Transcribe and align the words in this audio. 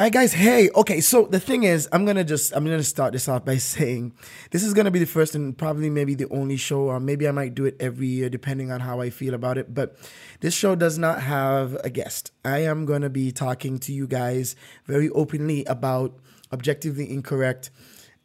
All 0.00 0.04
right, 0.04 0.12
guys. 0.14 0.32
Hey, 0.32 0.70
okay. 0.74 1.02
So 1.02 1.26
the 1.26 1.38
thing 1.38 1.64
is, 1.64 1.86
I'm 1.92 2.06
gonna 2.06 2.24
just 2.24 2.56
I'm 2.56 2.64
gonna 2.64 2.82
start 2.82 3.12
this 3.12 3.28
off 3.28 3.44
by 3.44 3.56
saying 3.58 4.14
this 4.50 4.62
is 4.62 4.72
gonna 4.72 4.90
be 4.90 4.98
the 4.98 5.04
first 5.04 5.34
and 5.34 5.54
probably 5.58 5.90
maybe 5.90 6.14
the 6.14 6.26
only 6.30 6.56
show, 6.56 6.84
or 6.84 6.98
maybe 6.98 7.28
I 7.28 7.32
might 7.32 7.54
do 7.54 7.66
it 7.66 7.76
every 7.78 8.06
year 8.06 8.30
depending 8.30 8.72
on 8.72 8.80
how 8.80 9.02
I 9.02 9.10
feel 9.10 9.34
about 9.34 9.58
it. 9.58 9.74
But 9.74 9.98
this 10.40 10.54
show 10.54 10.74
does 10.74 10.96
not 10.96 11.20
have 11.20 11.74
a 11.84 11.90
guest. 11.90 12.32
I 12.46 12.60
am 12.60 12.86
gonna 12.86 13.10
be 13.10 13.30
talking 13.30 13.78
to 13.80 13.92
you 13.92 14.06
guys 14.06 14.56
very 14.86 15.10
openly 15.10 15.66
about 15.66 16.18
objectively 16.50 17.10
incorrect 17.10 17.70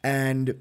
and 0.02 0.58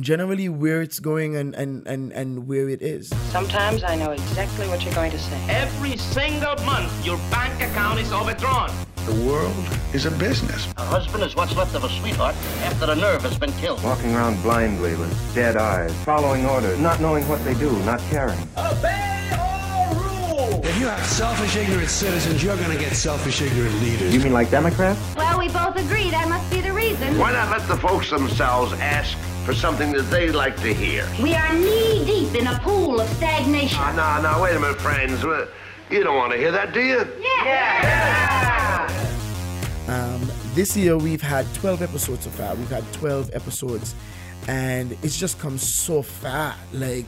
generally 0.00 0.48
where 0.48 0.82
it's 0.82 0.98
going 0.98 1.36
and, 1.36 1.54
and, 1.54 1.86
and, 1.86 2.12
and 2.12 2.48
where 2.48 2.68
it 2.68 2.82
is. 2.82 3.08
Sometimes 3.30 3.84
I 3.84 3.94
know 3.94 4.10
exactly 4.10 4.66
what 4.66 4.84
you're 4.84 4.94
going 4.94 5.12
to 5.12 5.18
say. 5.18 5.46
Every 5.48 5.96
single 5.96 6.56
month, 6.64 7.06
your 7.06 7.18
bank 7.30 7.62
account 7.62 8.00
is 8.00 8.12
overdrawn. 8.12 8.70
The 9.06 9.26
world 9.26 9.54
is 9.94 10.04
a 10.06 10.10
business. 10.12 10.68
A 10.76 10.84
husband 10.84 11.24
is 11.24 11.34
what's 11.34 11.56
left 11.56 11.74
of 11.74 11.84
a 11.84 11.88
sweetheart 11.88 12.34
after 12.62 12.86
the 12.86 12.94
nerve 12.94 13.22
has 13.22 13.36
been 13.38 13.52
killed. 13.54 13.82
Walking 13.82 14.14
around 14.14 14.40
blindly 14.42 14.94
with 14.94 15.34
dead 15.34 15.56
eyes, 15.56 15.92
following 16.04 16.44
orders, 16.46 16.78
not 16.78 17.00
knowing 17.00 17.26
what 17.26 17.42
they 17.44 17.54
do, 17.54 17.72
not 17.84 18.00
caring. 18.10 18.38
Obey 18.58 19.30
all 19.32 19.94
rules! 19.94 20.64
If 20.64 20.78
you 20.78 20.86
have 20.86 21.04
selfish, 21.06 21.56
ignorant 21.56 21.88
citizens, 21.88 22.44
you're 22.44 22.56
going 22.56 22.70
to 22.70 22.78
get 22.78 22.92
selfish, 22.92 23.40
ignorant 23.40 23.74
leaders. 23.80 24.14
You 24.14 24.20
mean 24.20 24.32
like 24.34 24.50
Democrats? 24.50 25.00
Well, 25.16 25.38
we 25.38 25.48
both 25.48 25.76
agree 25.76 26.10
that 26.10 26.28
must 26.28 26.50
be 26.50 26.60
the 26.60 26.72
reason. 26.72 27.18
Why 27.18 27.32
not 27.32 27.50
let 27.50 27.66
the 27.68 27.76
folks 27.78 28.10
themselves 28.10 28.74
ask 28.74 29.16
for 29.44 29.54
something 29.54 29.92
that 29.92 30.10
they 30.10 30.30
like 30.30 30.56
to 30.58 30.74
hear? 30.74 31.08
We 31.22 31.34
are 31.34 31.52
knee 31.54 32.04
deep 32.04 32.34
in 32.34 32.46
a 32.46 32.58
pool 32.60 33.00
of 33.00 33.08
stagnation. 33.08 33.78
Ah, 33.80 34.20
no, 34.22 34.30
no, 34.30 34.42
wait 34.42 34.54
a 34.54 34.60
minute, 34.60 34.80
friends. 34.80 35.22
You 35.90 36.04
don't 36.04 36.16
want 36.16 36.32
to 36.32 36.38
hear 36.38 36.52
that, 36.52 36.72
do 36.72 36.80
you? 36.80 37.00
Um, 37.00 38.49
this 40.60 40.76
year 40.76 40.94
we've 40.98 41.22
had 41.22 41.46
12 41.54 41.80
episodes 41.80 42.24
so 42.24 42.30
far. 42.32 42.54
We've 42.54 42.68
had 42.68 42.84
12 42.92 43.30
episodes, 43.32 43.94
and 44.46 44.92
it's 45.02 45.18
just 45.18 45.38
come 45.38 45.56
so 45.56 46.02
far. 46.02 46.54
Like, 46.74 47.06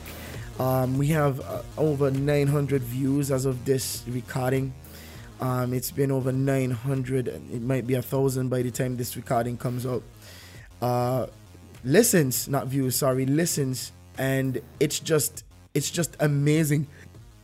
um, 0.58 0.96
we 0.96 1.08
have 1.08 1.38
uh, 1.42 1.60
over 1.76 2.10
900 2.10 2.80
views 2.80 3.30
as 3.30 3.44
of 3.44 3.66
this 3.66 4.04
recording. 4.08 4.72
Um, 5.42 5.74
it's 5.74 5.90
been 5.90 6.10
over 6.10 6.32
900. 6.32 7.28
and 7.28 7.50
It 7.50 7.60
might 7.60 7.86
be 7.86 7.92
a 7.92 8.00
thousand 8.00 8.48
by 8.48 8.62
the 8.62 8.70
time 8.70 8.96
this 8.96 9.16
recording 9.16 9.58
comes 9.58 9.84
out. 9.84 10.02
Uh, 10.80 11.26
listens, 11.84 12.48
not 12.48 12.68
views. 12.68 12.96
Sorry, 12.96 13.26
listens, 13.26 13.92
and 14.16 14.62
it's 14.80 14.98
just 14.98 15.44
it's 15.74 15.90
just 15.90 16.16
amazing 16.20 16.86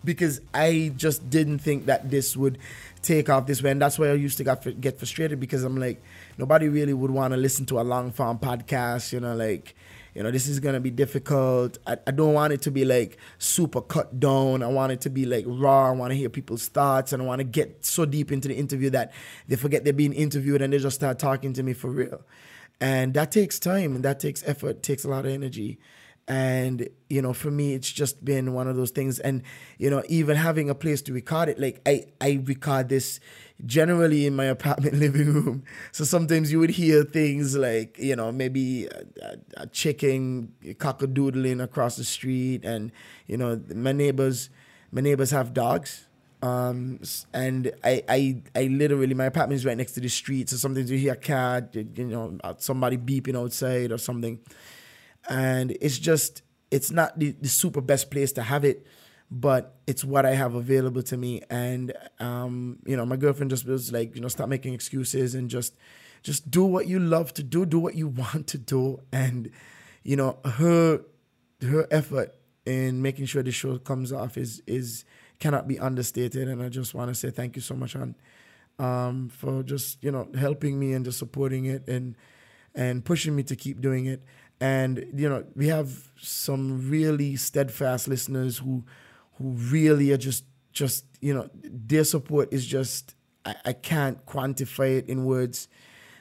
because 0.05 0.41
I 0.55 0.91
just 0.97 1.29
didn't 1.29 1.59
think 1.59 1.85
that 1.85 2.11
this 2.11 2.35
would 2.35 2.57
take 3.03 3.29
off 3.29 3.47
this 3.47 3.63
way, 3.63 3.71
and 3.71 3.81
that's 3.81 3.99
why 3.99 4.09
I 4.09 4.15
used 4.15 4.39
to 4.39 4.45
get 4.45 4.81
get 4.81 4.99
frustrated 4.99 5.41
because 5.41 5.65
I'm 5.65 5.77
like 5.77 6.03
nobody 6.37 6.69
really 6.69 6.95
would 6.95 7.11
want 7.11 7.33
to 7.33 7.37
listen 7.37 7.67
to 7.67 7.81
a 7.81 7.83
long 7.83 8.11
form 8.11 8.39
podcast, 8.39 9.13
you 9.13 9.21
know, 9.21 9.35
like 9.35 9.75
you 10.15 10.23
know 10.23 10.31
this 10.31 10.49
is 10.49 10.61
gonna 10.61 10.81
be 10.81 10.91
difficult. 10.91 11.79
I, 11.87 11.97
I 12.07 12.11
don't 12.11 12.35
want 12.35 12.53
it 12.53 12.63
to 12.63 12.71
be 12.71 12.85
like 12.85 13.19
super 13.39 13.81
cut 13.81 14.19
down. 14.19 14.63
I 14.63 14.67
want 14.69 14.93
it 14.93 15.01
to 15.03 15.11
be 15.11 15.27
like 15.27 15.45
raw. 15.47 15.89
I 15.89 15.93
want 15.93 16.11
to 16.13 16.17
hear 16.17 16.29
people's 16.29 16.69
thoughts, 16.69 17.13
and 17.13 17.23
I 17.23 17.27
want 17.27 17.41
to 17.41 17.45
get 17.45 17.85
so 17.85 18.05
deep 18.05 18.33
into 18.33 18.49
the 18.49 18.55
interview 18.55 18.91
that 18.91 19.13
they 19.47 19.57
forget 19.57 19.85
they're 19.85 19.93
being 19.93 20.13
interviewed 20.13 20.63
and 20.63 20.73
they 20.73 20.79
just 20.79 20.97
start 20.97 21.19
talking 21.19 21.53
to 21.55 21.63
me 21.63 21.73
for 21.73 21.91
real. 21.91 22.23
And 22.81 23.15
that 23.15 23.33
takes 23.33 23.59
time 23.59 23.97
and 23.97 24.05
that 24.05 24.21
takes 24.21 24.43
effort, 24.47 24.83
takes 24.85 25.05
a 25.05 25.09
lot 25.09 25.27
of 25.27 25.33
energy 25.33 25.79
and 26.29 26.87
you 27.09 27.23
know 27.23 27.33
for 27.33 27.51
me 27.51 27.73
it's 27.73 27.91
just 27.91 28.23
been 28.25 28.53
one 28.53 28.69
of 28.69 28.77
those 28.77 28.91
things. 28.91 29.19
And 29.19 29.43
you 29.79 29.91
know 29.91 30.03
even 30.09 30.37
having 30.37 30.69
a 30.71 30.75
place 30.75 31.03
to 31.03 31.13
record 31.13 31.49
it 31.49 31.59
like 31.59 31.81
i 31.87 32.05
i 32.21 32.41
record 32.45 32.89
this 32.91 33.19
generally 33.65 34.27
in 34.27 34.37
my 34.37 34.45
apartment 34.57 34.95
living 34.95 35.33
room. 35.33 35.65
So 35.91 36.05
sometimes 36.05 36.53
you 36.53 36.61
would 36.61 36.71
hear 36.71 37.03
things 37.03 37.57
like 37.57 37.99
you 37.99 38.15
know 38.15 38.31
maybe 38.31 38.87
a, 38.87 39.03
a, 39.23 39.37
a 39.63 39.67
chicken 39.69 40.53
cockadoodling 40.65 41.63
across 41.63 41.97
the 41.97 42.05
street. 42.05 42.65
And 42.65 42.93
you 43.27 43.39
know 43.39 43.61
my 43.75 43.93
neighbors 43.93 44.51
my 44.93 45.01
neighbors 45.01 45.31
have 45.31 45.55
dogs. 45.55 46.05
Um, 46.41 47.01
and 47.35 47.73
I, 47.83 48.05
I, 48.09 48.43
I 48.55 48.63
literally, 48.69 49.13
my 49.13 49.25
apartment 49.25 49.59
is 49.59 49.67
right 49.67 49.77
next 49.77 49.93
to 49.95 50.01
the 50.01 50.09
street. 50.09 50.49
So 50.49 50.57
sometimes 50.57 50.89
you 50.89 50.97
hear 50.97 51.15
a 51.15 51.17
cat, 51.17 51.75
you 51.75 52.07
know, 52.07 52.39
somebody 52.59 52.97
beeping 52.97 53.37
outside 53.37 53.91
or 53.91 53.99
something 53.99 54.39
and 55.29 55.77
it's 55.81 55.99
just 55.99 56.43
it's 56.71 56.91
not 56.91 57.19
the, 57.19 57.33
the, 57.41 57.49
super 57.49 57.81
best 57.81 58.11
place 58.11 58.33
to 58.33 58.43
have 58.43 58.65
it 58.65 58.87
but 59.31 59.77
it's 59.87 60.05
what 60.05 60.25
i 60.25 60.35
have 60.35 60.55
available 60.55 61.03
to 61.03 61.17
me. 61.17 61.43
And 61.51 61.93
um, 62.19 62.79
you 62.87 62.97
know 62.97 63.05
my 63.05 63.17
girlfriend 63.17 63.51
just 63.51 63.67
was 63.67 63.93
like 63.93 64.15
you 64.15 64.21
know 64.21 64.29
stop 64.29 64.49
making 64.49 64.75
excuses 64.75 65.35
and 65.35 65.51
just 65.51 65.75
just 66.23 66.51
do 66.51 66.65
what 66.65 66.87
you 66.87 66.99
love 66.99 67.33
to 67.35 67.43
do 67.43 67.67
do 67.67 67.79
what 67.79 67.95
you 67.95 68.09
want 68.23 68.47
to 68.49 68.59
do. 68.59 69.01
And 69.13 69.51
you 70.03 70.17
know 70.17 70.39
her 70.45 71.03
her 71.63 71.87
effort 71.91 72.35
in 72.65 73.03
making 73.03 73.27
sure 73.27 73.43
the 73.43 73.53
show 73.53 73.79
comes 73.79 74.13
off 74.13 74.37
is 74.37 74.63
is 74.67 75.05
cannot 75.39 75.69
be 75.69 75.79
understated. 75.79 76.49
And 76.49 76.63
i 76.63 76.69
just 76.69 76.95
want 76.95 77.11
to 77.11 77.15
say 77.15 77.31
thank 77.31 77.55
you 77.57 77.63
so 77.63 77.75
much 77.75 77.97
on 77.97 78.15
um, 78.79 79.29
for 79.29 79.63
just 79.63 80.03
you 80.03 80.11
know 80.11 80.29
helping 80.39 80.79
me 80.79 80.93
and 80.95 81.05
just 81.05 81.19
supporting 81.19 81.67
it 81.67 81.87
and 81.89 82.17
and 82.75 83.05
pushing 83.05 83.35
me 83.35 83.43
to 83.43 83.57
keep 83.57 83.81
doing 83.81 84.07
it 84.07 84.23
and 84.61 85.07
you 85.15 85.29
know 85.29 85.45
we 85.55 85.69
have 85.69 86.11
some 86.19 86.91
really 86.91 87.37
steadfast 87.37 88.09
listeners 88.09 88.59
who 88.59 88.85
who 89.37 89.51
really 89.51 90.13
are 90.13 90.17
just 90.17 90.45
just 90.73 91.05
you 91.21 91.33
know 91.33 91.49
their 91.55 92.05
support 92.05 92.53
is 92.53 92.67
just 92.67 93.15
I, 93.45 93.55
I 93.67 93.73
can't 93.73 94.25
quantify 94.27 94.99
it 94.99 95.09
in 95.09 95.25
words 95.25 95.69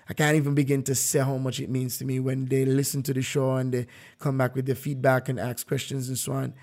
I 0.09 0.14
can't 0.14 0.38
even 0.38 0.56
begin 0.56 0.84
to 0.84 0.96
say 0.96 1.20
how 1.20 1.38
much 1.38 1.59
it 1.59 1.70
means 1.70 1.98
to 1.98 2.06
me 2.06 2.20
when 2.20 2.46
they 2.46 2.64
listen 2.64 3.03
to 3.03 3.14
the 3.14 3.22
show 3.22 3.56
and 3.56 3.74
they 3.74 3.88
come 4.20 4.38
back 4.38 4.56
with 4.56 4.66
their 4.66 4.75
feedback 4.75 5.28
and 5.28 5.40
ask 5.40 5.68
questions 5.68 6.08
and 6.08 6.18
so 6.18 6.31
on. 6.31 6.54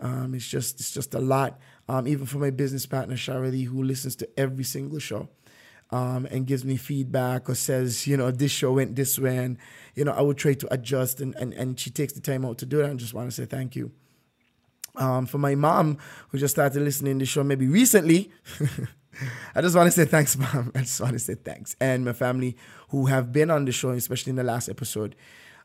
Um, 0.00 0.34
it's 0.34 0.48
just 0.48 0.80
it's 0.80 0.90
just 0.90 1.14
a 1.14 1.20
lot. 1.20 1.60
Um, 1.88 2.08
even 2.08 2.26
for 2.26 2.38
my 2.38 2.50
business 2.50 2.86
partner 2.86 3.16
Shirley, 3.16 3.62
who 3.62 3.82
listens 3.82 4.16
to 4.16 4.28
every 4.36 4.64
single 4.64 4.98
show 4.98 5.28
um, 5.90 6.26
and 6.30 6.46
gives 6.46 6.64
me 6.64 6.76
feedback 6.76 7.48
or 7.48 7.54
says, 7.54 8.06
you 8.06 8.16
know, 8.16 8.30
this 8.30 8.52
show 8.52 8.72
went 8.72 8.96
this 8.96 9.18
way, 9.18 9.36
and 9.38 9.58
you 9.94 10.04
know, 10.04 10.12
I 10.12 10.20
would 10.20 10.36
try 10.36 10.54
to 10.54 10.72
adjust, 10.72 11.20
and 11.20 11.34
and, 11.36 11.52
and 11.54 11.78
she 11.78 11.90
takes 11.90 12.12
the 12.12 12.20
time 12.20 12.44
out 12.44 12.58
to 12.58 12.66
do 12.66 12.78
that. 12.78 12.90
I 12.90 12.94
just 12.94 13.14
want 13.14 13.28
to 13.28 13.34
say 13.34 13.46
thank 13.46 13.76
you. 13.76 13.90
Um, 14.96 15.26
for 15.26 15.38
my 15.38 15.54
mom, 15.54 15.98
who 16.28 16.38
just 16.38 16.54
started 16.54 16.82
listening 16.82 17.18
to 17.18 17.22
the 17.22 17.26
show 17.26 17.44
maybe 17.44 17.68
recently, 17.68 18.32
I 19.54 19.60
just 19.60 19.76
want 19.76 19.86
to 19.86 19.92
say 19.92 20.04
thanks, 20.04 20.36
mom. 20.36 20.72
I 20.74 20.80
just 20.80 21.00
want 21.00 21.14
to 21.14 21.18
say 21.18 21.34
thanks, 21.34 21.76
and 21.80 22.04
my 22.04 22.12
family 22.12 22.56
who 22.90 23.06
have 23.06 23.32
been 23.32 23.50
on 23.50 23.64
the 23.64 23.72
show, 23.72 23.90
especially 23.90 24.30
in 24.30 24.36
the 24.36 24.44
last 24.44 24.68
episode. 24.68 25.14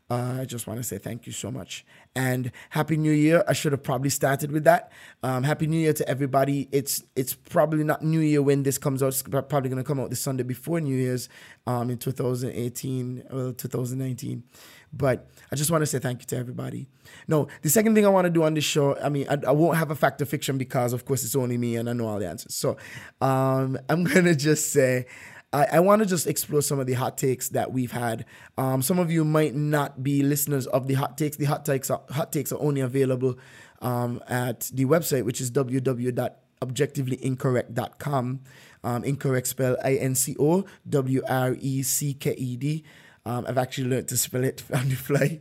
Uh, 0.09 0.39
I 0.41 0.45
just 0.45 0.67
want 0.67 0.79
to 0.79 0.83
say 0.83 0.97
thank 0.97 1.25
you 1.25 1.31
so 1.31 1.49
much 1.49 1.85
and 2.15 2.51
happy 2.69 2.97
New 2.97 3.11
Year. 3.11 3.43
I 3.47 3.53
should 3.53 3.71
have 3.71 3.83
probably 3.83 4.09
started 4.09 4.51
with 4.51 4.65
that. 4.65 4.91
Um, 5.23 5.43
happy 5.43 5.65
New 5.65 5.79
Year 5.79 5.93
to 5.93 6.07
everybody. 6.07 6.67
It's 6.71 7.03
it's 7.15 7.33
probably 7.33 7.83
not 7.83 8.03
New 8.03 8.19
Year 8.19 8.41
when 8.41 8.63
this 8.63 8.77
comes 8.77 9.01
out. 9.01 9.07
It's 9.07 9.23
probably 9.23 9.69
gonna 9.69 9.83
come 9.83 9.99
out 9.99 10.09
this 10.09 10.19
Sunday 10.19 10.43
before 10.43 10.81
New 10.81 10.95
Year's, 10.95 11.29
um, 11.65 11.89
in 11.89 11.97
2018 11.97 13.23
well 13.31 13.53
2019. 13.53 14.43
But 14.91 15.27
I 15.51 15.55
just 15.55 15.71
want 15.71 15.81
to 15.81 15.85
say 15.87 15.99
thank 15.99 16.21
you 16.21 16.27
to 16.27 16.37
everybody. 16.37 16.87
No, 17.27 17.47
the 17.61 17.69
second 17.69 17.95
thing 17.95 18.05
I 18.05 18.09
want 18.09 18.25
to 18.25 18.29
do 18.29 18.43
on 18.43 18.53
this 18.53 18.63
show, 18.63 18.95
I 18.99 19.09
mean, 19.09 19.25
I, 19.27 19.37
I, 19.47 19.51
won't 19.51 19.77
have 19.77 19.89
a 19.89 19.95
fact 19.95 20.21
or 20.21 20.25
fiction 20.25 20.59
because, 20.59 20.93
of 20.93 21.05
course, 21.05 21.23
it's 21.23 21.35
only 21.35 21.57
me 21.57 21.77
and 21.77 21.89
I 21.89 21.93
know 21.93 22.07
all 22.07 22.19
the 22.19 22.29
answers. 22.29 22.53
So 22.53 22.77
um, 23.19 23.79
I'm 23.89 24.03
gonna 24.13 24.35
just 24.35 24.71
say 24.71 25.07
I, 25.53 25.67
I 25.73 25.79
want 25.79 26.01
to 26.01 26.07
just 26.07 26.25
explore 26.27 26.61
some 26.61 26.79
of 26.79 26.87
the 26.87 26.93
hot 26.93 27.17
takes 27.17 27.49
that 27.49 27.71
we've 27.71 27.91
had. 27.91 28.25
Um, 28.57 28.81
some 28.81 28.97
of 28.99 29.11
you 29.11 29.23
might 29.23 29.53
not 29.55 30.03
be 30.03 30.23
listeners 30.23 30.65
of 30.67 30.87
the 30.87 30.95
hot 30.95 31.17
takes. 31.17 31.37
The 31.37 31.45
hot 31.45 31.63
takes 31.63 31.89
are, 31.91 32.01
hot 32.09 32.33
takes 32.33 32.51
are 32.51 32.59
only 32.59 32.81
available 32.81 33.37
um, 33.81 34.21
at 34.27 34.71
the 34.73 34.83
website, 34.85 35.23
which 35.23 35.39
is 35.39 35.51
www.objectivelyincorrect.com. 35.51 38.39
Um, 38.85 39.05
incorrect 39.05 39.47
spell 39.47 39.77
I 39.83 39.93
N 39.93 40.13
C 40.15 40.35
O 40.39 40.65
W 40.89 41.21
R 41.27 41.55
E 41.59 41.83
C 41.83 42.15
K 42.15 42.33
E 42.33 42.57
D. 42.57 42.83
Um, 43.25 43.45
I've 43.47 43.57
actually 43.57 43.87
learned 43.87 44.09
to 44.09 44.17
spell 44.17 44.43
it 44.43 44.61
on 44.73 44.89
the 44.89 44.95
fly 44.95 45.39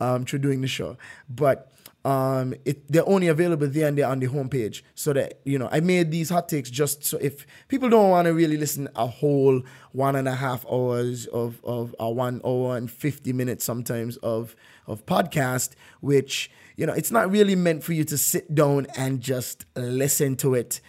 um, 0.00 0.26
through 0.26 0.40
doing 0.40 0.60
the 0.60 0.68
show. 0.68 0.98
But 1.28 1.70
um, 2.04 2.54
it, 2.66 2.86
they're 2.92 3.08
only 3.08 3.28
available 3.28 3.66
there 3.66 3.88
and 3.88 3.96
there 3.96 4.06
on 4.06 4.20
the 4.20 4.26
homepage. 4.26 4.82
So 4.94 5.12
that, 5.14 5.40
you 5.44 5.58
know, 5.58 5.68
I 5.72 5.80
made 5.80 6.10
these 6.10 6.28
hot 6.28 6.48
takes 6.48 6.68
just 6.68 7.04
so 7.04 7.16
if 7.20 7.46
people 7.68 7.88
don't 7.88 8.10
want 8.10 8.26
to 8.26 8.34
really 8.34 8.58
listen 8.58 8.88
a 8.94 9.06
whole 9.06 9.62
one 9.92 10.14
and 10.14 10.28
a 10.28 10.34
half 10.34 10.66
hours 10.70 11.26
of, 11.26 11.64
of 11.64 11.94
a 11.98 12.10
one 12.10 12.42
hour 12.44 12.76
and 12.76 12.90
50 12.90 13.32
minutes 13.32 13.64
sometimes 13.64 14.18
of, 14.18 14.54
of 14.86 15.06
podcast, 15.06 15.70
which, 16.00 16.50
you 16.76 16.84
know, 16.84 16.92
it's 16.92 17.10
not 17.10 17.30
really 17.30 17.56
meant 17.56 17.82
for 17.82 17.94
you 17.94 18.04
to 18.04 18.18
sit 18.18 18.54
down 18.54 18.86
and 18.96 19.20
just 19.20 19.64
listen 19.74 20.36
to 20.36 20.54
it 20.54 20.80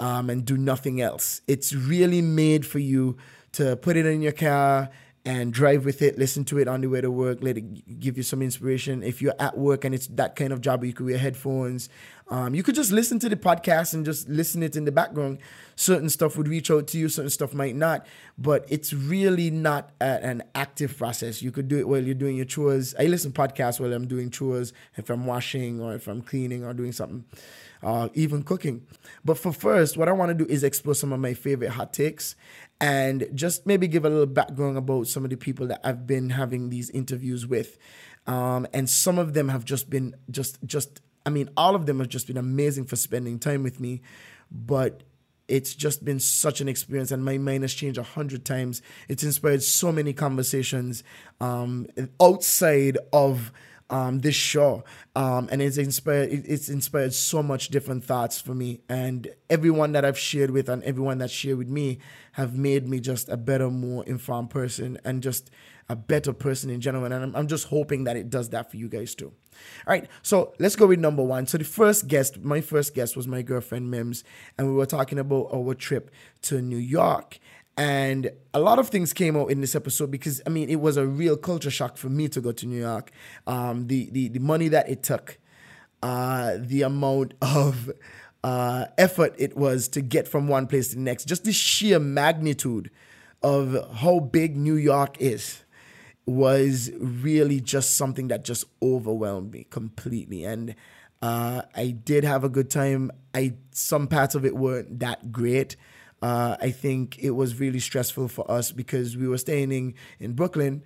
um, 0.00 0.28
and 0.28 0.44
do 0.44 0.56
nothing 0.56 1.00
else. 1.00 1.40
It's 1.46 1.72
really 1.72 2.20
made 2.20 2.66
for 2.66 2.80
you 2.80 3.16
to 3.52 3.76
put 3.76 3.96
it 3.96 4.06
in 4.06 4.22
your 4.22 4.32
car, 4.32 4.90
and 5.24 5.52
drive 5.52 5.84
with 5.84 6.02
it. 6.02 6.18
Listen 6.18 6.44
to 6.46 6.58
it 6.58 6.68
on 6.68 6.82
the 6.82 6.86
way 6.86 7.00
to 7.00 7.10
work. 7.10 7.38
Let 7.40 7.56
it 7.56 7.98
give 8.00 8.16
you 8.16 8.22
some 8.22 8.42
inspiration. 8.42 9.02
If 9.02 9.22
you're 9.22 9.34
at 9.38 9.56
work 9.56 9.84
and 9.84 9.94
it's 9.94 10.06
that 10.08 10.36
kind 10.36 10.52
of 10.52 10.60
job 10.60 10.80
where 10.80 10.86
you 10.86 10.92
could 10.92 11.06
wear 11.06 11.18
headphones, 11.18 11.88
Um, 12.28 12.54
you 12.54 12.62
could 12.62 12.74
just 12.74 12.90
listen 12.90 13.18
to 13.18 13.28
the 13.28 13.36
podcast 13.36 13.92
and 13.92 14.04
just 14.04 14.28
listen 14.28 14.62
it 14.62 14.76
in 14.76 14.86
the 14.86 14.92
background. 14.92 15.38
Certain 15.76 16.08
stuff 16.08 16.36
would 16.38 16.48
reach 16.48 16.70
out 16.70 16.86
to 16.88 16.98
you, 16.98 17.08
certain 17.08 17.30
stuff 17.30 17.52
might 17.52 17.76
not, 17.76 18.06
but 18.38 18.64
it's 18.68 18.92
really 18.94 19.50
not 19.50 19.90
a, 20.00 20.24
an 20.24 20.42
active 20.54 20.96
process. 20.96 21.42
You 21.42 21.50
could 21.50 21.68
do 21.68 21.78
it 21.78 21.86
while 21.86 22.02
you're 22.02 22.14
doing 22.14 22.36
your 22.36 22.46
chores. 22.46 22.94
I 22.98 23.04
listen 23.04 23.32
to 23.32 23.40
podcasts 23.40 23.78
while 23.78 23.92
I'm 23.92 24.06
doing 24.06 24.30
chores, 24.30 24.72
if 24.96 25.10
I'm 25.10 25.26
washing 25.26 25.80
or 25.80 25.94
if 25.94 26.08
I'm 26.08 26.22
cleaning 26.22 26.64
or 26.64 26.72
doing 26.72 26.92
something, 26.92 27.24
uh, 27.82 28.08
even 28.14 28.42
cooking. 28.42 28.86
But 29.24 29.36
for 29.36 29.52
first, 29.52 29.98
what 29.98 30.08
I 30.08 30.12
want 30.12 30.30
to 30.30 30.44
do 30.44 30.50
is 30.50 30.64
explore 30.64 30.94
some 30.94 31.12
of 31.12 31.20
my 31.20 31.34
favorite 31.34 31.70
hot 31.70 31.92
takes 31.92 32.36
and 32.80 33.28
just 33.34 33.66
maybe 33.66 33.86
give 33.86 34.06
a 34.06 34.08
little 34.08 34.26
background 34.26 34.78
about 34.78 35.08
some 35.08 35.24
of 35.24 35.30
the 35.30 35.36
people 35.36 35.66
that 35.66 35.80
I've 35.84 36.06
been 36.06 36.30
having 36.30 36.70
these 36.70 36.88
interviews 36.90 37.46
with. 37.46 37.76
Um, 38.26 38.66
and 38.72 38.88
some 38.88 39.18
of 39.18 39.34
them 39.34 39.50
have 39.50 39.66
just 39.66 39.90
been 39.90 40.14
just 40.30 40.58
just 40.64 41.02
I 41.26 41.30
mean, 41.30 41.48
all 41.56 41.74
of 41.74 41.86
them 41.86 41.98
have 42.00 42.08
just 42.08 42.26
been 42.26 42.36
amazing 42.36 42.84
for 42.84 42.96
spending 42.96 43.38
time 43.38 43.62
with 43.62 43.80
me, 43.80 44.02
but 44.50 45.02
it's 45.48 45.74
just 45.74 46.04
been 46.04 46.20
such 46.20 46.60
an 46.60 46.68
experience 46.68 47.10
and 47.10 47.24
my 47.24 47.38
mind 47.38 47.64
has 47.64 47.74
changed 47.74 47.98
a 47.98 48.02
hundred 48.02 48.44
times. 48.44 48.82
It's 49.08 49.22
inspired 49.22 49.62
so 49.62 49.92
many 49.92 50.12
conversations 50.12 51.04
um, 51.40 51.86
outside 52.20 52.98
of 53.12 53.52
um, 53.90 54.20
this 54.20 54.34
show. 54.34 54.84
Um, 55.14 55.48
and 55.52 55.60
it's 55.60 55.76
inspired 55.76 56.30
it's 56.30 56.68
inspired 56.68 57.12
so 57.12 57.42
much 57.42 57.68
different 57.68 58.04
thoughts 58.04 58.40
for 58.40 58.54
me. 58.54 58.80
And 58.88 59.28
everyone 59.50 59.92
that 59.92 60.04
I've 60.04 60.18
shared 60.18 60.50
with 60.50 60.68
and 60.68 60.82
everyone 60.84 61.18
that 61.18 61.30
shared 61.30 61.58
with 61.58 61.68
me 61.68 61.98
have 62.32 62.56
made 62.56 62.88
me 62.88 63.00
just 63.00 63.28
a 63.28 63.36
better, 63.36 63.70
more 63.70 64.04
informed 64.04 64.50
person 64.50 64.98
and 65.04 65.22
just 65.22 65.50
a 65.88 65.96
better 65.96 66.32
person 66.32 66.70
in 66.70 66.80
general. 66.80 67.04
And 67.04 67.14
I'm, 67.14 67.36
I'm 67.36 67.46
just 67.46 67.68
hoping 67.68 68.04
that 68.04 68.16
it 68.16 68.30
does 68.30 68.50
that 68.50 68.70
for 68.70 68.76
you 68.76 68.88
guys 68.88 69.14
too. 69.14 69.32
All 69.86 69.92
right, 69.92 70.08
so 70.22 70.54
let's 70.58 70.76
go 70.76 70.86
with 70.86 70.98
number 70.98 71.22
one. 71.22 71.46
So 71.46 71.58
the 71.58 71.64
first 71.64 72.08
guest, 72.08 72.42
my 72.42 72.60
first 72.60 72.94
guest 72.94 73.16
was 73.16 73.28
my 73.28 73.42
girlfriend 73.42 73.90
Mims, 73.90 74.24
and 74.58 74.66
we 74.66 74.74
were 74.74 74.86
talking 74.86 75.18
about 75.18 75.48
our 75.52 75.74
trip 75.74 76.10
to 76.42 76.60
New 76.60 76.78
York. 76.78 77.38
And 77.76 78.30
a 78.52 78.60
lot 78.60 78.78
of 78.78 78.88
things 78.88 79.12
came 79.12 79.36
out 79.36 79.50
in 79.50 79.60
this 79.60 79.74
episode 79.74 80.10
because 80.10 80.40
I 80.46 80.50
mean 80.50 80.68
it 80.68 80.80
was 80.80 80.96
a 80.96 81.06
real 81.06 81.36
culture 81.36 81.70
shock 81.70 81.96
for 81.96 82.08
me 82.08 82.28
to 82.28 82.40
go 82.40 82.52
to 82.52 82.66
New 82.66 82.78
York. 82.78 83.10
Um, 83.46 83.88
the 83.88 84.10
the 84.10 84.28
the 84.28 84.38
money 84.38 84.68
that 84.68 84.88
it 84.88 85.02
took, 85.02 85.38
uh, 86.02 86.56
the 86.60 86.82
amount 86.82 87.34
of 87.42 87.90
uh, 88.44 88.86
effort 88.96 89.34
it 89.38 89.56
was 89.56 89.88
to 89.88 90.02
get 90.02 90.28
from 90.28 90.46
one 90.46 90.68
place 90.68 90.90
to 90.90 90.94
the 90.96 91.00
next, 91.00 91.24
just 91.24 91.44
the 91.44 91.52
sheer 91.52 91.98
magnitude 91.98 92.90
of 93.42 93.76
how 93.96 94.20
big 94.20 94.56
New 94.56 94.76
York 94.76 95.20
is 95.20 95.63
was 96.26 96.90
really 96.98 97.60
just 97.60 97.96
something 97.96 98.28
that 98.28 98.44
just 98.44 98.64
overwhelmed 98.82 99.52
me 99.52 99.66
completely. 99.68 100.44
And 100.44 100.74
uh, 101.20 101.62
I 101.74 101.88
did 101.90 102.24
have 102.24 102.44
a 102.44 102.48
good 102.48 102.70
time. 102.70 103.10
I 103.34 103.54
some 103.72 104.06
parts 104.06 104.34
of 104.34 104.44
it 104.44 104.56
weren't 104.56 105.00
that 105.00 105.32
great. 105.32 105.76
Uh, 106.22 106.56
I 106.60 106.70
think 106.70 107.18
it 107.18 107.32
was 107.32 107.60
really 107.60 107.80
stressful 107.80 108.28
for 108.28 108.50
us 108.50 108.72
because 108.72 109.16
we 109.16 109.28
were 109.28 109.36
staying 109.36 109.94
in, 110.18 110.32
Brooklyn 110.32 110.82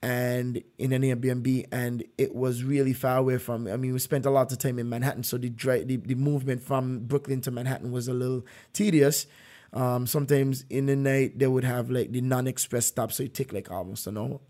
and 0.00 0.62
in 0.78 0.92
an 0.92 1.02
Airbnb, 1.02 1.66
and 1.70 2.04
it 2.16 2.34
was 2.34 2.64
really 2.64 2.94
far 2.94 3.18
away 3.18 3.36
from. 3.36 3.66
I 3.66 3.76
mean, 3.76 3.92
we 3.92 3.98
spent 3.98 4.24
a 4.24 4.30
lot 4.30 4.50
of 4.50 4.58
time 4.58 4.78
in 4.78 4.88
Manhattan, 4.88 5.24
so 5.24 5.36
the 5.36 5.50
the, 5.50 5.96
the 5.96 6.14
movement 6.14 6.62
from 6.62 7.00
Brooklyn 7.00 7.42
to 7.42 7.50
Manhattan 7.50 7.90
was 7.92 8.08
a 8.08 8.14
little 8.14 8.46
tedious. 8.72 9.26
Um, 9.74 10.06
sometimes 10.06 10.64
in 10.70 10.86
the 10.86 10.96
night 10.96 11.38
they 11.38 11.46
would 11.46 11.64
have 11.64 11.90
like 11.90 12.12
the 12.12 12.22
non-express 12.22 12.86
stop, 12.86 13.12
so 13.12 13.24
it 13.24 13.34
take 13.34 13.52
like 13.52 13.70
almost 13.70 14.06
an 14.06 14.16
hour. 14.16 14.40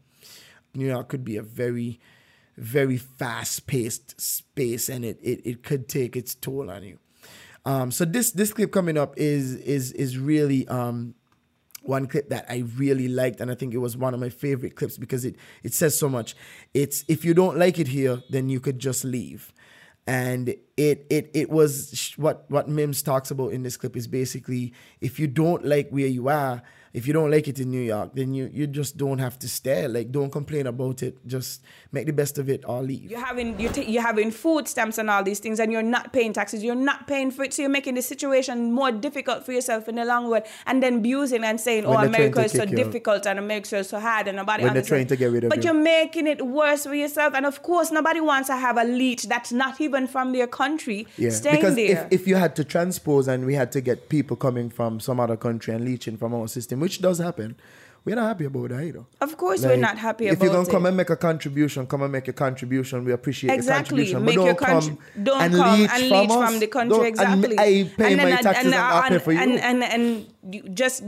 New 0.74 0.86
York 0.86 1.08
could 1.08 1.24
be 1.24 1.36
a 1.36 1.42
very, 1.42 2.00
very 2.56 2.96
fast 2.96 3.66
paced 3.66 4.20
space 4.20 4.88
and 4.88 5.04
it, 5.04 5.18
it, 5.22 5.40
it 5.44 5.62
could 5.62 5.88
take 5.88 6.16
its 6.16 6.34
toll 6.34 6.70
on 6.70 6.82
you. 6.82 6.98
Um, 7.64 7.90
so 7.90 8.04
this 8.04 8.30
this 8.30 8.52
clip 8.52 8.72
coming 8.72 8.96
up 8.96 9.14
is 9.18 9.56
is 9.56 9.92
is 9.92 10.16
really 10.16 10.66
um, 10.68 11.14
one 11.82 12.06
clip 12.06 12.30
that 12.30 12.46
I 12.48 12.64
really 12.76 13.08
liked, 13.08 13.40
and 13.40 13.50
I 13.50 13.54
think 13.54 13.74
it 13.74 13.78
was 13.78 13.96
one 13.96 14.14
of 14.14 14.20
my 14.20 14.28
favorite 14.28 14.76
clips 14.76 14.96
because 14.96 15.24
it 15.24 15.36
it 15.62 15.74
says 15.74 15.98
so 15.98 16.08
much. 16.08 16.34
It's 16.72 17.04
if 17.08 17.24
you 17.24 17.34
don't 17.34 17.58
like 17.58 17.78
it 17.78 17.88
here, 17.88 18.22
then 18.30 18.48
you 18.48 18.60
could 18.60 18.78
just 18.78 19.04
leave. 19.04 19.52
And 20.06 20.48
it 20.78 21.06
it 21.10 21.30
it 21.34 21.50
was 21.50 22.14
what 22.16 22.44
what 22.48 22.68
Mims 22.68 23.02
talks 23.02 23.30
about 23.30 23.52
in 23.52 23.62
this 23.62 23.76
clip 23.76 23.96
is 23.96 24.06
basically 24.06 24.72
if 25.02 25.20
you 25.20 25.26
don't 25.26 25.64
like 25.64 25.90
where 25.90 26.06
you 26.06 26.28
are, 26.28 26.62
if 26.92 27.06
you 27.06 27.12
don't 27.12 27.30
like 27.30 27.48
it 27.48 27.60
in 27.60 27.70
New 27.70 27.80
York, 27.80 28.10
then 28.14 28.34
you 28.34 28.50
you 28.52 28.66
just 28.66 28.96
don't 28.96 29.18
have 29.18 29.38
to 29.40 29.48
stay. 29.48 29.86
Like 29.88 30.10
don't 30.10 30.30
complain 30.30 30.66
about 30.66 31.02
it. 31.02 31.26
Just 31.26 31.62
make 31.92 32.06
the 32.06 32.12
best 32.12 32.38
of 32.38 32.48
it 32.48 32.64
or 32.66 32.82
leave. 32.82 33.10
You're 33.10 33.24
having 33.24 33.58
you 33.60 33.70
you're 33.86 34.02
having 34.02 34.30
food 34.30 34.68
stamps 34.68 34.98
and 34.98 35.10
all 35.10 35.22
these 35.22 35.38
things, 35.38 35.60
and 35.60 35.72
you're 35.72 35.82
not 35.82 36.12
paying 36.12 36.32
taxes. 36.32 36.64
You're 36.64 36.74
not 36.74 37.06
paying 37.06 37.30
for 37.30 37.44
it, 37.44 37.54
so 37.54 37.62
you're 37.62 37.70
making 37.70 37.94
the 37.94 38.02
situation 38.02 38.72
more 38.72 38.92
difficult 38.92 39.44
for 39.44 39.52
yourself 39.52 39.88
in 39.88 39.96
the 39.96 40.04
long 40.04 40.28
run. 40.28 40.42
And 40.66 40.82
then 40.82 40.96
abusing 40.98 41.44
and 41.44 41.60
saying, 41.60 41.86
When 41.86 41.96
"Oh, 41.96 42.00
America 42.00 42.42
is 42.44 42.52
so 42.52 42.64
difficult 42.64 43.26
and 43.26 43.38
America 43.38 43.76
is 43.76 43.88
so 43.88 44.00
hard," 44.00 44.28
and 44.28 44.36
nobody. 44.36 44.64
When 44.64 44.72
they're 44.72 44.82
understands. 44.82 44.88
trying 44.88 45.06
to 45.08 45.16
get 45.16 45.26
rid 45.32 45.44
of 45.44 45.48
it. 45.48 45.50
But 45.50 45.64
you. 45.64 45.72
you're 45.72 45.82
making 45.82 46.26
it 46.26 46.44
worse 46.46 46.84
for 46.84 46.94
yourself, 46.94 47.34
and 47.34 47.46
of 47.46 47.62
course, 47.62 47.90
nobody 47.90 48.20
wants 48.20 48.48
to 48.48 48.56
have 48.56 48.76
a 48.76 48.84
leech 48.84 49.24
that's 49.24 49.52
not 49.52 49.80
even 49.80 50.06
from 50.06 50.32
their 50.32 50.46
country 50.46 51.06
Yeah, 51.16 51.30
staying 51.30 51.56
because 51.56 51.74
there. 51.74 52.06
if, 52.10 52.20
if 52.20 52.26
you 52.28 52.36
had 52.36 52.56
to 52.56 52.64
transpose 52.64 53.28
and 53.28 53.44
we 53.44 53.54
had 53.54 53.72
to 53.72 53.80
get 53.80 54.08
people 54.08 54.36
coming 54.36 54.70
from 54.70 55.00
some 55.00 55.20
other 55.20 55.36
country 55.36 55.74
and 55.74 55.84
leeching 55.84 56.16
from 56.16 56.34
our 56.34 56.48
system, 56.48 56.80
which 56.88 57.00
does 57.02 57.18
happen, 57.18 57.54
we're 58.04 58.16
not 58.16 58.28
happy 58.28 58.46
about 58.46 58.70
that 58.70 58.82
either. 58.82 59.04
of 59.20 59.36
course, 59.36 59.62
we're 59.62 59.76
not 59.76 59.98
happy 59.98 60.28
about 60.28 60.32
it. 60.32 60.36
if 60.36 60.42
you're 60.42 60.52
gonna 60.54 60.68
it. 60.68 60.72
come 60.72 60.86
and 60.86 60.96
make 60.96 61.10
a 61.10 61.16
contribution, 61.16 61.86
come 61.86 62.02
and 62.02 62.10
make 62.12 62.26
a 62.28 62.32
contribution. 62.32 63.04
We 63.04 63.12
appreciate 63.12 63.52
Exactly. 63.52 64.04
the 64.04 64.12
contribution. 64.12 64.24
Make 64.24 64.36
but 64.36 64.44
your 64.44 64.54
don't 64.54 64.58
come 64.58 64.98
don't 65.28 65.42
and 65.42 65.54
come 65.54 65.80
leech 65.80 65.90
and 65.90 66.08
from 66.08 66.20
leech 66.20 66.30
us. 66.30 66.50
from 66.50 66.58
the 66.60 66.66
country. 66.68 66.96
Don't- 66.96 67.06
exactly. 67.06 67.50
And 67.50 67.60
I 67.60 67.90
pay 67.98 68.16
my 68.16 68.24
then- 68.24 68.42
taxes 68.42 68.64
and, 68.72 68.74
I 68.74 69.08
pay 69.08 69.14
and, 69.16 69.22
for 69.24 69.32
you. 69.32 69.38
and, 69.40 69.52
and, 69.60 69.84
and 69.84 70.74
just, 70.74 71.02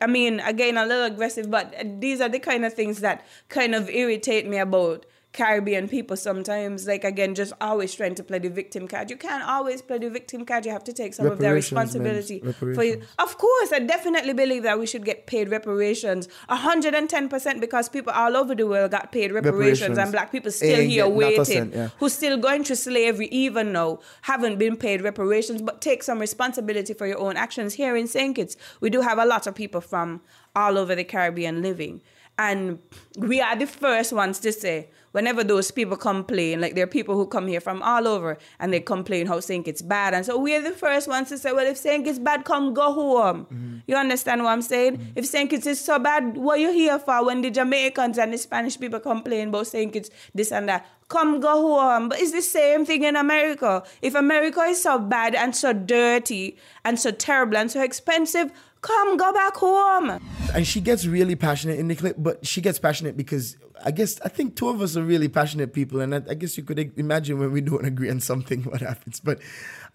I 0.00 0.06
mean, 0.06 0.38
again, 0.40 0.76
a 0.76 0.86
little 0.86 1.04
aggressive, 1.12 1.50
but 1.50 1.74
these 2.00 2.20
are 2.20 2.28
the 2.28 2.38
kind 2.38 2.64
of 2.64 2.72
things 2.74 3.00
that 3.00 3.26
kind 3.48 3.74
of 3.74 3.88
irritate 3.90 4.46
me 4.48 4.58
about 4.58 5.04
Caribbean 5.36 5.86
people 5.88 6.16
sometimes. 6.16 6.86
Like, 6.86 7.04
again, 7.04 7.34
just 7.34 7.52
always 7.60 7.94
trying 7.94 8.14
to 8.16 8.24
play 8.24 8.38
the 8.38 8.48
victim 8.48 8.88
card. 8.88 9.10
You 9.10 9.16
can't 9.16 9.44
always 9.44 9.82
play 9.82 9.98
the 9.98 10.10
victim 10.10 10.46
card. 10.46 10.64
You 10.64 10.72
have 10.72 10.84
to 10.84 10.92
take 10.92 11.12
some 11.14 11.26
of 11.26 11.38
their 11.38 11.54
responsibility. 11.54 12.40
For 12.40 12.82
you. 12.82 13.02
Of 13.18 13.36
course, 13.38 13.72
I 13.72 13.80
definitely 13.80 14.32
believe 14.32 14.62
that 14.62 14.78
we 14.78 14.86
should 14.86 15.04
get 15.04 15.26
paid 15.26 15.50
reparations. 15.50 16.28
110% 16.48 17.60
because 17.60 17.88
people 17.88 18.12
all 18.12 18.36
over 18.36 18.54
the 18.54 18.66
world 18.66 18.90
got 18.90 19.12
paid 19.12 19.32
reparations, 19.32 19.80
Reparations. 19.82 19.98
and 19.98 20.12
black 20.12 20.32
people 20.32 20.50
still 20.50 20.80
Ain't 20.80 20.90
here 20.90 21.06
waiting 21.08 21.72
yeah. 21.72 21.88
who's 21.98 22.14
still 22.14 22.36
going 22.38 22.64
through 22.64 22.76
slavery 22.76 23.28
even 23.30 23.72
now 23.72 23.98
haven't 24.22 24.58
been 24.58 24.76
paid 24.76 25.02
reparations 25.02 25.60
but 25.62 25.80
take 25.80 26.02
some 26.02 26.18
responsibility 26.18 26.94
for 26.94 27.06
your 27.06 27.18
own 27.18 27.36
actions 27.36 27.74
here 27.74 27.96
in 27.96 28.06
st 28.06 28.36
kitts 28.36 28.56
we 28.80 28.90
do 28.90 29.00
have 29.00 29.18
a 29.18 29.24
lot 29.24 29.46
of 29.46 29.54
people 29.54 29.80
from 29.80 30.20
all 30.54 30.78
over 30.78 30.94
the 30.94 31.04
caribbean 31.04 31.62
living 31.62 32.00
and 32.38 32.78
we 33.18 33.40
are 33.40 33.56
the 33.56 33.66
first 33.66 34.12
ones 34.12 34.38
to 34.40 34.52
say 34.52 34.88
whenever 35.16 35.42
those 35.42 35.70
people 35.70 35.96
complain 35.96 36.60
like 36.60 36.74
there 36.74 36.84
are 36.84 36.94
people 36.98 37.14
who 37.14 37.26
come 37.26 37.46
here 37.46 37.58
from 37.58 37.80
all 37.82 38.06
over 38.06 38.36
and 38.60 38.70
they 38.70 38.80
complain 38.80 39.26
how 39.26 39.40
st 39.40 39.64
kitts 39.64 39.80
bad 39.80 40.12
and 40.12 40.26
so 40.26 40.38
we're 40.38 40.60
the 40.60 40.70
first 40.70 41.08
ones 41.08 41.30
to 41.30 41.38
say 41.38 41.52
well 41.52 41.66
if 41.66 41.78
st 41.78 42.04
kitts 42.04 42.18
bad 42.18 42.44
come 42.44 42.74
go 42.74 42.92
home. 42.92 43.46
Mm-hmm. 43.46 43.78
You 43.86 43.96
understand 43.96 44.44
what 44.44 44.50
i'm 44.50 44.60
saying? 44.60 44.98
Mm-hmm. 44.98 45.18
If 45.18 45.24
st 45.24 45.48
kitts 45.48 45.66
is 45.66 45.80
so 45.80 45.98
bad 45.98 46.36
what 46.36 46.60
you 46.60 46.70
here 46.70 46.98
for 46.98 47.24
when 47.24 47.40
the 47.40 47.50
jamaicans 47.50 48.18
and 48.18 48.30
the 48.34 48.36
spanish 48.36 48.78
people 48.78 49.00
complain 49.00 49.48
about 49.48 49.68
st 49.68 49.90
kitts 49.90 50.10
this 50.34 50.52
and 50.52 50.68
that? 50.68 50.86
Come 51.08 51.38
go 51.38 51.54
home. 51.62 52.08
But 52.08 52.18
it's 52.18 52.32
the 52.32 52.42
same 52.42 52.84
thing 52.84 53.04
in 53.04 53.14
America. 53.14 53.84
If 54.02 54.16
America 54.16 54.62
is 54.62 54.82
so 54.82 54.98
bad 54.98 55.36
and 55.36 55.54
so 55.54 55.72
dirty 55.72 56.56
and 56.84 56.98
so 56.98 57.12
terrible 57.12 57.56
and 57.56 57.70
so 57.70 57.80
expensive, 57.80 58.50
come 58.86 59.16
go 59.16 59.32
back 59.32 59.56
home. 59.56 60.20
and 60.54 60.66
she 60.66 60.80
gets 60.80 61.06
really 61.06 61.36
passionate 61.36 61.78
in 61.78 61.88
the 61.88 61.94
clip, 61.94 62.16
but 62.18 62.46
she 62.46 62.60
gets 62.60 62.78
passionate 62.78 63.16
because 63.16 63.56
I 63.84 63.90
guess 63.90 64.20
I 64.22 64.28
think 64.28 64.56
two 64.56 64.68
of 64.68 64.80
us 64.80 64.96
are 64.96 65.02
really 65.02 65.28
passionate 65.28 65.72
people, 65.72 66.00
and 66.00 66.14
I, 66.14 66.22
I 66.30 66.34
guess 66.34 66.56
you 66.56 66.62
could 66.62 66.78
imagine 66.96 67.38
when 67.38 67.52
we 67.52 67.60
don't 67.60 67.84
agree 67.84 68.10
on 68.10 68.20
something 68.20 68.62
what 68.70 68.80
happens. 68.80 69.20
But 69.20 69.40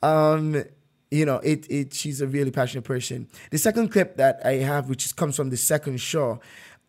um, 0.03 0.63
you 1.09 1.25
know, 1.25 1.37
it 1.37 1.65
it 1.69 1.93
she's 1.93 2.21
a 2.21 2.27
really 2.27 2.51
passionate 2.51 2.83
person. 2.83 3.27
The 3.51 3.57
second 3.57 3.89
clip 3.89 4.17
that 4.17 4.41
I 4.45 4.55
have, 4.55 4.89
which 4.89 5.15
comes 5.15 5.35
from 5.35 5.49
the 5.49 5.57
second 5.57 5.99
show. 5.99 6.39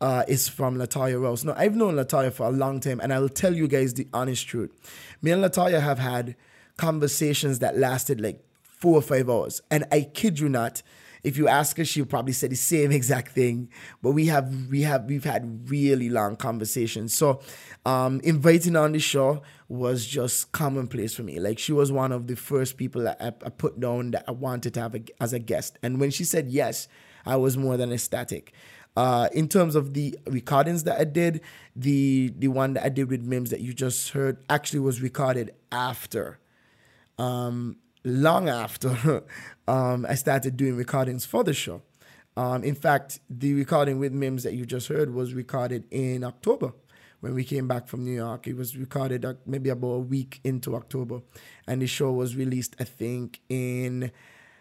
Uh, 0.00 0.24
is 0.26 0.48
from 0.48 0.76
Latoya 0.76 1.20
Rose. 1.20 1.44
Now, 1.44 1.54
I've 1.56 1.76
known 1.76 1.94
Latoya 1.94 2.32
for 2.32 2.48
a 2.48 2.50
long 2.50 2.80
time, 2.80 2.98
and 2.98 3.12
I 3.12 3.20
will 3.20 3.28
tell 3.28 3.54
you 3.54 3.68
guys 3.68 3.94
the 3.94 4.08
honest 4.12 4.48
truth. 4.48 4.72
Me 5.22 5.30
and 5.30 5.44
Latoya 5.44 5.80
have 5.80 6.00
had 6.00 6.34
conversations 6.76 7.60
that 7.60 7.78
lasted 7.78 8.20
like 8.20 8.44
four 8.62 8.96
or 8.96 9.02
five 9.02 9.30
hours. 9.30 9.62
And 9.70 9.84
I 9.92 10.00
kid 10.00 10.40
you 10.40 10.48
not, 10.48 10.82
if 11.24 11.36
you 11.36 11.46
ask 11.46 11.76
her, 11.76 11.84
she'll 11.84 12.04
probably 12.04 12.32
say 12.32 12.48
the 12.48 12.56
same 12.56 12.90
exact 12.90 13.32
thing. 13.32 13.68
But 14.02 14.12
we 14.12 14.26
have 14.26 14.68
we 14.68 14.82
have 14.82 15.04
we've 15.04 15.24
had 15.24 15.70
really 15.70 16.08
long 16.08 16.36
conversations. 16.36 17.14
So 17.14 17.40
um 17.86 18.20
inviting 18.24 18.74
her 18.74 18.80
on 18.80 18.92
the 18.92 18.98
show 18.98 19.42
was 19.68 20.06
just 20.06 20.52
commonplace 20.52 21.14
for 21.14 21.22
me. 21.22 21.38
Like 21.38 21.58
she 21.58 21.72
was 21.72 21.92
one 21.92 22.12
of 22.12 22.26
the 22.26 22.36
first 22.36 22.76
people 22.76 23.02
that 23.02 23.16
I, 23.20 23.28
I 23.46 23.50
put 23.50 23.78
down 23.78 24.10
that 24.12 24.24
I 24.26 24.32
wanted 24.32 24.74
to 24.74 24.80
have 24.80 24.94
a, 24.94 25.02
as 25.20 25.32
a 25.32 25.38
guest. 25.38 25.78
And 25.82 26.00
when 26.00 26.10
she 26.10 26.24
said 26.24 26.48
yes, 26.48 26.88
I 27.24 27.36
was 27.36 27.56
more 27.56 27.76
than 27.76 27.92
ecstatic. 27.92 28.52
Uh, 28.94 29.28
in 29.32 29.48
terms 29.48 29.74
of 29.74 29.94
the 29.94 30.18
recordings 30.26 30.84
that 30.84 31.00
I 31.00 31.04
did, 31.04 31.40
the 31.74 32.32
the 32.36 32.48
one 32.48 32.74
that 32.74 32.84
I 32.84 32.90
did 32.90 33.08
with 33.08 33.22
Mims 33.22 33.50
that 33.50 33.60
you 33.60 33.72
just 33.72 34.10
heard 34.10 34.44
actually 34.50 34.80
was 34.80 35.00
recorded 35.00 35.54
after 35.70 36.38
um, 37.18 37.76
long 38.04 38.48
after 38.48 39.24
um, 39.68 40.06
I 40.08 40.14
started 40.14 40.56
doing 40.56 40.76
recordings 40.76 41.24
for 41.24 41.44
the 41.44 41.54
show. 41.54 41.82
Um, 42.36 42.64
in 42.64 42.74
fact, 42.74 43.20
the 43.28 43.54
recording 43.54 43.98
with 43.98 44.12
Mims 44.12 44.42
that 44.44 44.54
you 44.54 44.64
just 44.64 44.88
heard 44.88 45.12
was 45.12 45.34
recorded 45.34 45.84
in 45.90 46.24
October 46.24 46.72
when 47.20 47.34
we 47.34 47.44
came 47.44 47.68
back 47.68 47.88
from 47.88 48.04
New 48.04 48.12
York. 48.14 48.46
It 48.46 48.56
was 48.56 48.76
recorded 48.76 49.24
uh, 49.24 49.34
maybe 49.46 49.70
about 49.70 49.88
a 49.88 49.98
week 50.00 50.40
into 50.42 50.74
October, 50.74 51.20
and 51.66 51.82
the 51.82 51.86
show 51.86 52.10
was 52.10 52.34
released, 52.34 52.74
I 52.80 52.84
think, 52.84 53.40
in 53.48 54.10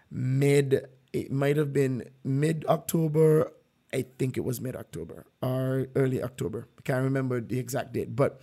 mid. 0.09 0.85
It 1.13 1.31
might 1.31 1.57
have 1.57 1.71
been 1.71 2.09
mid 2.23 2.65
October. 2.67 3.51
I 3.93 4.05
think 4.17 4.37
it 4.37 4.41
was 4.41 4.61
mid 4.61 4.75
October 4.75 5.25
or 5.41 5.87
early 5.95 6.21
October. 6.21 6.67
I 6.77 6.81
can't 6.81 7.03
remember 7.03 7.41
the 7.41 7.59
exact 7.59 7.93
date, 7.93 8.15
but 8.15 8.41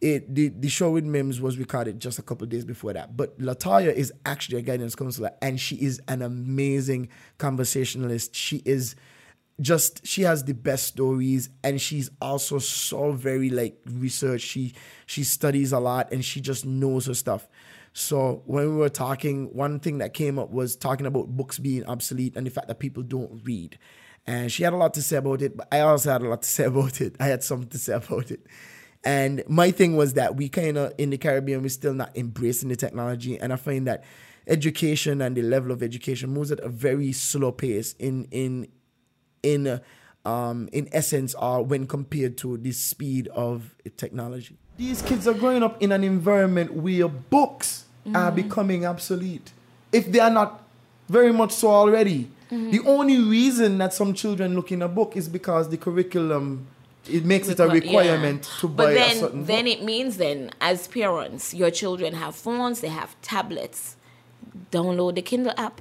it 0.00 0.34
the, 0.34 0.48
the 0.48 0.68
show 0.68 0.90
with 0.90 1.04
Mims 1.04 1.40
was 1.40 1.58
recorded 1.58 2.00
just 2.00 2.18
a 2.18 2.22
couple 2.22 2.46
days 2.46 2.64
before 2.64 2.92
that. 2.92 3.16
But 3.16 3.38
Latoya 3.38 3.92
is 3.92 4.12
actually 4.24 4.58
a 4.58 4.62
guidance 4.62 4.94
counselor 4.94 5.30
and 5.40 5.58
she 5.58 5.76
is 5.76 6.00
an 6.08 6.22
amazing 6.22 7.08
conversationalist. 7.38 8.34
She 8.34 8.62
is 8.64 8.94
just 9.60 10.06
she 10.06 10.22
has 10.22 10.44
the 10.44 10.52
best 10.52 10.86
stories 10.86 11.48
and 11.64 11.80
she's 11.80 12.10
also 12.20 12.58
so 12.58 13.12
very 13.12 13.48
like 13.48 13.78
research. 13.86 14.42
She 14.42 14.74
she 15.06 15.24
studies 15.24 15.72
a 15.72 15.80
lot 15.80 16.12
and 16.12 16.24
she 16.24 16.40
just 16.40 16.66
knows 16.66 17.06
her 17.06 17.14
stuff. 17.14 17.48
So 17.94 18.42
when 18.44 18.68
we 18.68 18.76
were 18.76 18.90
talking, 18.90 19.46
one 19.54 19.80
thing 19.80 19.98
that 19.98 20.12
came 20.12 20.38
up 20.38 20.50
was 20.50 20.76
talking 20.76 21.06
about 21.06 21.28
books 21.28 21.58
being 21.58 21.86
obsolete 21.86 22.36
and 22.36 22.46
the 22.46 22.50
fact 22.50 22.68
that 22.68 22.78
people 22.78 23.02
don't 23.02 23.40
read. 23.42 23.78
And 24.26 24.52
she 24.52 24.64
had 24.64 24.74
a 24.74 24.76
lot 24.76 24.92
to 24.94 25.02
say 25.02 25.16
about 25.16 25.40
it, 25.40 25.56
but 25.56 25.68
I 25.72 25.80
also 25.80 26.12
had 26.12 26.20
a 26.20 26.28
lot 26.28 26.42
to 26.42 26.48
say 26.48 26.64
about 26.66 27.00
it. 27.00 27.16
I 27.18 27.24
had 27.28 27.42
something 27.42 27.70
to 27.70 27.78
say 27.78 27.94
about 27.94 28.30
it. 28.30 28.46
And 29.06 29.44
my 29.46 29.70
thing 29.70 29.96
was 29.96 30.14
that 30.14 30.34
we 30.34 30.48
kind 30.48 30.76
of 30.76 30.92
in 30.98 31.10
the 31.10 31.16
Caribbean 31.16 31.62
we're 31.62 31.68
still 31.68 31.94
not 31.94 32.10
embracing 32.16 32.70
the 32.70 32.76
technology, 32.76 33.38
and 33.38 33.52
I 33.52 33.56
find 33.56 33.86
that 33.86 34.02
education 34.48 35.22
and 35.22 35.36
the 35.36 35.42
level 35.42 35.70
of 35.70 35.80
education 35.80 36.30
moves 36.30 36.50
at 36.50 36.58
a 36.58 36.68
very 36.68 37.12
slow 37.12 37.52
pace 37.52 37.94
in 38.00 38.26
in 38.32 38.66
in 39.44 39.68
uh, 39.68 39.78
um, 40.28 40.68
in 40.72 40.88
essence, 40.90 41.36
or 41.36 41.64
when 41.64 41.86
compared 41.86 42.36
to 42.38 42.56
the 42.56 42.72
speed 42.72 43.28
of 43.28 43.76
technology. 43.96 44.56
These 44.76 45.02
kids 45.02 45.28
are 45.28 45.34
growing 45.34 45.62
up 45.62 45.80
in 45.80 45.92
an 45.92 46.02
environment 46.02 46.74
where 46.74 47.06
books 47.06 47.84
are 48.12 48.32
becoming 48.32 48.84
obsolete, 48.84 49.52
if 49.92 50.10
they 50.10 50.18
are 50.18 50.30
not 50.30 50.64
very 51.08 51.32
much 51.32 51.52
so 51.52 51.68
already. 51.70 52.28
The 52.50 52.80
only 52.84 53.18
reason 53.20 53.78
that 53.78 53.94
some 53.94 54.14
children 54.14 54.56
look 54.56 54.72
in 54.72 54.82
a 54.82 54.88
book 54.88 55.16
is 55.16 55.28
because 55.28 55.68
the 55.68 55.76
curriculum 55.76 56.66
it 57.08 57.24
makes 57.24 57.48
it 57.48 57.60
a 57.60 57.68
requirement 57.68 58.48
yeah. 58.50 58.60
to 58.60 58.68
but 58.68 58.84
buy 58.84 58.90
a 58.90 58.94
then, 58.94 59.16
certain 59.16 59.44
then 59.44 59.64
book. 59.64 59.74
it 59.74 59.82
means 59.82 60.16
then 60.16 60.50
as 60.60 60.88
parents 60.88 61.54
your 61.54 61.70
children 61.70 62.14
have 62.14 62.34
phones 62.34 62.80
they 62.80 62.88
have 62.88 63.20
tablets 63.22 63.96
download 64.70 65.14
the 65.14 65.22
kindle 65.22 65.52
app 65.56 65.80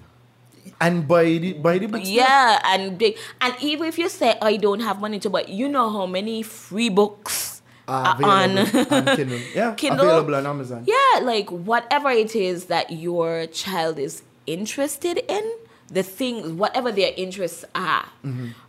and 0.81 1.07
buy 1.07 1.23
the 1.23 1.53
buy 1.53 1.77
the 1.77 1.87
books. 1.87 2.09
yeah 2.09 2.59
and 2.65 2.99
they, 2.99 3.15
and 3.41 3.55
even 3.61 3.87
if 3.87 3.97
you 3.97 4.09
say 4.09 4.37
i 4.41 4.57
don't 4.57 4.81
have 4.81 4.99
money 4.99 5.19
to 5.19 5.29
buy 5.29 5.43
you 5.47 5.67
know 5.69 5.89
how 5.89 6.05
many 6.05 6.41
free 6.43 6.89
books 6.89 7.61
are 7.87 8.17
are 8.19 8.23
on 8.23 8.57
available 8.57 8.95
on 8.95 9.15
Kindle. 9.15 9.39
Yeah, 9.53 9.73
Kindle. 9.75 10.05
available 10.09 10.35
on 10.35 10.47
Amazon. 10.47 10.85
yeah 10.87 11.19
like 11.21 11.49
whatever 11.51 12.09
it 12.09 12.35
is 12.35 12.65
that 12.65 12.91
your 12.91 13.45
child 13.47 13.99
is 13.99 14.23
interested 14.47 15.23
in 15.27 15.43
the 15.89 16.01
things 16.03 16.51
whatever 16.51 16.91
their 16.91 17.11
interests 17.15 17.63
are 17.75 18.05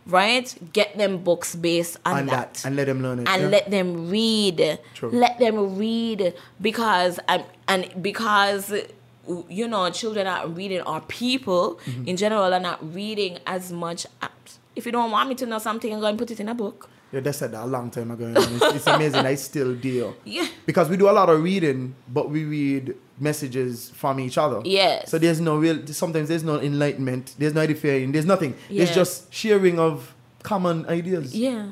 right 0.05 0.55
get 0.73 0.97
them 0.97 1.17
books 1.23 1.55
based 1.55 1.97
on, 2.05 2.13
Mm-hmm. 2.13 2.19
On 2.19 2.25
that. 2.27 2.53
that, 2.53 2.65
and 2.65 2.75
let 2.75 2.85
them 2.85 3.01
learn 3.01 3.19
it. 3.19 3.27
and 3.27 3.41
yeah. 3.43 3.47
let 3.49 3.71
them 3.71 4.09
read 4.09 4.79
True. 4.93 5.09
let 5.09 5.39
them 5.39 5.77
read 5.77 6.33
because 6.61 7.19
um, 7.27 7.43
and 7.67 7.91
because 8.01 8.71
you 9.49 9.67
know 9.67 9.89
children 9.89 10.27
are 10.27 10.47
reading 10.47 10.81
or 10.81 11.01
people 11.01 11.79
Mm-hmm. 11.85 12.07
in 12.07 12.17
general 12.17 12.53
are 12.53 12.59
not 12.59 12.79
reading 12.93 13.39
as 13.45 13.71
much 13.71 14.05
if 14.75 14.85
you 14.85 14.91
don't 14.91 15.11
want 15.11 15.27
me 15.29 15.35
to 15.35 15.45
know 15.45 15.59
something 15.59 15.91
i'm 15.93 15.99
going 15.99 16.15
to 16.15 16.21
put 16.23 16.31
it 16.31 16.39
in 16.39 16.47
a 16.49 16.55
book 16.55 16.89
Yeah, 17.11 17.21
they 17.21 17.31
said 17.31 17.51
that 17.53 17.63
a 17.63 17.71
long 17.71 17.89
time 17.89 18.11
ago. 18.11 18.27
It's, 18.35 18.75
it's 18.77 18.87
amazing. 18.87 19.23
I 19.25 19.35
still 19.39 19.71
do. 19.79 20.11
Yeah. 20.27 20.45
Because 20.67 20.89
we 20.91 20.97
do 20.99 21.07
a 21.07 21.15
lot 21.15 21.29
of 21.31 21.39
reading, 21.41 21.95
but 22.11 22.25
we 22.29 22.43
read 22.43 22.95
messages 23.19 23.89
from 23.91 24.19
each 24.19 24.37
other. 24.37 24.61
Yes. 24.63 25.09
So 25.09 25.17
there's 25.17 25.39
no 25.41 25.57
real. 25.57 25.85
Sometimes 25.87 26.29
there's 26.29 26.43
no 26.43 26.59
enlightenment. 26.59 27.35
There's 27.37 27.53
no 27.53 27.61
edifying. 27.61 28.11
There's 28.11 28.25
nothing. 28.25 28.55
It's 28.69 28.93
just 28.93 29.33
sharing 29.33 29.79
of 29.79 30.13
common 30.43 30.85
ideas. 30.85 31.35
yeah 31.35 31.67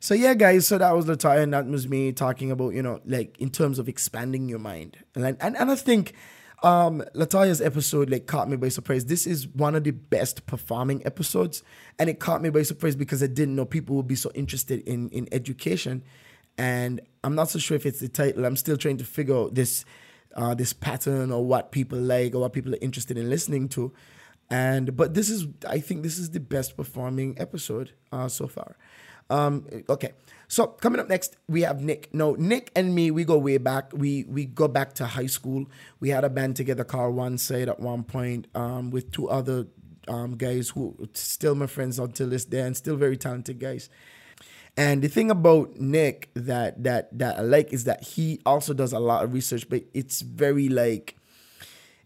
So 0.00 0.14
yeah, 0.14 0.34
guys. 0.34 0.66
So 0.66 0.78
that 0.78 0.94
was 0.94 1.06
Latoya, 1.06 1.42
and 1.42 1.52
that 1.52 1.66
was 1.66 1.88
me 1.88 2.12
talking 2.12 2.50
about 2.50 2.74
you 2.74 2.82
know 2.82 3.00
like 3.04 3.36
in 3.40 3.50
terms 3.50 3.78
of 3.78 3.88
expanding 3.88 4.48
your 4.48 4.58
mind, 4.60 4.96
and 5.14 5.36
and, 5.40 5.56
and 5.56 5.70
I 5.70 5.74
think 5.74 6.12
um 6.62 7.02
Latoya's 7.14 7.60
episode 7.60 8.08
like 8.10 8.26
caught 8.26 8.48
me 8.48 8.56
by 8.56 8.68
surprise. 8.68 9.06
This 9.06 9.26
is 9.26 9.48
one 9.48 9.74
of 9.74 9.84
the 9.84 9.90
best 9.90 10.46
performing 10.46 11.04
episodes, 11.04 11.62
and 11.98 12.08
it 12.08 12.20
caught 12.20 12.40
me 12.42 12.50
by 12.50 12.62
surprise 12.62 12.94
because 12.94 13.22
I 13.22 13.26
didn't 13.26 13.56
know 13.56 13.64
people 13.64 13.96
would 13.96 14.06
be 14.08 14.14
so 14.14 14.30
interested 14.34 14.80
in 14.88 15.08
in 15.10 15.28
education, 15.32 16.04
and 16.58 17.00
I'm 17.24 17.34
not 17.34 17.48
so 17.48 17.58
sure 17.58 17.76
if 17.76 17.86
it's 17.86 18.00
the 18.00 18.08
title. 18.08 18.44
I'm 18.44 18.56
still 18.56 18.76
trying 18.76 18.98
to 18.98 19.04
figure 19.04 19.36
out 19.36 19.54
this 19.54 19.84
uh 20.36 20.54
this 20.54 20.72
pattern 20.72 21.30
or 21.30 21.44
what 21.44 21.72
people 21.72 21.98
like 21.98 22.34
or 22.34 22.40
what 22.40 22.52
people 22.52 22.74
are 22.74 22.78
interested 22.80 23.16
in 23.16 23.30
listening 23.30 23.68
to. 23.70 23.92
And 24.50 24.96
but 24.96 25.14
this 25.14 25.30
is 25.30 25.46
I 25.66 25.78
think 25.78 26.02
this 26.02 26.18
is 26.18 26.30
the 26.30 26.40
best 26.40 26.76
performing 26.76 27.36
episode 27.38 27.92
uh 28.12 28.28
so 28.28 28.46
far. 28.46 28.76
Um, 29.30 29.66
okay, 29.88 30.12
so 30.48 30.66
coming 30.66 31.00
up 31.00 31.08
next, 31.08 31.36
we 31.48 31.60
have 31.62 31.82
Nick. 31.82 32.12
No, 32.14 32.34
Nick 32.34 32.72
and 32.74 32.94
me, 32.94 33.10
we 33.10 33.24
go 33.24 33.36
way 33.36 33.58
back. 33.58 33.92
We 33.92 34.24
we 34.24 34.46
go 34.46 34.68
back 34.68 34.94
to 34.94 35.06
high 35.06 35.26
school. 35.26 35.66
We 36.00 36.08
had 36.08 36.24
a 36.24 36.30
band 36.30 36.56
together 36.56 36.84
called 36.84 37.14
One 37.14 37.36
Side 37.36 37.68
at 37.68 37.78
one 37.78 38.04
point 38.04 38.46
um, 38.54 38.90
with 38.90 39.10
two 39.12 39.28
other 39.28 39.66
um, 40.08 40.36
guys 40.36 40.70
who 40.70 40.96
still 41.12 41.54
my 41.54 41.66
friends 41.66 41.98
until 41.98 42.28
this 42.28 42.46
day 42.46 42.60
and 42.60 42.76
still 42.76 42.96
very 42.96 43.16
talented 43.16 43.58
guys. 43.58 43.90
And 44.78 45.02
the 45.02 45.08
thing 45.08 45.28
about 45.28 45.80
Nick 45.80 46.30
that 46.34 46.84
that 46.84 47.18
that 47.18 47.38
I 47.38 47.42
like 47.42 47.72
is 47.72 47.82
that 47.84 48.00
he 48.04 48.40
also 48.46 48.72
does 48.72 48.92
a 48.92 49.00
lot 49.00 49.24
of 49.24 49.34
research, 49.34 49.68
but 49.68 49.82
it's 49.92 50.20
very 50.20 50.68
like 50.68 51.16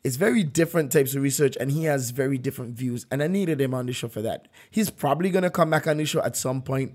it's 0.03 0.17
very 0.17 0.43
different 0.43 0.91
types 0.91 1.15
of 1.15 1.23
research 1.23 1.55
and 1.61 1.71
he 1.71 1.85
has 1.85 2.13
very 2.13 2.39
different 2.39 2.75
views. 2.75 3.05
And 3.11 3.23
i 3.23 3.27
needed 3.27 3.61
him 3.61 3.75
on 3.75 3.85
the 3.85 3.93
show 3.93 4.09
for 4.09 4.23
that. 4.23 4.49
He's 4.71 4.89
probably 4.89 5.31
to 5.31 5.51
come 5.51 5.69
back 5.69 5.87
on 5.87 5.99
the 5.99 6.07
show 6.07 6.23
at 6.23 6.35
some 6.35 6.63
point 6.63 6.95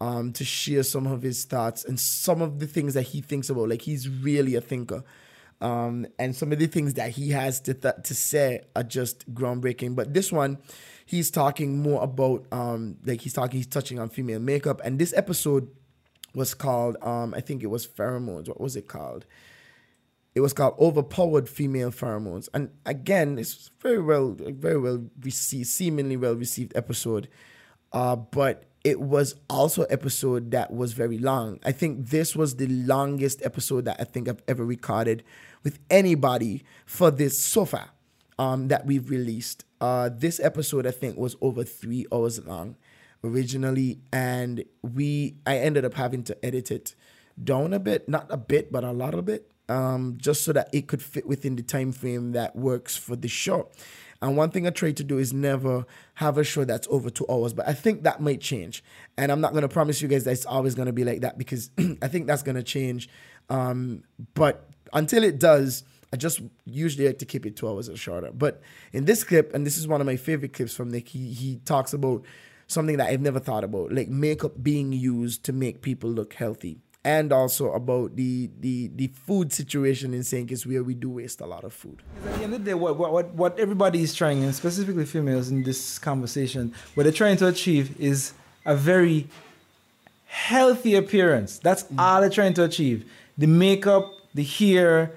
um, 0.00 0.32
to 0.32 0.46
share 0.46 0.82
some 0.82 1.06
of 1.06 1.20
his 1.20 1.44
thoughts 1.44 1.84
and 1.84 2.00
some 2.00 2.40
of 2.40 2.58
the 2.58 2.66
things 2.66 2.94
that 2.94 3.02
he 3.02 3.20
thinks 3.20 3.50
about. 3.50 3.68
Like 3.68 3.82
he's 3.82 4.08
really 4.08 4.54
a 4.54 4.62
thinker. 4.62 5.04
Um, 5.60 6.06
and 6.18 6.34
some 6.34 6.52
of 6.52 6.58
the 6.58 6.68
things 6.68 6.94
that 6.94 7.10
he 7.10 7.30
has 7.30 7.60
to, 7.62 7.74
th- 7.74 7.96
to 8.04 8.14
say 8.14 8.62
are 8.74 8.82
just 8.82 9.32
groundbreaking. 9.34 9.94
But 9.94 10.14
this 10.14 10.32
one 10.32 10.56
he's 11.08 11.30
talking 11.30 11.82
more 11.82 12.02
about 12.02 12.44
um, 12.52 12.96
like 13.04 13.22
he's 13.22 13.32
talking 13.32 13.58
he's 13.58 13.66
touching 13.66 13.98
on 13.98 14.08
female 14.10 14.40
makeup 14.40 14.80
and 14.84 14.98
this 14.98 15.14
episode 15.16 15.68
was 16.34 16.52
called 16.52 16.96
um, 17.02 17.32
i 17.34 17.40
think 17.40 17.62
it 17.62 17.68
was 17.68 17.86
pheromones 17.86 18.46
what 18.48 18.60
was 18.60 18.76
it 18.76 18.86
called 18.86 19.24
it 20.34 20.40
was 20.40 20.52
called 20.52 20.76
Overpowered 20.78 21.48
Female 21.48 21.90
Pheromones. 21.90 22.48
And 22.54 22.70
again, 22.86 23.38
it's 23.38 23.72
very 23.80 24.00
well, 24.00 24.36
very 24.38 24.78
well 24.78 25.04
received, 25.20 25.66
seemingly 25.66 26.16
well 26.16 26.34
received 26.34 26.76
episode. 26.76 27.28
Uh, 27.92 28.14
but 28.14 28.62
it 28.84 29.00
was 29.00 29.34
also 29.50 29.82
episode 29.84 30.52
that 30.52 30.72
was 30.72 30.92
very 30.92 31.18
long. 31.18 31.58
I 31.64 31.72
think 31.72 32.10
this 32.10 32.36
was 32.36 32.54
the 32.54 32.68
longest 32.68 33.44
episode 33.44 33.86
that 33.86 33.96
I 33.98 34.04
think 34.04 34.28
I've 34.28 34.42
ever 34.46 34.64
recorded 34.64 35.24
with 35.64 35.80
anybody 35.90 36.62
for 36.86 37.10
this 37.10 37.36
so 37.36 37.64
far 37.64 37.90
um, 38.38 38.68
that 38.68 38.86
we've 38.86 39.10
released. 39.10 39.64
Uh, 39.80 40.10
this 40.12 40.40
episode 40.40 40.86
I 40.86 40.90
think 40.90 41.16
was 41.16 41.36
over 41.40 41.64
three 41.64 42.06
hours 42.12 42.44
long 42.44 42.76
originally, 43.24 44.00
and 44.12 44.64
we 44.82 45.36
I 45.46 45.58
ended 45.58 45.84
up 45.84 45.94
having 45.94 46.22
to 46.24 46.44
edit 46.44 46.70
it 46.70 46.94
down 47.42 47.72
a 47.72 47.78
bit, 47.78 48.08
not 48.08 48.26
a 48.30 48.36
bit, 48.36 48.72
but 48.72 48.84
a 48.84 48.92
lot 48.92 49.14
of 49.14 49.24
bit, 49.24 49.50
um, 49.68 50.14
just 50.16 50.44
so 50.44 50.52
that 50.52 50.68
it 50.72 50.86
could 50.88 51.02
fit 51.02 51.26
within 51.26 51.56
the 51.56 51.62
time 51.62 51.92
frame 51.92 52.32
that 52.32 52.56
works 52.56 52.96
for 52.96 53.16
the 53.16 53.28
show. 53.28 53.70
And 54.20 54.36
one 54.36 54.50
thing 54.50 54.66
I 54.66 54.70
try 54.70 54.90
to 54.90 55.04
do 55.04 55.18
is 55.18 55.32
never 55.32 55.84
have 56.14 56.38
a 56.38 56.44
show 56.44 56.64
that's 56.64 56.88
over 56.90 57.08
two 57.08 57.24
hours, 57.30 57.52
but 57.52 57.68
I 57.68 57.72
think 57.72 58.02
that 58.02 58.20
might 58.20 58.40
change. 58.40 58.82
And 59.16 59.30
I'm 59.30 59.40
not 59.40 59.52
to 59.62 59.68
promise 59.68 60.02
you 60.02 60.08
guys 60.08 60.24
that 60.24 60.32
it's 60.32 60.46
always 60.46 60.74
to 60.86 60.92
be 60.92 61.04
like 61.04 61.20
that 61.20 61.38
because 61.38 61.70
I 62.02 62.08
think 62.08 62.26
that's 62.26 62.42
to 62.56 62.62
change. 62.64 63.08
Um, 63.48 64.02
but 64.34 64.68
until 64.92 65.22
it 65.22 65.38
does, 65.38 65.84
I 66.12 66.16
just 66.16 66.40
usually 66.64 67.06
like 67.06 67.18
to 67.18 67.26
keep 67.26 67.44
it 67.44 67.56
two 67.56 67.68
hours 67.68 67.88
or 67.88 67.96
shorter. 67.96 68.30
But 68.32 68.60
in 68.92 69.04
this 69.04 69.24
clip, 69.24 69.54
and 69.54 69.66
this 69.66 69.76
is 69.76 69.86
one 69.86 70.00
of 70.00 70.06
my 70.06 70.16
favorite 70.16 70.52
clips 70.52 70.74
from 70.74 70.90
Nick, 70.90 71.08
he, 71.08 71.32
he 71.32 71.56
talks 71.64 71.92
about 71.92 72.24
something 72.66 72.96
that 72.96 73.08
I've 73.08 73.20
never 73.20 73.40
thought 73.40 73.64
about, 73.64 73.92
like 73.92 74.08
makeup 74.08 74.62
being 74.62 74.92
used 74.92 75.44
to 75.44 75.52
make 75.52 75.82
people 75.82 76.10
look 76.10 76.34
healthy 76.34 76.78
and 77.04 77.32
also 77.32 77.72
about 77.72 78.16
the 78.16 78.50
the 78.60 78.90
the 78.94 79.06
food 79.08 79.52
situation 79.52 80.12
in 80.12 80.22
St. 80.22 80.48
Kitts 80.48 80.66
where 80.66 80.82
we 80.82 80.94
do 80.94 81.10
waste 81.10 81.40
a 81.40 81.46
lot 81.46 81.64
of 81.64 81.72
food. 81.72 82.02
At 82.26 82.34
the 82.34 82.44
end 82.44 82.54
of 82.54 82.64
the 82.64 82.70
day, 82.70 82.74
what, 82.74 82.98
what, 82.98 83.32
what 83.34 83.58
everybody 83.58 84.02
is 84.02 84.14
trying, 84.14 84.44
and 84.44 84.54
specifically 84.54 85.06
females 85.06 85.50
in 85.50 85.62
this 85.62 85.98
conversation, 85.98 86.74
what 86.94 87.04
they're 87.04 87.12
trying 87.12 87.36
to 87.38 87.46
achieve 87.46 87.98
is 88.00 88.32
a 88.66 88.74
very 88.74 89.28
healthy 90.26 90.96
appearance. 90.96 91.58
That's 91.58 91.84
mm. 91.84 91.98
all 91.98 92.20
they're 92.20 92.30
trying 92.30 92.54
to 92.54 92.64
achieve. 92.64 93.10
The 93.38 93.46
makeup, 93.46 94.12
the 94.34 94.44
hair, 94.44 95.12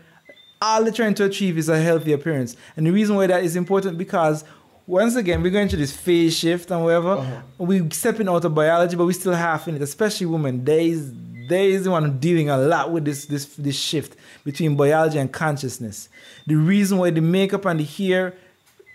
all 0.61 0.83
they're 0.83 0.93
trying 0.93 1.15
to 1.15 1.25
achieve 1.25 1.57
is 1.57 1.69
a 1.69 1.81
healthy 1.81 2.13
appearance. 2.13 2.55
And 2.77 2.85
the 2.85 2.91
reason 2.91 3.15
why 3.15 3.27
that 3.27 3.43
is 3.43 3.55
important 3.55 3.97
because 3.97 4.43
once 4.87 5.15
again, 5.15 5.41
we're 5.41 5.51
going 5.51 5.69
through 5.69 5.79
this 5.79 5.95
phase 5.95 6.37
shift 6.37 6.69
and 6.71 6.83
whatever. 6.83 7.13
Uh-huh. 7.13 7.41
We're 7.57 7.89
stepping 7.91 8.27
out 8.27 8.43
of 8.43 8.53
biology, 8.53 8.95
but 8.95 9.05
we 9.05 9.13
still 9.13 9.33
half 9.33 9.67
in 9.67 9.75
it, 9.75 9.81
especially 9.81 10.25
women. 10.25 10.65
They 10.65 10.89
is 10.89 11.13
they 11.47 11.71
is 11.71 11.83
the 11.85 11.91
one 11.91 12.19
dealing 12.19 12.49
a 12.49 12.57
lot 12.57 12.91
with 12.91 13.05
this 13.05 13.25
this 13.25 13.45
this 13.55 13.75
shift 13.75 14.15
between 14.43 14.75
biology 14.75 15.17
and 15.17 15.31
consciousness. 15.31 16.09
The 16.47 16.55
reason 16.55 16.97
why 16.97 17.11
the 17.11 17.21
makeup 17.21 17.65
and 17.65 17.79
the 17.79 17.83
hair 17.83 18.35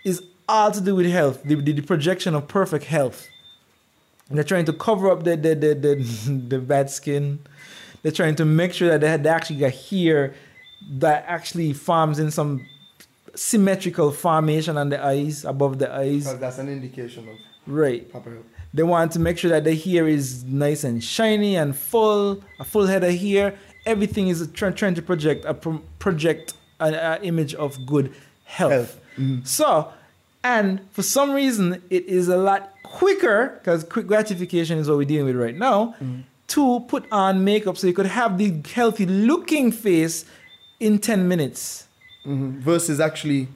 is 0.05 0.21
all 0.47 0.71
to 0.71 0.81
do 0.81 0.95
with 0.95 1.07
health, 1.07 1.43
the, 1.43 1.55
the, 1.55 1.73
the 1.73 1.81
projection 1.81 2.35
of 2.35 2.47
perfect 2.47 2.85
health. 2.85 3.27
And 4.29 4.37
they're 4.37 4.45
trying 4.45 4.65
to 4.65 4.73
cover 4.73 5.09
up 5.09 5.23
the 5.23 5.35
the, 5.35 5.55
the, 5.55 5.73
the, 5.73 6.31
the 6.49 6.59
bad 6.59 6.89
skin. 6.89 7.39
They're 8.03 8.11
trying 8.11 8.35
to 8.35 8.45
make 8.45 8.73
sure 8.73 8.89
that 8.89 9.01
they, 9.01 9.09
had, 9.09 9.23
they 9.23 9.29
actually 9.29 9.57
got 9.57 9.73
hair 9.73 10.35
that 10.89 11.25
actually 11.27 11.73
forms 11.73 12.19
in 12.19 12.31
some 12.31 12.65
symmetrical 13.35 14.11
formation 14.11 14.77
on 14.77 14.89
the 14.89 15.03
eyes, 15.03 15.45
above 15.45 15.79
the 15.79 15.93
eyes. 15.93 16.25
Because 16.25 16.39
that's 16.39 16.57
an 16.57 16.69
indication 16.69 17.27
of 17.29 17.35
Right. 17.67 18.09
proper 18.09 18.31
health. 18.31 18.45
They 18.73 18.83
want 18.83 19.11
to 19.13 19.19
make 19.19 19.37
sure 19.37 19.49
that 19.49 19.63
the 19.63 19.75
hair 19.75 20.07
is 20.07 20.43
nice 20.43 20.83
and 20.83 21.03
shiny 21.03 21.55
and 21.55 21.75
full, 21.75 22.43
a 22.59 22.63
full 22.63 22.87
head 22.87 23.03
of 23.03 23.13
hair. 23.15 23.55
Everything 23.85 24.27
is 24.27 24.47
try, 24.53 24.71
trying 24.71 24.95
to 24.95 25.01
project 25.01 25.45
a 25.45 25.53
pro- 25.53 25.81
project 25.99 26.53
an 26.79 27.23
image 27.23 27.55
of 27.55 27.85
good 27.85 28.13
health. 28.43 28.71
Health. 28.71 28.99
Mm-hmm. 29.17 29.45
So, 29.45 29.91
and 30.43 30.81
for 30.91 31.01
some 31.01 31.31
reason, 31.31 31.81
it 31.89 32.05
is 32.05 32.27
a 32.27 32.37
lot 32.37 32.71
quicker 32.83 33.57
because 33.59 33.83
quick 33.83 34.05
gratification 34.07 34.77
is 34.77 34.87
what 34.87 34.97
we're 34.97 35.05
dealing 35.05 35.25
with 35.25 35.35
right 35.35 35.55
now. 35.57 35.95
Mm-hmm. 36.01 36.21
To 36.49 36.79
put 36.81 37.05
on 37.11 37.43
makeup 37.43 37.77
so 37.77 37.87
you 37.87 37.93
could 37.93 38.05
have 38.05 38.37
the 38.37 38.61
healthy 38.73 39.05
looking 39.05 39.71
face 39.71 40.23
in 40.79 40.99
ten 40.99 41.27
minutes. 41.27 41.87
Mhm. 42.25 42.59
Versus 42.59 42.99
actually, 42.99 43.47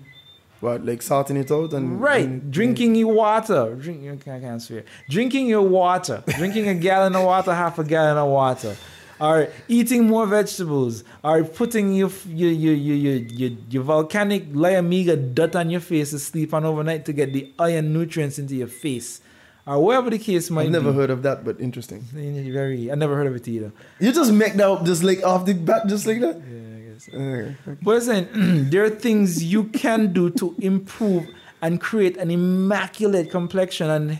what, 0.62 0.86
like 0.86 1.02
sorting 1.02 1.38
it 1.38 1.52
out 1.52 1.74
and. 1.74 2.02
Right, 2.02 2.26
and- 2.26 2.52
drinking 2.52 2.96
your 2.96 3.14
water. 3.14 3.76
Drink. 3.76 4.28
I 4.28 4.40
can't 4.40 4.62
swear. 4.62 4.84
Drinking 5.10 5.48
your 5.48 5.64
water. 5.64 6.24
Drinking 6.38 6.68
a 6.70 6.76
gallon 6.76 7.16
of 7.16 7.26
water, 7.26 7.54
half 7.54 7.80
a 7.80 7.84
gallon 7.84 8.18
of 8.18 8.30
water. 8.30 8.76
Or 9.20 9.50
eating 9.68 10.08
more 10.08 10.26
vegetables. 10.26 11.04
Or 11.24 11.44
putting 11.44 11.94
your 11.94 12.10
your 12.28 12.52
your 12.52 12.74
your 12.74 13.16
your, 13.16 13.52
your, 13.70 13.84
volcanic 13.84 14.52
Liamuiga 14.52 15.36
dirt 15.36 15.56
on 15.56 15.70
your 15.70 15.82
face 15.82 16.10
to 16.12 16.18
sleep 16.20 16.54
on 16.56 16.66
overnight 16.66 17.06
to 17.06 17.14
get 17.14 17.32
the 17.32 17.52
iron 17.60 17.94
nutrients 17.94 18.40
into 18.40 18.56
your 18.56 18.68
face. 18.68 19.22
Or 19.68 19.80
whatever 19.80 20.10
the 20.10 20.18
case 20.18 20.50
might 20.50 20.64
be. 20.64 20.68
I've 20.68 20.72
never 20.72 20.92
be. 20.92 20.98
heard 20.98 21.10
of 21.12 21.22
that, 21.22 21.46
but 21.46 21.60
interesting. 21.62 22.02
Very. 22.12 22.92
I 22.92 22.96
never 22.96 23.16
heard 23.16 23.28
of 23.28 23.36
it 23.36 23.48
either. 23.48 23.72
You 24.00 24.12
just 24.12 24.32
make 24.32 24.54
that 24.54 24.68
up 24.68 24.84
just 24.86 25.04
like 25.04 25.22
off 25.24 25.46
the 25.46 25.54
bat, 25.54 25.86
just 25.88 26.08
like 26.08 26.20
that? 26.22 26.38
Yeah, 26.38 26.71
Okay. 27.10 27.56
But 27.82 28.08
I'm 28.10 28.70
there 28.70 28.84
are 28.84 28.90
things 28.90 29.44
you 29.44 29.66
can 29.66 30.14
do 30.14 30.30
to 30.32 30.56
improve 30.60 31.28
and 31.62 31.80
create 31.80 32.18
an 32.18 32.32
immaculate 32.32 33.30
complexion 33.32 33.90
and 33.90 34.20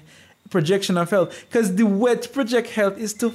projection 0.50 0.98
of 0.98 1.10
health. 1.10 1.46
Because 1.48 1.76
the 1.76 1.86
way 1.86 2.16
to 2.16 2.30
project 2.30 2.70
health 2.70 2.98
is 2.98 3.14
to 3.16 3.34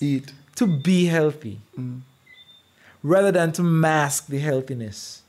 Eat. 0.00 0.32
to 0.56 0.66
be 0.66 1.06
healthy, 1.06 1.60
mm. 1.78 2.00
rather 3.02 3.32
than 3.32 3.52
to 3.52 3.62
mask 3.62 4.26
the 4.26 4.38
healthiness. 4.38 5.22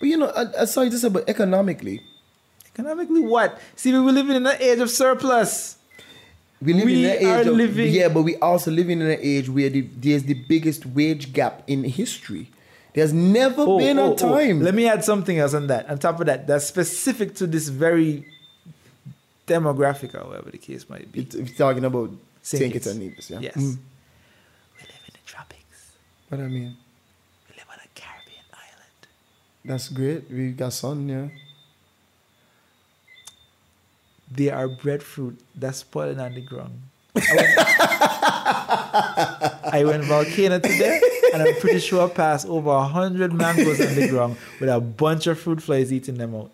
But 0.00 0.08
you 0.08 0.16
know, 0.16 0.32
I, 0.34 0.62
I 0.62 0.64
saw 0.64 0.82
you 0.82 0.90
just 0.90 1.04
about 1.04 1.28
economically. 1.28 2.02
Economically, 2.74 3.20
what? 3.20 3.60
See, 3.76 3.92
we're 3.92 4.12
living 4.12 4.36
in 4.36 4.46
an 4.46 4.56
age 4.60 4.78
of 4.78 4.90
surplus. 4.90 5.76
We 6.62 6.74
live 6.74 6.84
We 6.84 7.04
in 7.04 7.10
an 7.10 7.16
age 7.18 7.46
are 7.46 7.50
of, 7.50 7.56
living- 7.56 7.92
yeah, 7.92 8.08
but 8.08 8.22
we 8.22 8.36
also 8.36 8.70
living 8.70 9.00
in 9.00 9.08
an 9.08 9.18
age 9.20 9.48
where 9.48 9.68
the, 9.68 9.80
there's 9.80 10.22
the 10.22 10.34
biggest 10.34 10.86
wage 10.86 11.32
gap 11.32 11.64
in 11.66 11.82
history. 11.82 12.51
There's 12.94 13.12
never 13.12 13.62
Oh, 13.62 13.78
been 13.78 13.98
oh, 13.98 14.10
a 14.10 14.12
oh. 14.12 14.16
time. 14.16 14.60
Let 14.60 14.74
me 14.74 14.86
add 14.86 15.02
something 15.04 15.38
else 15.38 15.54
on 15.54 15.66
that. 15.68 15.88
On 15.88 15.98
top 15.98 16.20
of 16.20 16.26
that, 16.26 16.46
that's 16.46 16.66
specific 16.66 17.34
to 17.36 17.46
this 17.46 17.68
very 17.68 18.26
demographic, 19.46 20.14
or 20.14 20.28
whatever 20.28 20.50
the 20.50 20.58
case 20.58 20.88
might 20.88 21.10
be. 21.10 21.20
It- 21.22 21.34
We're 21.34 21.46
talking 21.46 21.84
about 21.84 22.10
Saint 22.42 22.60
Saint 22.60 22.72
Kitts. 22.72 22.86
Kitts 22.86 22.96
and 22.96 23.00
Nevis, 23.00 23.30
yeah. 23.30 23.38
Yes. 23.40 23.56
Mm. 23.56 23.60
We 24.76 24.82
live 24.82 25.04
in 25.08 25.12
the 25.14 25.24
tropics. 25.26 25.92
What 26.28 26.40
I 26.40 26.48
mean, 26.48 26.76
We 27.48 27.56
live 27.56 27.66
on 27.70 27.78
a 27.78 27.88
Caribbean 27.94 28.44
island. 28.52 29.00
that's 29.64 29.88
great. 29.88 30.30
We 30.30 30.50
got 30.52 30.72
sun, 30.74 31.08
yeah. 31.08 31.28
They 34.30 34.48
are 34.50 34.68
breadfruit 34.68 35.38
that's 35.54 35.78
spoiling 35.78 36.20
on 36.20 36.34
the 36.34 36.40
ground. 36.40 36.80
I 39.72 39.82
went 39.84 40.04
volcano 40.04 40.58
today, 40.58 41.00
and 41.34 41.42
I'm 41.42 41.54
pretty 41.56 41.80
sure 41.80 42.08
I 42.08 42.10
passed 42.10 42.46
over 42.46 42.70
a 42.70 42.84
hundred 42.84 43.32
mangoes 43.34 43.80
on 43.80 43.94
the 43.94 44.08
ground 44.08 44.36
with 44.60 44.70
a 44.70 44.80
bunch 44.80 45.26
of 45.26 45.38
fruit 45.38 45.62
flies 45.62 45.92
eating 45.92 46.16
them 46.16 46.34
out. 46.34 46.50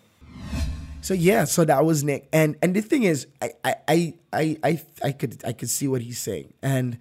So 1.01 1.13
yeah, 1.13 1.45
so 1.45 1.63
that 1.63 1.85
was 1.85 2.03
Nick, 2.03 2.27
and 2.33 2.57
and 2.61 2.75
the 2.75 2.81
thing 2.81 3.03
is, 3.03 3.27
I 3.41 3.51
I 3.63 3.75
I 3.87 4.13
I 4.33 4.57
I, 4.63 4.81
I 5.03 5.11
could 5.13 5.41
I 5.45 5.53
could 5.53 5.69
see 5.69 5.87
what 5.87 6.01
he's 6.01 6.19
saying, 6.19 6.53
and 6.61 6.97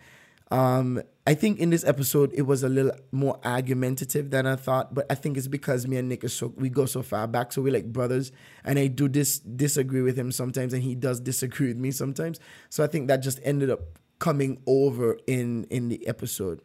um 0.50 1.00
I 1.26 1.34
think 1.34 1.58
in 1.58 1.68
this 1.68 1.84
episode 1.84 2.32
it 2.32 2.42
was 2.42 2.62
a 2.62 2.70
little 2.70 2.92
more 3.12 3.38
argumentative 3.44 4.30
than 4.30 4.46
I 4.46 4.56
thought, 4.56 4.94
but 4.94 5.04
I 5.10 5.14
think 5.14 5.36
it's 5.36 5.46
because 5.46 5.86
me 5.86 5.98
and 5.98 6.08
Nick 6.08 6.24
are 6.24 6.28
so 6.28 6.54
we 6.56 6.70
go 6.70 6.86
so 6.86 7.02
far 7.02 7.26
back, 7.26 7.52
so 7.52 7.60
we're 7.60 7.72
like 7.72 7.92
brothers, 7.92 8.32
and 8.64 8.78
I 8.78 8.86
do 8.86 9.08
this 9.08 9.38
disagree 9.38 10.00
with 10.00 10.18
him 10.18 10.32
sometimes, 10.32 10.72
and 10.72 10.82
he 10.82 10.94
does 10.94 11.20
disagree 11.20 11.68
with 11.68 11.76
me 11.76 11.90
sometimes. 11.90 12.40
So 12.70 12.82
I 12.82 12.86
think 12.86 13.08
that 13.08 13.18
just 13.18 13.40
ended 13.42 13.68
up 13.68 13.98
coming 14.18 14.62
over 14.66 15.18
in 15.26 15.64
in 15.64 15.90
the 15.90 16.06
episode. 16.06 16.62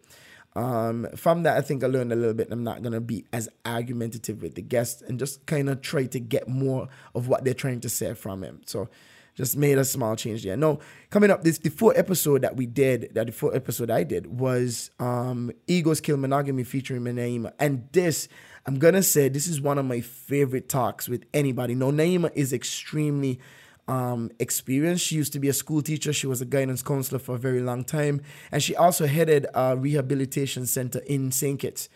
Um, 0.56 1.08
from 1.15 1.43
that, 1.43 1.58
I 1.58 1.62
think 1.62 1.84
I 1.84 1.88
learned 1.88 2.13
a 2.13 2.15
little 2.15 2.34
bit. 2.34 2.48
I'm 2.52 2.63
not 2.63 2.84
gonna 2.84 3.02
be 3.02 3.26
as 3.34 3.50
argumentative 3.65 4.41
with 4.41 4.56
the 4.56 4.62
guests 4.62 5.02
and 5.02 5.19
just 5.19 5.46
kind 5.46 5.67
of 5.69 5.82
try 5.82 6.06
to 6.06 6.19
get 6.19 6.48
more 6.48 6.88
of 7.15 7.28
what 7.28 7.43
they're 7.43 7.54
trying 7.54 7.82
to 7.82 7.89
say 7.89 8.13
from 8.13 8.43
him. 8.43 8.62
So, 8.65 8.88
just 9.36 9.58
made 9.58 9.78
a 9.78 9.86
small 9.86 10.15
change 10.15 10.43
there. 10.43 10.58
No, 10.58 10.80
coming 11.10 11.32
up, 11.32 11.43
this 11.43 11.58
the 11.58 11.69
fourth 11.69 11.98
episode 11.98 12.41
that 12.41 12.56
we 12.56 12.65
did, 12.65 13.13
that 13.13 13.28
the 13.28 13.32
fourth 13.32 13.56
episode 13.56 13.89
I 13.89 14.04
did 14.04 14.39
was 14.39 14.91
um, 15.00 15.52
"Egos 15.67 16.02
Kill 16.02 16.17
Monogamy" 16.17 16.63
featuring 16.63 17.04
Naima, 17.04 17.54
and 17.60 17.88
this. 17.91 18.28
I'm 18.65 18.80
gonna 18.80 19.04
say 19.04 19.28
this 19.28 19.48
is 19.48 19.60
one 19.60 19.78
of 19.78 19.86
my 19.86 20.00
favorite 20.00 20.69
talks 20.69 21.10
with 21.10 21.26
anybody. 21.34 21.76
No, 21.76 21.91
Naima 21.91 22.32
is 22.34 22.54
extremely 22.54 23.39
um, 23.88 24.32
experience. 24.39 25.02
She 25.02 25.15
used 25.15 25.34
to 25.34 25.39
be 25.39 25.50
a 25.50 25.54
school 25.54 25.82
teacher. 25.82 26.13
She 26.13 26.28
was 26.28 26.41
a 26.41 26.46
guidance 26.46 26.82
counselor 26.82 27.19
for 27.19 27.36
a 27.36 27.38
very 27.38 27.60
long 27.60 27.84
time, 27.84 28.22
and 28.52 28.63
she 28.63 28.76
also 28.76 29.06
headed 29.06 29.48
a 29.54 29.76
rehabilitation 29.76 30.65
center 30.65 31.00
in 31.00 31.32
St. 31.32 31.60
Kitts. 31.60 31.89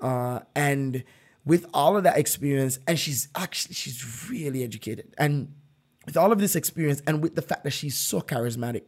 Uh, 0.00 0.40
and 0.54 1.04
with 1.44 1.66
all 1.74 1.96
of 1.96 2.04
that 2.04 2.18
experience, 2.18 2.78
and 2.86 2.98
she's 2.98 3.28
actually 3.34 3.74
she's 3.74 4.28
really 4.30 4.62
educated, 4.62 5.14
and 5.18 5.52
with 6.06 6.16
all 6.16 6.32
of 6.32 6.38
this 6.38 6.56
experience, 6.56 7.02
and 7.06 7.22
with 7.22 7.34
the 7.34 7.42
fact 7.42 7.64
that 7.64 7.72
she's 7.72 7.96
so 7.96 8.20
charismatic, 8.20 8.84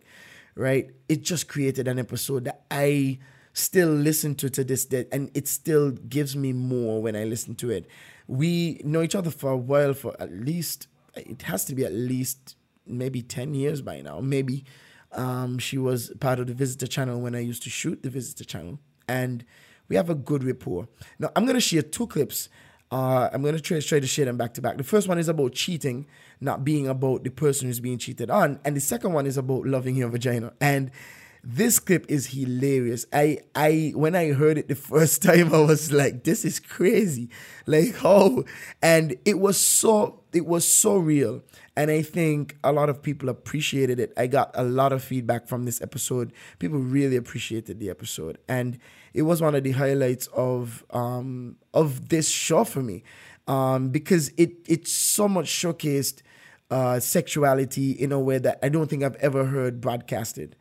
right? 0.54 0.90
It 1.08 1.22
just 1.22 1.48
created 1.48 1.88
an 1.88 1.98
episode 1.98 2.44
that 2.44 2.64
I 2.70 3.18
still 3.52 3.90
listen 3.90 4.34
to 4.36 4.50
to 4.50 4.64
this 4.64 4.84
day, 4.84 5.06
and 5.12 5.30
it 5.34 5.48
still 5.48 5.90
gives 5.90 6.34
me 6.34 6.52
more 6.52 7.02
when 7.02 7.14
I 7.16 7.24
listen 7.24 7.54
to 7.56 7.70
it. 7.70 7.86
We 8.26 8.80
know 8.84 9.02
each 9.02 9.14
other 9.14 9.30
for 9.30 9.50
a 9.50 9.56
while, 9.56 9.94
for 9.94 10.16
at 10.18 10.32
least 10.32 10.88
it 11.16 11.42
has 11.42 11.64
to 11.66 11.74
be 11.74 11.84
at 11.84 11.92
least 11.92 12.56
maybe 12.86 13.22
10 13.22 13.54
years 13.54 13.80
by 13.82 14.00
now 14.00 14.20
maybe 14.20 14.64
um, 15.12 15.58
she 15.58 15.78
was 15.78 16.12
part 16.20 16.38
of 16.38 16.46
the 16.46 16.54
visitor 16.54 16.86
channel 16.86 17.20
when 17.20 17.34
i 17.34 17.40
used 17.40 17.62
to 17.62 17.70
shoot 17.70 18.02
the 18.02 18.10
visitor 18.10 18.44
channel 18.44 18.78
and 19.08 19.44
we 19.88 19.96
have 19.96 20.10
a 20.10 20.14
good 20.14 20.44
rapport 20.44 20.88
now 21.18 21.30
i'm 21.36 21.44
going 21.44 21.54
to 21.54 21.60
share 21.60 21.82
two 21.82 22.06
clips 22.06 22.48
uh, 22.94 23.28
i'm 23.32 23.42
going 23.42 23.54
to 23.54 23.60
try, 23.60 23.80
try 23.80 24.00
to 24.00 24.06
share 24.06 24.24
them 24.24 24.36
back 24.36 24.54
to 24.54 24.62
back 24.62 24.76
the 24.76 24.84
first 24.84 25.08
one 25.08 25.18
is 25.18 25.28
about 25.28 25.52
cheating 25.52 26.06
not 26.40 26.64
being 26.64 26.86
about 26.88 27.24
the 27.24 27.30
person 27.30 27.66
who's 27.66 27.80
being 27.80 27.98
cheated 27.98 28.30
on 28.30 28.60
and 28.64 28.76
the 28.76 28.80
second 28.80 29.12
one 29.12 29.26
is 29.26 29.36
about 29.36 29.66
loving 29.66 29.96
your 29.96 30.08
vagina 30.08 30.52
and 30.60 30.90
this 31.46 31.78
clip 31.78 32.06
is 32.08 32.28
hilarious. 32.28 33.04
I 33.12 33.40
I 33.54 33.92
when 33.94 34.14
I 34.14 34.32
heard 34.32 34.56
it 34.56 34.68
the 34.68 34.74
first 34.92 35.22
time, 35.22 35.54
I 35.54 35.60
was 35.60 35.92
like, 35.92 36.24
"This 36.24 36.44
is 36.44 36.58
crazy!" 36.58 37.28
Like 37.66 37.96
how, 37.96 38.44
and 38.82 39.16
it 39.24 39.38
was 39.38 39.60
so 39.60 40.20
it 40.32 40.46
was 40.46 40.66
so 40.66 40.96
real, 40.96 41.42
and 41.76 41.90
I 41.90 42.00
think 42.00 42.56
a 42.64 42.72
lot 42.72 42.88
of 42.88 43.02
people 43.02 43.28
appreciated 43.28 44.00
it. 44.00 44.12
I 44.16 44.26
got 44.26 44.50
a 44.54 44.64
lot 44.64 44.92
of 44.92 45.04
feedback 45.04 45.46
from 45.46 45.66
this 45.66 45.82
episode. 45.82 46.32
People 46.58 46.78
really 46.78 47.16
appreciated 47.16 47.78
the 47.78 47.90
episode, 47.90 48.38
and 48.48 48.78
it 49.14 49.22
was 49.22 49.40
one 49.40 49.54
of 49.54 49.62
the 49.62 49.70
highlights 49.72 50.26
of 50.34 50.84
um 50.90 51.56
of 51.72 52.08
this 52.10 52.28
show 52.28 52.64
for 52.64 52.82
me, 52.82 53.04
um 53.48 53.88
because 53.88 54.30
it 54.36 54.52
it 54.68 54.86
so 54.88 55.28
much 55.28 55.46
showcased 55.46 56.22
uh 56.70 57.00
sexuality 57.00 57.92
in 57.92 58.12
a 58.12 58.20
way 58.20 58.38
that 58.38 58.58
I 58.62 58.68
don't 58.68 58.88
think 58.90 59.02
I've 59.02 59.16
ever 59.16 59.46
heard 59.46 59.80
broadcasted. 59.80 60.56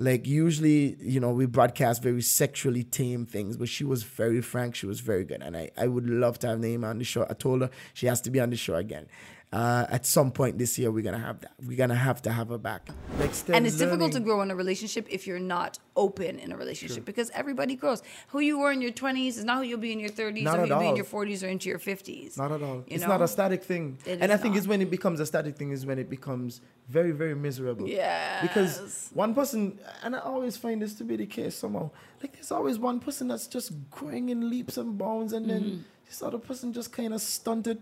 Like 0.00 0.28
usually, 0.28 0.96
you 1.00 1.18
know, 1.18 1.32
we 1.32 1.46
broadcast 1.46 2.04
very 2.04 2.22
sexually 2.22 2.84
tame 2.84 3.26
things, 3.26 3.56
but 3.56 3.68
she 3.68 3.82
was 3.82 4.04
very 4.04 4.40
frank. 4.40 4.76
She 4.76 4.86
was 4.86 5.00
very 5.00 5.24
good, 5.24 5.42
and 5.42 5.56
I, 5.56 5.70
I 5.76 5.88
would 5.88 6.08
love 6.08 6.38
to 6.40 6.46
have 6.46 6.60
Naima 6.60 6.86
on 6.90 6.98
the 6.98 7.04
show. 7.04 7.26
I 7.28 7.34
told 7.34 7.62
her 7.62 7.70
she 7.94 8.06
has 8.06 8.20
to 8.20 8.30
be 8.30 8.38
on 8.38 8.50
the 8.50 8.56
show 8.56 8.76
again, 8.76 9.08
uh, 9.52 9.86
at 9.88 10.04
some 10.04 10.30
point 10.30 10.58
this 10.58 10.78
year 10.78 10.90
we're 10.90 11.02
gonna 11.02 11.18
have 11.18 11.40
that. 11.40 11.52
We're 11.66 11.76
gonna 11.78 11.94
have 11.94 12.20
to 12.22 12.30
have 12.30 12.48
her 12.48 12.58
back. 12.58 12.88
Like 13.18 13.30
and 13.48 13.66
it's 13.66 13.78
difficult 13.78 14.12
to 14.12 14.20
grow 14.20 14.42
in 14.42 14.50
a 14.50 14.54
relationship 14.54 15.06
if 15.08 15.26
you're 15.26 15.38
not 15.38 15.78
open 15.96 16.38
in 16.38 16.52
a 16.52 16.56
relationship 16.56 17.04
because 17.06 17.30
everybody 17.30 17.74
grows. 17.74 18.02
Who 18.28 18.40
you 18.40 18.58
were 18.58 18.70
in 18.72 18.82
your 18.82 18.92
20s 18.92 19.28
is 19.38 19.44
not 19.44 19.58
who 19.58 19.62
you'll 19.64 19.78
be 19.80 19.92
in 19.92 20.00
your 20.00 20.10
30s 20.10 20.46
or 20.46 20.58
who 20.60 20.66
you'll 20.66 20.78
be 20.80 20.88
in 20.88 20.96
your 20.96 21.04
40s 21.04 21.42
or 21.42 21.48
into 21.48 21.68
your 21.70 21.78
50s. 21.78 22.36
Not 22.36 22.52
at 22.52 22.62
all. 22.62 22.76
You 22.76 22.84
it's 22.88 23.02
know? 23.02 23.08
not 23.08 23.22
a 23.22 23.28
static 23.28 23.64
thing. 23.64 23.98
It 24.04 24.18
and 24.20 24.30
I 24.30 24.36
think 24.36 24.52
not. 24.54 24.58
it's 24.58 24.66
when 24.68 24.82
it 24.82 24.90
becomes 24.90 25.18
a 25.18 25.26
static 25.26 25.56
thing 25.56 25.70
is 25.70 25.86
when 25.86 25.98
it 25.98 26.10
becomes 26.10 26.60
very, 26.88 27.12
very 27.12 27.34
miserable. 27.34 27.88
Yeah. 27.88 28.42
Because 28.42 29.10
one 29.14 29.34
person, 29.34 29.78
and 30.02 30.14
I 30.14 30.20
always 30.20 30.56
find 30.58 30.82
this 30.82 30.94
to 30.96 31.04
be 31.04 31.16
the 31.16 31.26
case 31.26 31.54
somehow, 31.56 31.90
like 32.22 32.34
there's 32.34 32.52
always 32.52 32.78
one 32.78 33.00
person 33.00 33.28
that's 33.28 33.46
just 33.46 33.72
growing 33.90 34.28
in 34.28 34.48
leaps 34.50 34.76
and 34.76 34.98
bounds, 34.98 35.32
and 35.32 35.46
Mm-hmm. 35.46 35.58
then 35.68 35.84
this 36.06 36.22
other 36.22 36.38
person 36.38 36.72
just 36.72 36.92
kind 36.92 37.14
of 37.14 37.20
stunted. 37.22 37.80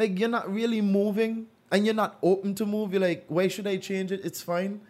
Like 0.00 0.18
you're 0.18 0.34
not 0.38 0.46
really 0.58 0.80
moving, 0.80 1.32
and 1.72 1.84
you're 1.84 2.00
not 2.04 2.12
open 2.22 2.54
to 2.60 2.64
move. 2.74 2.92
You're 2.92 3.02
like, 3.10 3.24
why 3.36 3.48
should 3.48 3.66
I 3.66 3.76
change 3.76 4.10
it? 4.16 4.20
It's 4.24 4.40
fine. 4.52 4.80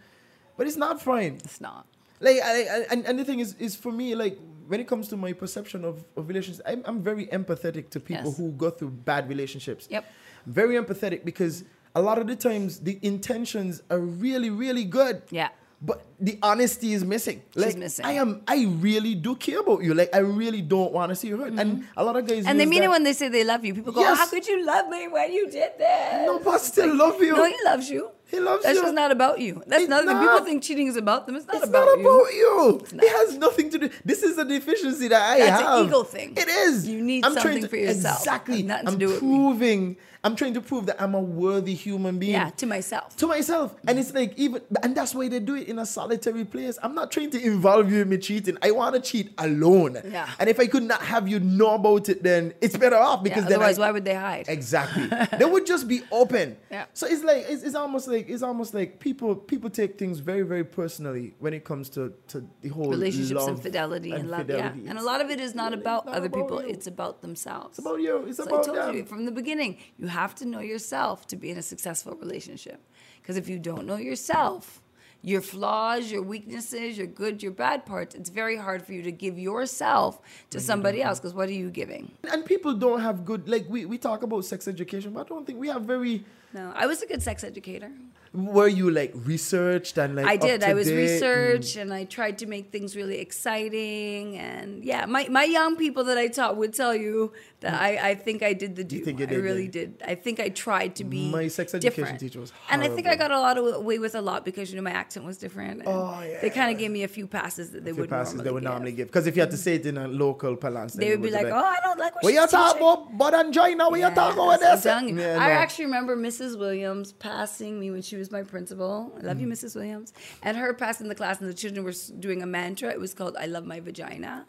But 0.57 0.67
it's 0.69 0.77
not 0.77 1.01
fine. 1.03 1.35
It's 1.47 1.61
not. 1.61 1.87
Like, 2.21 2.39
I, 2.43 2.53
I, 2.63 2.87
and, 2.93 3.07
and 3.07 3.19
the 3.19 3.25
thing 3.25 3.39
is, 3.39 3.55
is 3.67 3.77
for 3.77 3.93
me, 3.93 4.15
like, 4.15 4.37
when 4.67 4.81
it 4.81 4.89
comes 4.89 5.09
to 5.09 5.17
my 5.17 5.33
perception 5.33 5.85
of, 5.85 6.05
of 6.17 6.29
relationships, 6.29 6.61
I'm, 6.67 6.83
I'm 6.85 7.01
very 7.11 7.27
empathetic 7.29 7.91
to 7.91 8.01
people 8.01 8.31
Yes. 8.33 8.37
who 8.37 8.51
go 8.53 8.71
through 8.71 8.91
bad 8.91 9.29
relationships. 9.29 9.87
Yep. 9.91 10.05
Very 10.47 10.75
empathetic 10.75 11.25
because 11.25 11.65
a 11.95 12.03
lot 12.03 12.19
of 12.19 12.27
the 12.27 12.37
times 12.37 12.81
the 12.81 12.99
intentions 13.03 13.83
are 13.91 14.01
really, 14.01 14.51
really 14.51 14.85
good. 14.85 15.23
Yeah. 15.31 15.49
But 15.81 16.05
the 16.19 16.37
honesty 16.43 16.93
is 16.93 17.05
missing. 17.05 17.41
Like 17.55 17.77
missing. 17.77 18.05
I 18.05 18.13
am 18.15 18.43
I 18.49 18.65
really 18.81 19.15
do 19.15 19.37
care 19.37 19.61
about 19.61 19.85
you. 19.85 19.95
Like 19.95 20.11
I 20.13 20.19
really 20.19 20.61
don't 20.61 20.93
want 20.93 21.11
to 21.11 21.15
see 21.15 21.29
you 21.29 21.37
hurt. 21.37 21.53
And 21.53 21.85
a 21.97 22.03
lot 22.05 22.17
of 22.17 22.27
guys 22.27 22.39
Mm-hmm. 22.39 22.49
And 22.49 22.59
they 22.59 22.67
mean 22.67 22.83
it 22.83 22.91
when 22.91 23.05
they 23.05 23.13
say 23.13 23.29
they 23.29 23.45
love 23.45 23.65
you. 23.65 23.75
People 23.75 23.93
go, 23.93 24.01
Yes. 24.01 24.19
"How 24.19 24.27
could 24.27 24.45
you 24.47 24.67
love 24.67 24.89
me 24.89 25.07
when 25.07 25.33
you 25.33 25.49
did 25.49 25.79
this?" 25.79 26.27
No, 26.27 26.41
but 26.41 26.55
I 26.55 26.59
still 26.59 26.93
love 26.97 27.23
you. 27.23 27.37
No, 27.37 27.45
he 27.45 27.55
loves 27.65 27.89
you. 27.89 28.11
He 28.27 28.41
loves 28.41 28.65
That's 28.65 28.75
you. 28.75 28.81
That's 28.83 28.87
just 28.89 28.95
not 28.97 29.13
about 29.13 29.39
you. 29.41 29.63
That's 29.69 29.83
It's 29.83 29.87
another 29.87 30.07
thing. 30.09 30.17
not. 30.17 30.33
People 30.33 30.47
think 30.47 30.63
cheating 30.65 30.89
is 30.89 30.97
about 30.97 31.27
them. 31.27 31.37
It's 31.37 31.47
not 31.47 31.57
It's 31.57 31.69
about 31.69 31.87
not 31.87 31.99
you. 32.01 32.11
about 32.11 32.33
you. 32.35 32.99
It 33.01 33.09
has 33.11 33.39
nothing 33.39 33.71
to 33.71 33.79
do. 33.79 33.91
This 34.05 34.23
is 34.25 34.37
a 34.37 34.45
deficiency 34.45 35.07
that 35.09 35.23
I 35.23 35.39
That's 35.39 35.61
an 35.63 35.67
have. 35.67 35.87
ego 35.87 36.03
thing. 36.03 36.35
It 36.37 36.49
is. 36.49 36.89
You 36.89 37.01
need 37.03 37.23
trying 37.23 37.35
something 37.37 37.63
to- 37.63 37.69
for 37.69 37.77
yourself. 37.77 38.19
Exactly. 38.19 38.65
Nothing 38.65 38.87
to 38.87 38.93
I'm 38.93 38.99
do 38.99 39.07
with 39.11 39.23
me. 39.23 39.29
proving. 39.29 39.97
I'm 40.25 40.35
trying 40.37 40.55
to 40.55 40.61
prove 40.61 40.87
that 40.87 41.01
I'm 41.01 41.15
a 41.15 41.21
worthy 41.21 41.75
human 41.75 42.19
being. 42.19 42.33
Yeah, 42.33 42.51
to 42.51 42.67
myself. 42.67 43.17
To 43.17 43.27
myself. 43.27 43.75
And 43.87 43.99
it's 43.99 44.13
like 44.13 44.37
even 44.39 44.63
and 44.83 44.95
that's 44.97 45.15
why 45.15 45.29
they 45.29 45.41
do 45.41 45.55
it 45.55 45.69
in 45.69 45.79
a 45.79 45.87
solitary 45.87 46.45
place. 46.45 46.79
I'm 46.83 46.95
not 46.95 47.11
trying 47.11 47.31
to 47.31 47.41
involve 47.45 47.91
you 47.93 48.03
in 48.03 48.09
me 48.09 48.19
cheating. 48.19 48.59
I 48.63 48.71
want 48.73 48.95
to 48.97 49.01
cheat 49.01 49.33
alone. 49.39 49.99
Yeah. 50.11 50.29
And 50.39 50.49
if 50.49 50.59
I 50.59 50.67
could 50.67 50.83
not 50.83 51.03
have 51.03 51.29
you 51.29 51.39
know 51.41 51.75
about 51.75 52.09
it, 52.09 52.23
then 52.23 52.55
it's 52.61 52.77
better 52.77 52.97
off 52.97 53.23
because 53.23 53.45
Yeah, 53.45 53.49
then 53.51 53.59
otherwise, 53.59 53.79
I, 53.79 53.83
why 53.83 53.91
would 53.93 54.05
they 54.05 54.15
hide? 54.15 54.47
Exactly. 54.49 55.07
they 55.39 55.45
would 55.45 55.67
just 55.67 55.87
be 55.89 56.03
open. 56.11 56.57
Yeah. 56.71 56.85
So 56.93 57.07
it's 57.07 57.25
like 57.25 57.47
it's, 57.49 57.63
it's 57.63 57.75
almost 57.75 58.09
like 58.09 58.29
it's 58.29 58.43
almost 58.43 58.75
like 58.75 59.01
people 59.01 59.35
people 59.35 59.71
take 59.71 59.99
things 59.99 60.19
very 60.19 60.43
very 60.43 60.65
personally 60.65 61.35
when 61.39 61.55
it 61.55 61.65
comes 61.65 61.89
to 61.91 62.13
to 62.29 62.47
the 62.61 62.69
whole 62.69 62.91
relationships 62.91 63.47
and 63.47 63.61
fidelity 63.63 64.13
and, 64.13 64.31
love. 64.31 64.41
fidelity. 64.47 64.81
Yeah, 64.83 64.91
and 64.91 64.99
a 64.99 65.03
lot 65.03 65.21
of 65.23 65.31
it 65.31 65.41
is 65.41 65.55
not 65.55 65.73
about 65.73 66.05
not 66.07 66.15
other 66.17 66.27
about 66.27 66.39
people; 66.41 66.63
you. 66.63 66.69
it's 66.69 66.87
about 66.87 67.23
themselves. 67.23 67.79
It's 67.79 67.87
about 67.87 68.01
you. 68.01 68.25
It's 68.27 68.37
So 68.37 68.45
about 68.45 68.61
I 68.61 68.65
told 68.65 68.77
them. 68.79 68.97
you 68.97 69.05
from 69.07 69.25
the 69.25 69.31
beginning, 69.33 69.79
you 69.99 70.08
have 70.09 70.35
to 70.37 70.47
know 70.47 70.61
yourself 70.61 71.27
to 71.29 71.37
be 71.37 71.51
in 71.51 71.59
a 71.59 71.63
successful 71.63 72.17
relationship. 72.17 72.81
Because 73.21 73.37
if 73.37 73.49
you 73.49 73.59
don't 73.59 73.87
know 73.87 73.97
yourself, 73.97 74.81
your 75.23 75.41
flaws, 75.41 76.11
your 76.11 76.23
weaknesses, 76.23 76.97
your 76.97 77.07
good, 77.07 77.43
your 77.43 77.53
bad 77.53 77.85
parts, 77.85 78.15
it's 78.15 78.31
very 78.31 78.57
hard 78.57 78.85
for 78.85 78.93
you 78.93 79.03
to 79.03 79.13
give 79.13 79.39
yourself 79.39 80.21
to 80.51 80.61
somebody 80.61 81.03
else. 81.03 81.19
Because 81.19 81.35
what 81.35 81.49
are 81.49 81.53
you 81.53 81.71
giving? 81.71 82.11
And 82.31 82.45
people 82.45 82.75
don't 82.75 83.01
have 83.01 83.25
good 83.25 83.49
like 83.49 83.67
we, 83.69 83.85
we 83.85 83.99
talk 83.99 84.23
about 84.23 84.45
sex 84.45 84.69
education, 84.69 85.13
but 85.13 85.27
I 85.27 85.29
don't 85.29 85.47
think 85.47 85.59
we 85.59 85.69
have 85.69 85.83
very. 85.83 86.25
No, 86.55 86.73
I 86.75 86.87
was 86.87 87.03
a 87.03 87.07
good 87.07 87.23
sex 87.23 87.45
educator. 87.45 87.91
Were 88.33 88.69
you 88.69 88.91
like 88.91 89.13
researched 89.15 89.97
and 89.99 90.17
like 90.17 90.27
I 90.27 90.37
did. 90.37 90.63
I 90.63 90.75
was 90.75 90.89
date? 90.89 90.97
research 90.97 91.75
mm. 91.75 91.83
and 91.83 91.95
I 91.95 92.05
tried 92.05 92.39
to 92.39 92.47
make 92.47 92.71
things 92.71 92.95
really 92.95 93.19
exciting. 93.19 94.37
And 94.37 94.85
yeah, 94.85 95.07
my, 95.07 95.29
my 95.29 95.45
young 95.45 95.77
people 95.77 96.05
that 96.05 96.19
I 96.19 96.29
taught 96.29 96.57
would 96.57 96.75
tell 96.75 96.95
you 96.95 97.33
that 97.61 97.73
mm. 97.73 97.81
I, 97.81 98.11
I 98.11 98.15
think 98.15 98.43
I 98.43 98.53
did 98.53 98.77
the 98.77 98.85
do. 98.85 98.97
You 98.97 99.05
think 99.05 99.21
you 99.21 99.27
did, 99.27 99.39
I 99.39 99.43
really 99.43 99.65
yeah. 99.65 99.71
did. 99.71 100.03
I 100.07 100.15
think 100.15 100.41
I 100.41 100.51
tried 100.51 100.97
to 100.97 101.05
be 101.05 101.31
My 101.31 101.49
sex 101.49 101.75
education 101.75 102.03
different. 102.03 102.21
teacher 102.21 102.41
was 102.41 102.53
And 102.71 102.83
I 102.83 102.89
think 102.89 103.07
I 103.07 103.17
got 103.17 103.31
a 103.31 103.41
lot 103.41 103.57
away 103.57 103.99
with 103.99 104.15
a 104.15 104.21
lot 104.21 104.45
because 104.45 104.71
you 104.71 104.77
know 104.77 104.83
my 104.83 104.91
accent 104.91 105.25
was 105.25 105.39
different. 105.39 105.83
Oh, 105.87 106.21
They 106.43 106.51
kind 106.51 106.71
of 106.71 106.79
gave 106.79 106.91
me 106.91 107.05
a 107.05 107.09
few 107.09 107.27
passes 107.27 107.71
that 107.71 107.85
they 107.85 107.93
would 107.93 108.11
passes 108.11 108.35
normally 108.35 108.45
they 108.45 108.53
would 108.53 108.63
give. 108.63 108.71
normally 108.71 108.93
give 108.93 109.07
because 109.09 109.27
if 109.27 109.37
you 109.37 109.43
had 109.43 109.51
to 109.51 109.57
mm. 109.57 109.61
say 109.61 109.75
it 109.77 109.87
in 109.87 109.97
a 109.97 110.07
local 110.07 110.57
parlance, 110.57 110.95
They 110.95 111.11
would 111.11 111.23
be 111.23 111.31
like, 111.31 111.47
"Oh, 111.47 111.57
I 111.57 111.79
don't 111.83 111.99
like 111.99 112.15
what 112.17 112.25
What 112.25 112.35
you 112.35 112.41
she's 112.43 112.51
talk 112.51 112.77
about? 112.77 113.17
But 113.17 113.35
angina, 113.35 113.89
what 113.89 113.99
you 113.99 114.11
talk 114.11 114.35
about 114.35 114.61
this? 114.61 114.87
I'm 114.87 115.01
telling 115.01 115.17
you. 115.17 115.23
Yeah, 115.23 115.39
I 115.41 115.51
actually 115.51 115.87
remember 115.87 116.17
Mrs. 116.17 116.59
Williams 116.59 117.13
passing 117.13 117.81
me 117.81 117.91
when 117.91 118.03
she 118.03 118.18
was 118.19 118.31
my 118.31 118.43
principal. 118.43 119.13
I 119.19 119.23
love 119.23 119.41
you, 119.41 119.47
Mm. 119.47 119.53
Mrs. 119.53 119.75
Williams. 119.75 120.13
And 120.43 120.57
her 120.57 120.73
passing 120.75 121.09
the 121.09 121.15
class, 121.15 121.41
and 121.41 121.49
the 121.49 121.55
children 121.55 121.85
were 121.85 121.95
doing 122.19 122.43
a 122.43 122.47
mantra. 122.47 122.91
It 122.91 123.01
was 123.01 123.15
called 123.15 123.37
"I 123.39 123.47
love 123.47 123.65
my 123.65 123.81
vagina," 123.81 124.47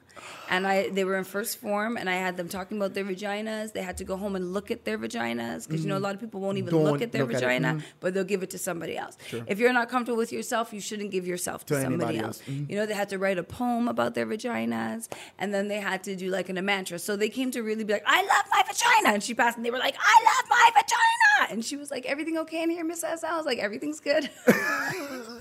and 0.50 0.66
I 0.68 0.90
they 0.90 1.04
were 1.04 1.18
in 1.18 1.24
first 1.24 1.58
form, 1.60 1.98
and 1.98 2.10
I 2.10 2.14
had 2.16 2.38
them 2.38 2.48
talking 2.50 2.78
about 2.78 2.94
their 2.94 3.04
vaginas. 3.06 3.74
They 3.74 3.82
had 3.82 3.98
to 3.98 4.04
go 4.04 4.18
home 4.18 4.36
and 4.36 4.54
look 4.54 4.72
at 4.72 4.86
their 4.86 4.98
vaginas 4.98 5.68
because 5.68 5.84
you 5.84 5.90
know 5.90 5.98
a 5.98 6.00
lot 6.08 6.16
of 6.16 6.22
people 6.22 6.40
won't 6.42 6.58
even 6.58 6.74
look 6.76 6.80
Mm. 6.80 7.00
Don't 7.00 7.02
at 7.04 7.12
their 7.12 7.22
look 7.26 7.34
at 7.36 7.40
vagina, 7.42 7.74
Mm. 7.76 7.84
but 8.00 8.14
they'll 8.14 8.24
give 8.24 8.44
it 8.44 8.50
to 8.52 8.58
somebody 8.58 8.98
else. 8.98 9.18
Sure. 9.28 9.44
If 9.48 9.60
you're 9.60 9.74
not 9.74 9.90
comfortable 9.90 10.18
with 10.18 10.32
yourself, 10.32 10.74
you 10.74 10.82
shouldn't 10.82 11.12
give 11.12 11.26
yourself 11.28 11.66
to, 11.68 11.76
To 11.76 11.82
somebody 11.82 12.18
else. 12.18 12.40
else. 12.40 12.42
Mhm. 12.50 12.70
You 12.70 12.76
know, 12.78 12.86
they 12.86 12.94
had 12.96 13.10
to 13.10 13.18
write 13.18 13.38
a 13.38 13.44
poem 13.44 13.88
about 13.88 14.16
their 14.16 14.26
vaginas, 14.26 15.08
and 15.38 15.54
then 15.54 15.68
they 15.68 15.80
had 15.80 16.04
to 16.04 16.16
do 16.16 16.30
like 16.30 16.50
an, 16.50 16.58
a 16.58 16.62
mantra. 16.62 17.00
So 17.00 17.16
they 17.16 17.30
came 17.30 17.52
to 17.52 17.62
really 17.62 17.84
be 17.84 17.94
like, 17.94 18.04
I 18.06 18.22
love 18.22 18.46
my 18.52 18.64
vagina. 18.68 19.14
And 19.14 19.24
she 19.24 19.34
passed, 19.34 19.58
and 19.58 19.66
they 19.66 19.72
were 19.72 19.78
like, 19.78 19.96
I 20.00 20.16
love 20.30 20.50
my 20.50 20.70
vagina. 20.74 21.52
And 21.54 21.64
she 21.64 21.78
was 21.78 21.90
like, 21.92 22.06
Everything 22.06 22.38
okay 22.40 22.64
in 22.64 22.70
here, 22.70 22.84
Miss 22.84 23.04
S? 23.04 23.24
I 23.24 23.36
was 23.38 23.46
like, 23.46 23.60
Everything's 23.60 24.00
good. 24.00 24.30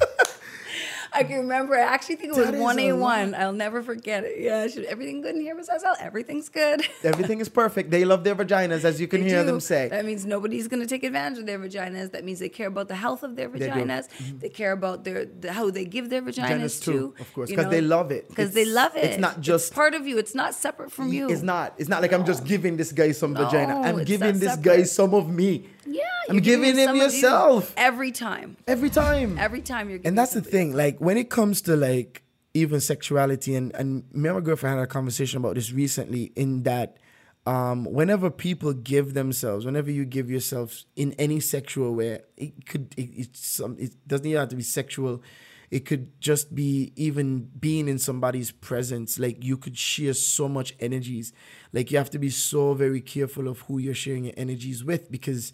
I 1.12 1.24
can 1.24 1.38
remember. 1.38 1.74
I 1.74 1.80
actually 1.80 2.16
think 2.16 2.32
it 2.32 2.36
was 2.36 2.46
That 2.46 2.54
is 2.54 2.60
a 2.60 2.62
one 2.62 2.78
A 2.78 2.92
one. 2.92 3.34
I'll 3.34 3.52
never 3.52 3.82
forget 3.82 4.24
it. 4.24 4.40
Yeah, 4.40 4.66
she, 4.66 4.86
everything 4.86 5.20
good 5.20 5.34
in 5.34 5.40
here, 5.40 5.54
Miss 5.54 5.68
S? 5.68 5.82
Everything's 6.00 6.48
good. 6.48 6.82
Everything 7.02 7.40
is 7.40 7.48
perfect. 7.48 7.90
They 7.90 8.04
love 8.04 8.24
their 8.24 8.34
vaginas, 8.36 8.84
as 8.84 9.00
you 9.00 9.08
can 9.08 9.22
They 9.22 9.28
hear 9.30 9.40
do. 9.40 9.46
them 9.46 9.60
say. 9.60 9.88
That 9.88 10.04
means 10.04 10.26
nobody's 10.26 10.68
going 10.68 10.82
to 10.82 10.86
take 10.88 11.04
advantage 11.04 11.38
of 11.38 11.46
their 11.46 11.58
vaginas. 11.58 12.12
That 12.12 12.24
means 12.24 12.38
they 12.38 12.48
care 12.48 12.68
about 12.68 12.88
the 12.88 12.94
health 12.96 13.22
of 13.22 13.36
their 13.36 13.48
They 13.48 13.60
do. 13.60 13.70
vaginas. 13.70 14.08
Mm-hmm. 14.08 14.38
They, 14.38 14.48
care 14.48 14.72
about 14.72 15.04
their 15.04 15.24
the, 15.24 15.52
how 15.52 15.70
they 15.70 15.84
give 15.84 16.10
their 16.10 16.22
vaginas, 16.22 16.48
Vaginas 16.48 16.82
too, 16.82 17.14
to, 17.16 17.22
of 17.22 17.32
course, 17.34 17.50
because 17.50 17.70
they 17.70 17.80
love 17.80 18.10
it. 18.10 18.28
Because 18.28 18.52
they 18.52 18.64
love 18.64 18.96
it. 18.96 19.04
it's 19.04 19.18
not 19.18 19.40
just- 19.40 19.72
part 19.74 19.94
of 19.94 20.06
you. 20.06 20.18
It's 20.18 20.34
not 20.34 20.54
separate 20.54 20.92
from 20.92 21.12
you. 21.12 21.28
It's 21.30 21.42
not. 21.42 21.74
It's 21.78 21.88
not 21.88 22.02
like 22.02 22.12
I'm 22.12 22.24
just 22.26 22.44
giving 22.44 22.76
this 22.76 22.92
guy 22.92 23.12
some 23.12 23.32
No, 23.32 23.44
vagina. 23.44 23.80
I'm 23.80 24.04
giving 24.04 24.38
this 24.38 24.54
separate. 24.54 24.64
guy 24.78 24.82
some 24.84 25.14
of 25.14 25.28
me. 25.28 25.68
Yeah, 25.88 26.02
I'm 26.28 26.34
you're 26.34 26.42
giving 26.42 26.76
him 26.76 26.96
yourself. 26.96 27.72
every 27.76 28.12
time. 28.12 28.56
Every 28.66 28.90
time. 28.90 29.38
Every 29.38 29.62
time 29.62 29.88
you're. 29.88 29.98
Giving 29.98 30.08
and 30.08 30.18
that's 30.18 30.34
the 30.34 30.42
thing. 30.42 30.74
Like 30.74 30.98
when 31.00 31.16
it 31.16 31.30
comes 31.30 31.62
to 31.62 31.76
like 31.76 32.22
even 32.54 32.80
sexuality, 32.80 33.54
and 33.54 33.74
and 33.74 34.04
me 34.12 34.28
and 34.28 34.38
my 34.38 34.40
girlfriend 34.40 34.78
had 34.78 34.82
a 34.82 34.86
conversation 34.86 35.38
about 35.38 35.54
this 35.54 35.72
recently. 35.72 36.32
In 36.36 36.64
that, 36.64 36.98
um, 37.46 37.84
whenever 37.84 38.30
people 38.30 38.72
give 38.72 39.14
themselves, 39.14 39.64
whenever 39.64 39.90
you 39.90 40.04
give 40.04 40.30
yourself 40.30 40.84
in 40.96 41.14
any 41.14 41.40
sexual 41.40 41.94
way, 41.94 42.20
it 42.36 42.66
could 42.66 42.94
it, 42.96 43.10
it's 43.16 43.46
some. 43.46 43.76
It 43.78 43.94
doesn't 44.06 44.26
even 44.26 44.38
have 44.38 44.48
to 44.50 44.56
be 44.56 44.62
sexual. 44.62 45.22
It 45.70 45.84
could 45.84 46.18
just 46.18 46.54
be 46.54 46.92
even 46.96 47.50
being 47.58 47.88
in 47.88 47.98
somebody's 47.98 48.50
presence. 48.50 49.18
Like 49.18 49.44
you 49.44 49.56
could 49.56 49.76
share 49.76 50.14
so 50.14 50.48
much 50.48 50.74
energies. 50.80 51.32
Like 51.72 51.90
you 51.90 51.98
have 51.98 52.10
to 52.10 52.18
be 52.18 52.30
so 52.30 52.72
very 52.72 53.02
careful 53.02 53.48
of 53.48 53.60
who 53.60 53.78
you're 53.78 53.94
sharing 53.94 54.24
your 54.24 54.34
energies 54.36 54.82
with 54.82 55.10
because 55.10 55.52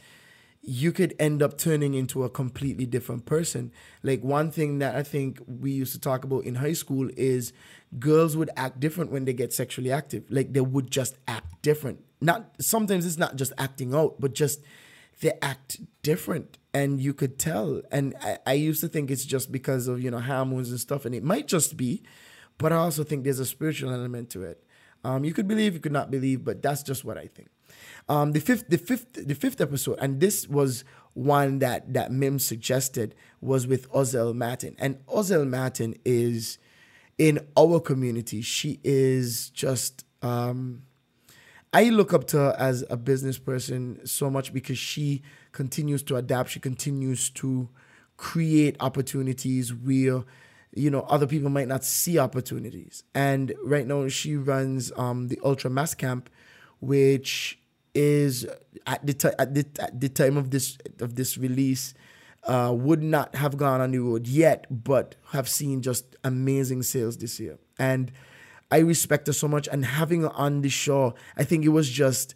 you 0.67 0.93
could 0.93 1.15
end 1.19 1.43
up 1.43 1.59
turning 1.59 1.95
into 1.95 2.25
a 2.25 2.31
completely 2.31 2.87
different 2.87 3.27
person. 3.27 3.71
Like 4.03 4.23
one 4.23 4.51
thing 4.51 4.79
that 4.79 4.95
I 4.95 5.03
think 5.03 5.41
we 5.47 5.71
used 5.73 5.93
to 5.93 6.01
talk 6.01 6.25
about 6.25 6.45
in 6.45 6.57
high 6.57 6.73
school 6.73 7.11
is 7.17 7.53
girls 7.99 8.37
would 8.37 8.51
act 8.57 8.81
different 8.81 9.13
when 9.13 9.27
they 9.27 9.35
get 9.35 9.53
sexually 9.53 9.93
active. 9.93 10.25
Like 10.31 10.53
they 10.53 10.63
would 10.63 10.91
just 10.91 11.17
act 11.29 11.61
different. 11.63 12.03
Not 12.21 12.55
sometimes 12.61 13.05
it's 13.05 13.19
not 13.19 13.37
just 13.37 13.53
acting 13.59 13.95
out, 13.95 14.17
but 14.19 14.35
just 14.35 14.63
they 15.21 15.33
act 15.43 15.81
different 16.03 16.59
and 16.73 17.01
you 17.01 17.13
could 17.13 17.39
tell. 17.39 17.83
And 17.93 18.15
I, 18.23 18.39
I 18.47 18.53
used 18.55 18.81
to 18.81 18.89
think 18.89 19.11
it's 19.11 19.25
just 19.25 19.53
because 19.53 19.87
of, 19.87 20.03
you 20.03 20.11
know, 20.11 20.21
hormones 20.21 20.71
and 20.71 20.81
stuff, 20.81 21.05
and 21.05 21.15
it 21.15 21.23
might 21.23 21.47
just 21.47 21.77
be, 21.77 22.03
but 22.59 22.73
I 22.73 22.77
also 22.77 23.05
think 23.05 23.25
there's 23.25 23.39
a 23.39 23.47
spiritual 23.47 23.93
element 23.93 24.31
to 24.31 24.43
it. 24.43 24.65
Um, 25.05 25.25
you 25.25 25.35
could 25.35 25.47
believe, 25.47 25.75
you 25.75 25.81
could 25.81 25.93
not 25.93 26.11
believe, 26.11 26.43
but 26.45 26.63
that's 26.63 26.83
just 26.83 27.05
what 27.05 27.19
I 27.19 27.27
think. 27.27 27.49
Um, 28.09 28.33
the 28.33 28.41
fifth, 28.41 28.69
the 28.69 28.79
fifth, 28.79 29.27
the 29.27 29.35
fifth 29.35 29.61
episode, 29.61 29.99
and 30.01 30.21
this 30.21 30.47
was 30.49 30.85
one 31.15 31.61
that 31.61 31.95
that 31.95 32.13
Mim 32.13 32.39
suggested 32.39 33.15
was 33.41 33.67
with 33.67 33.91
Ozel 33.93 34.35
Martin, 34.35 34.77
and 34.79 35.05
Ozel 35.07 35.49
Martin 35.49 35.95
is 36.05 36.59
in 37.17 37.41
our 37.57 37.81
community. 37.81 38.43
She 38.43 38.81
is 38.85 39.51
just. 39.51 40.05
Um, 40.23 40.83
I 41.73 41.89
look 41.89 42.15
up 42.15 42.29
to 42.29 42.37
her 42.39 42.57
as 42.57 42.85
a 42.89 42.97
business 42.97 43.37
person 43.37 43.99
so 44.07 44.31
much 44.31 44.53
because 44.53 44.79
she 44.79 45.23
continues 45.51 46.05
to 46.05 46.15
adapt. 46.17 46.51
She 46.51 46.61
continues 46.61 47.31
to 47.31 47.69
create 48.17 48.77
opportunities 48.79 49.75
where 49.75 50.23
you 50.77 50.91
know 50.91 51.01
other 51.09 51.27
people 51.27 51.51
might 51.51 51.69
not 51.69 51.85
see 51.85 52.19
opportunities. 52.19 53.03
And 53.15 53.55
right 53.65 53.87
now 53.87 54.09
she 54.09 54.37
runs 54.37 54.93
um, 54.97 55.29
the 55.29 55.41
Ultra 55.43 55.71
Mass 55.71 55.95
Camp, 55.95 56.31
which 56.81 57.59
is 57.95 58.47
at 58.87 59.07
the 59.07 59.15
time 59.15 59.35
at 59.39 59.55
the, 59.55 59.67
at 59.81 60.01
the 60.01 60.09
time 60.09 60.37
of 60.37 60.51
this 60.51 60.77
of 61.01 61.15
this 61.15 61.39
release 61.39 61.95
uh, 62.47 62.73
would 62.77 63.03
not 63.03 63.35
have 63.35 63.57
gone 63.57 63.81
on 63.81 63.91
the 63.93 63.99
road 63.99 64.27
yet, 64.27 64.67
but 64.71 65.15
have 65.33 65.49
seen 65.49 65.83
just 65.83 66.17
amazing 66.25 66.83
sales 66.83 67.17
this 67.17 67.41
year. 67.41 67.59
And 67.79 68.13
I 68.71 68.79
respect 68.79 69.27
her 69.29 69.33
so 69.33 69.49
much. 69.49 69.69
And 69.69 69.85
having 69.85 70.23
her 70.23 70.33
on 70.33 70.63
the 70.63 70.69
show, 70.69 71.15
I 71.37 71.45
think 71.45 71.65
it 71.65 71.71
was 71.71 71.89
just 71.89 72.35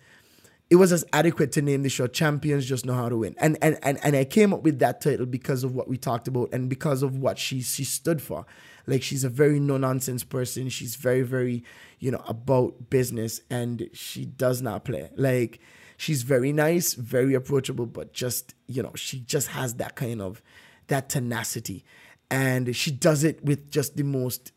it 0.70 0.76
was 0.76 0.92
as 0.92 1.04
adequate 1.14 1.52
to 1.52 1.62
name 1.62 1.82
the 1.82 1.88
show 1.88 2.06
champions 2.06 2.66
just 2.66 2.84
know 2.84 2.92
how 2.92 3.08
to 3.08 3.16
win 3.16 3.34
and 3.38 3.56
and 3.62 3.78
and, 3.82 3.98
and 4.04 4.14
i 4.14 4.22
came 4.22 4.52
up 4.52 4.62
with 4.62 4.80
that 4.80 5.00
title 5.00 5.24
because 5.24 5.64
of 5.64 5.74
what 5.74 5.88
we 5.88 5.96
talked 5.96 6.28
about 6.28 6.50
and 6.52 6.68
because 6.68 7.02
of 7.02 7.16
what 7.16 7.38
she 7.38 7.62
she 7.62 7.84
stood 7.84 8.20
for 8.20 8.44
like 8.88 9.02
she's 9.02 9.24
a 9.24 9.28
very 9.28 9.60
no 9.60 9.76
nonsense 9.76 10.24
person 10.24 10.68
she's 10.68 10.96
very 10.96 11.22
very 11.22 11.62
you 11.98 12.10
know 12.10 12.22
about 12.26 12.90
business 12.90 13.40
and 13.50 13.88
she 13.92 14.24
does 14.24 14.62
not 14.62 14.84
play 14.84 15.10
like 15.16 15.60
she's 15.96 16.22
very 16.22 16.52
nice 16.52 16.94
very 16.94 17.34
approachable 17.34 17.86
but 17.86 18.12
just 18.12 18.54
you 18.66 18.82
know 18.82 18.92
she 18.94 19.20
just 19.20 19.48
has 19.48 19.74
that 19.74 19.94
kind 19.94 20.20
of 20.20 20.42
that 20.88 21.08
tenacity 21.08 21.84
and 22.30 22.74
she 22.74 22.90
does 22.90 23.24
it 23.24 23.44
with 23.44 23.70
just 23.70 23.96
the 23.96 24.02
most 24.02 24.52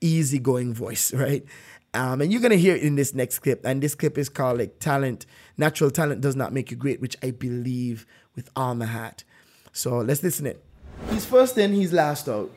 easygoing 0.00 0.72
voice 0.72 1.12
right 1.14 1.44
um, 1.92 2.20
and 2.20 2.30
you're 2.30 2.40
gonna 2.40 2.54
hear 2.54 2.76
it 2.76 2.82
in 2.82 2.94
this 2.94 3.14
next 3.14 3.40
clip, 3.40 3.64
and 3.64 3.82
this 3.82 3.96
clip 3.96 4.16
is 4.16 4.28
called 4.28 4.58
like 4.58 4.78
"Talent, 4.78 5.26
Natural 5.58 5.90
Talent 5.90 6.20
Does 6.20 6.36
Not 6.36 6.52
Make 6.52 6.70
You 6.70 6.76
Great," 6.76 7.00
which 7.00 7.16
I 7.20 7.32
believe 7.32 8.06
with 8.36 8.48
all 8.54 8.76
my 8.76 8.86
heart. 8.86 9.24
So 9.72 9.98
let's 9.98 10.22
listen 10.22 10.46
it. 10.46 10.62
He's 11.10 11.24
first 11.24 11.58
in, 11.58 11.72
he's 11.72 11.92
last 11.92 12.28
out. 12.28 12.50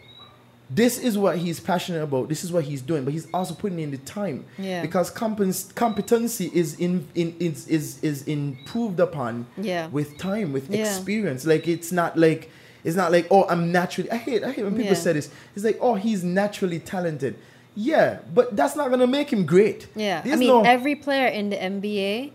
This 0.70 0.98
is 0.98 1.18
what 1.18 1.38
he's 1.38 1.60
passionate 1.60 2.02
about. 2.02 2.30
This 2.30 2.44
is 2.44 2.52
what 2.52 2.64
he's 2.64 2.82
doing, 2.82 3.04
but 3.04 3.14
he's 3.14 3.28
also 3.34 3.54
putting 3.54 3.80
in 3.80 3.92
the 3.92 3.98
time. 3.98 4.46
Yeah. 4.58 4.82
Because 4.82 5.12
compens- 5.12 5.74
competency 5.76 6.50
is 6.54 6.76
in, 6.80 7.08
in 7.16 7.36
is, 7.40 7.68
is 7.68 8.00
is 8.02 8.24
improved 8.28 9.00
upon 9.00 9.46
Yeah. 9.58 9.88
with 9.88 10.18
time, 10.18 10.54
with 10.54 10.70
Yeah. 10.70 10.80
experience. 10.82 11.46
Like 11.46 11.68
it's 11.68 11.92
not 11.92 12.18
like 12.18 12.50
it's 12.84 12.96
not 12.96 13.12
like 13.12 13.28
oh 13.30 13.46
I'm 13.48 13.72
naturally. 13.72 14.10
I 14.10 14.18
hate 14.18 14.44
I 14.44 14.52
hate 14.52 14.64
when 14.64 14.74
people 14.76 14.94
Yeah. 14.94 14.98
say 15.00 15.14
this. 15.14 15.30
It's 15.56 15.66
like 15.66 15.78
oh 15.82 15.96
he's 15.96 16.24
naturally 16.24 16.80
talented. 16.80 17.36
Yeah, 17.76 18.20
but 18.34 18.56
that's 18.56 18.76
not 18.76 18.90
gonna 18.90 19.08
make 19.08 19.32
him 19.34 19.46
great. 19.46 19.88
Yeah, 19.96 20.22
There's 20.22 20.36
I 20.36 20.38
mean, 20.38 20.48
no- 20.50 20.62
every 20.64 20.96
player 20.96 21.28
in 21.28 21.50
the 21.50 21.58
NBA 21.58 22.32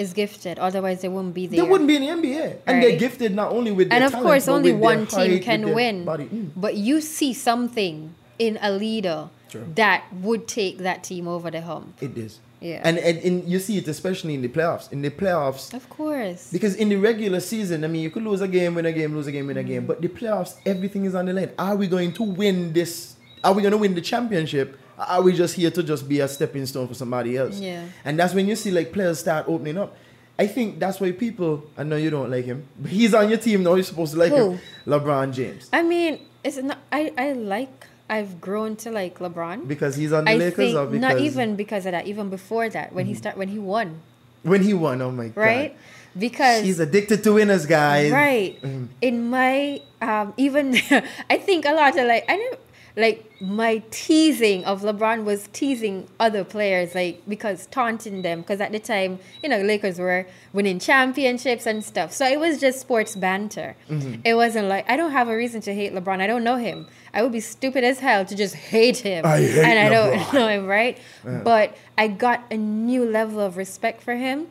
is 0.00 0.12
gifted. 0.14 0.58
Otherwise, 0.58 1.02
they 1.02 1.08
wouldn't 1.08 1.34
be 1.34 1.46
there. 1.46 1.62
They 1.62 1.68
wouldn't 1.70 1.86
be 1.86 1.96
in 1.96 2.02
the 2.02 2.28
NBA, 2.28 2.58
and 2.66 2.82
they're 2.82 2.98
gifted 2.98 3.34
not 3.34 3.52
only 3.52 3.70
with 3.70 3.90
their 3.90 3.96
and 3.96 4.04
of 4.04 4.12
talent, 4.12 4.26
course, 4.26 4.48
only 4.48 4.72
one 4.72 5.06
team 5.06 5.32
height, 5.32 5.42
can 5.42 5.74
win. 5.74 6.04
Mm. 6.06 6.50
But 6.56 6.76
you 6.76 7.00
see 7.00 7.32
something 7.34 8.14
in 8.38 8.58
a 8.62 8.72
leader 8.72 9.28
True. 9.50 9.66
that 9.74 10.04
would 10.12 10.48
take 10.48 10.78
that 10.78 11.04
team 11.04 11.28
over 11.28 11.50
the 11.50 11.60
hump. 11.60 12.02
It 12.02 12.16
is. 12.16 12.40
Yeah. 12.60 12.80
And, 12.84 12.98
and 12.98 13.18
and 13.18 13.48
you 13.48 13.58
see 13.58 13.78
it 13.78 13.88
especially 13.88 14.34
in 14.34 14.42
the 14.42 14.48
playoffs. 14.48 14.92
In 14.92 15.00
the 15.00 15.10
playoffs, 15.10 15.72
Of 15.72 15.88
course. 15.88 16.50
because 16.52 16.74
in 16.74 16.90
the 16.90 16.96
regular 16.96 17.40
season, 17.40 17.84
I 17.84 17.88
mean, 17.88 18.02
you 18.02 18.10
could 18.10 18.22
lose 18.22 18.42
a 18.42 18.48
game, 18.48 18.74
win 18.74 18.84
a 18.86 18.92
game, 18.92 19.14
lose 19.14 19.26
a 19.26 19.32
game, 19.32 19.46
win 19.46 19.56
a 19.56 19.62
game. 19.62 19.86
But 19.86 20.02
the 20.02 20.08
playoffs, 20.08 20.56
everything 20.66 21.04
is 21.06 21.14
on 21.14 21.24
the 21.26 21.32
line. 21.32 21.52
Are 21.58 21.76
we 21.76 21.86
going 21.86 22.12
to 22.14 22.22
win 22.22 22.72
this? 22.74 23.16
Are 23.42 23.54
we 23.54 23.62
going 23.62 23.72
to 23.72 23.78
win 23.78 23.94
the 23.94 24.02
championship? 24.02 24.78
Are 25.08 25.22
we 25.22 25.32
just 25.32 25.54
here 25.54 25.70
to 25.70 25.82
just 25.82 26.08
be 26.08 26.20
a 26.20 26.28
stepping 26.28 26.66
stone 26.66 26.86
for 26.88 26.94
somebody 26.94 27.36
else? 27.36 27.58
Yeah. 27.58 27.84
And 28.04 28.18
that's 28.18 28.34
when 28.34 28.46
you 28.46 28.54
see 28.56 28.70
like 28.70 28.92
players 28.92 29.18
start 29.18 29.46
opening 29.48 29.78
up. 29.78 29.96
I 30.38 30.46
think 30.46 30.78
that's 30.78 31.00
why 31.00 31.12
people. 31.12 31.64
I 31.76 31.82
know 31.84 31.96
you 31.96 32.10
don't 32.10 32.30
like 32.30 32.44
him, 32.44 32.66
but 32.78 32.90
he's 32.90 33.14
on 33.14 33.28
your 33.28 33.38
team 33.38 33.62
now. 33.62 33.74
You're 33.74 33.84
supposed 33.84 34.12
to 34.12 34.18
like 34.18 34.30
Who? 34.32 34.52
him. 34.52 34.60
LeBron 34.86 35.32
James. 35.32 35.68
I 35.72 35.82
mean, 35.82 36.20
it's 36.44 36.56
not. 36.58 36.78
I 36.92 37.12
I 37.16 37.32
like. 37.32 37.86
I've 38.10 38.40
grown 38.40 38.74
to 38.82 38.90
like 38.90 39.20
LeBron 39.20 39.68
Because 39.68 39.94
he's 39.94 40.12
on 40.12 40.24
the 40.24 40.32
I 40.32 40.34
Lakers 40.34 40.74
think 40.74 40.92
not 41.00 41.20
even 41.20 41.54
because 41.54 41.86
of 41.86 41.92
that. 41.92 42.08
Even 42.08 42.28
before 42.28 42.68
that, 42.68 42.92
when 42.92 43.06
he 43.06 43.14
Mhm. 43.14 43.18
start 43.18 43.36
when 43.36 43.46
he 43.46 43.58
won, 43.60 44.00
When 44.42 44.62
he 44.64 44.74
won, 44.74 45.00
oh 45.00 45.12
my 45.12 45.28
god. 45.28 45.36
right? 45.40 45.76
Because 46.18 46.64
He's 46.64 46.80
addicted 46.80 47.22
to 47.22 47.34
winners, 47.34 47.66
guys. 47.66 48.10
Right. 48.10 48.60
Mhm. 48.62 48.88
In 49.00 49.30
my 49.30 49.80
um 50.02 50.34
even 50.36 50.74
I 51.30 51.38
think 51.38 51.64
a 51.66 51.72
lot 51.72 51.96
of 51.96 52.04
like 52.04 52.24
I 52.28 52.34
know 52.36 52.50
like 52.96 53.30
my 53.40 53.82
teasing 53.90 54.64
of 54.64 54.82
LeBron 54.82 55.24
was 55.24 55.48
teasing 55.52 56.06
other 56.18 56.44
players 56.44 56.94
like 56.94 57.22
because 57.28 57.66
taunting 57.66 58.22
them 58.22 58.40
because 58.40 58.60
at 58.60 58.72
the 58.72 58.78
time 58.78 59.18
you 59.42 59.48
know 59.48 59.60
Lakers 59.62 59.98
were 59.98 60.26
winning 60.52 60.78
championships 60.78 61.66
and 61.66 61.84
stuff. 61.84 62.12
So 62.12 62.26
it 62.26 62.38
was 62.40 62.58
just 62.60 62.80
sports 62.80 63.14
banter. 63.16 63.76
Mhm. 63.88 64.20
it 64.24 64.34
wasn't 64.34 64.68
like 64.68 64.88
I 64.90 64.96
don't 64.96 65.12
have 65.12 65.28
a 65.28 65.36
reason 65.36 65.60
to 65.62 65.74
hate 65.74 65.94
LeBron. 65.94 66.20
I 66.20 66.26
don't 66.26 66.44
know 66.44 66.56
him. 66.56 66.86
I 67.14 67.22
would 67.22 67.32
be 67.32 67.40
stupid 67.40 67.82
as 67.84 67.98
hell 68.00 68.24
to 68.24 68.34
just 68.36 68.54
hate 68.54 68.98
him. 68.98 69.24
I 69.26 69.38
hate 69.38 69.58
and 69.58 69.78
I 69.78 69.88
don't 69.88 70.32
know 70.32 70.48
him 70.48 70.66
right? 70.66 70.98
Yeah. 71.24 71.40
but 71.44 71.76
I 71.96 72.08
got 72.08 72.44
a 72.50 72.56
new 72.56 73.04
level 73.04 73.40
of 73.40 73.56
respect 73.56 74.02
for 74.02 74.14
him 74.16 74.46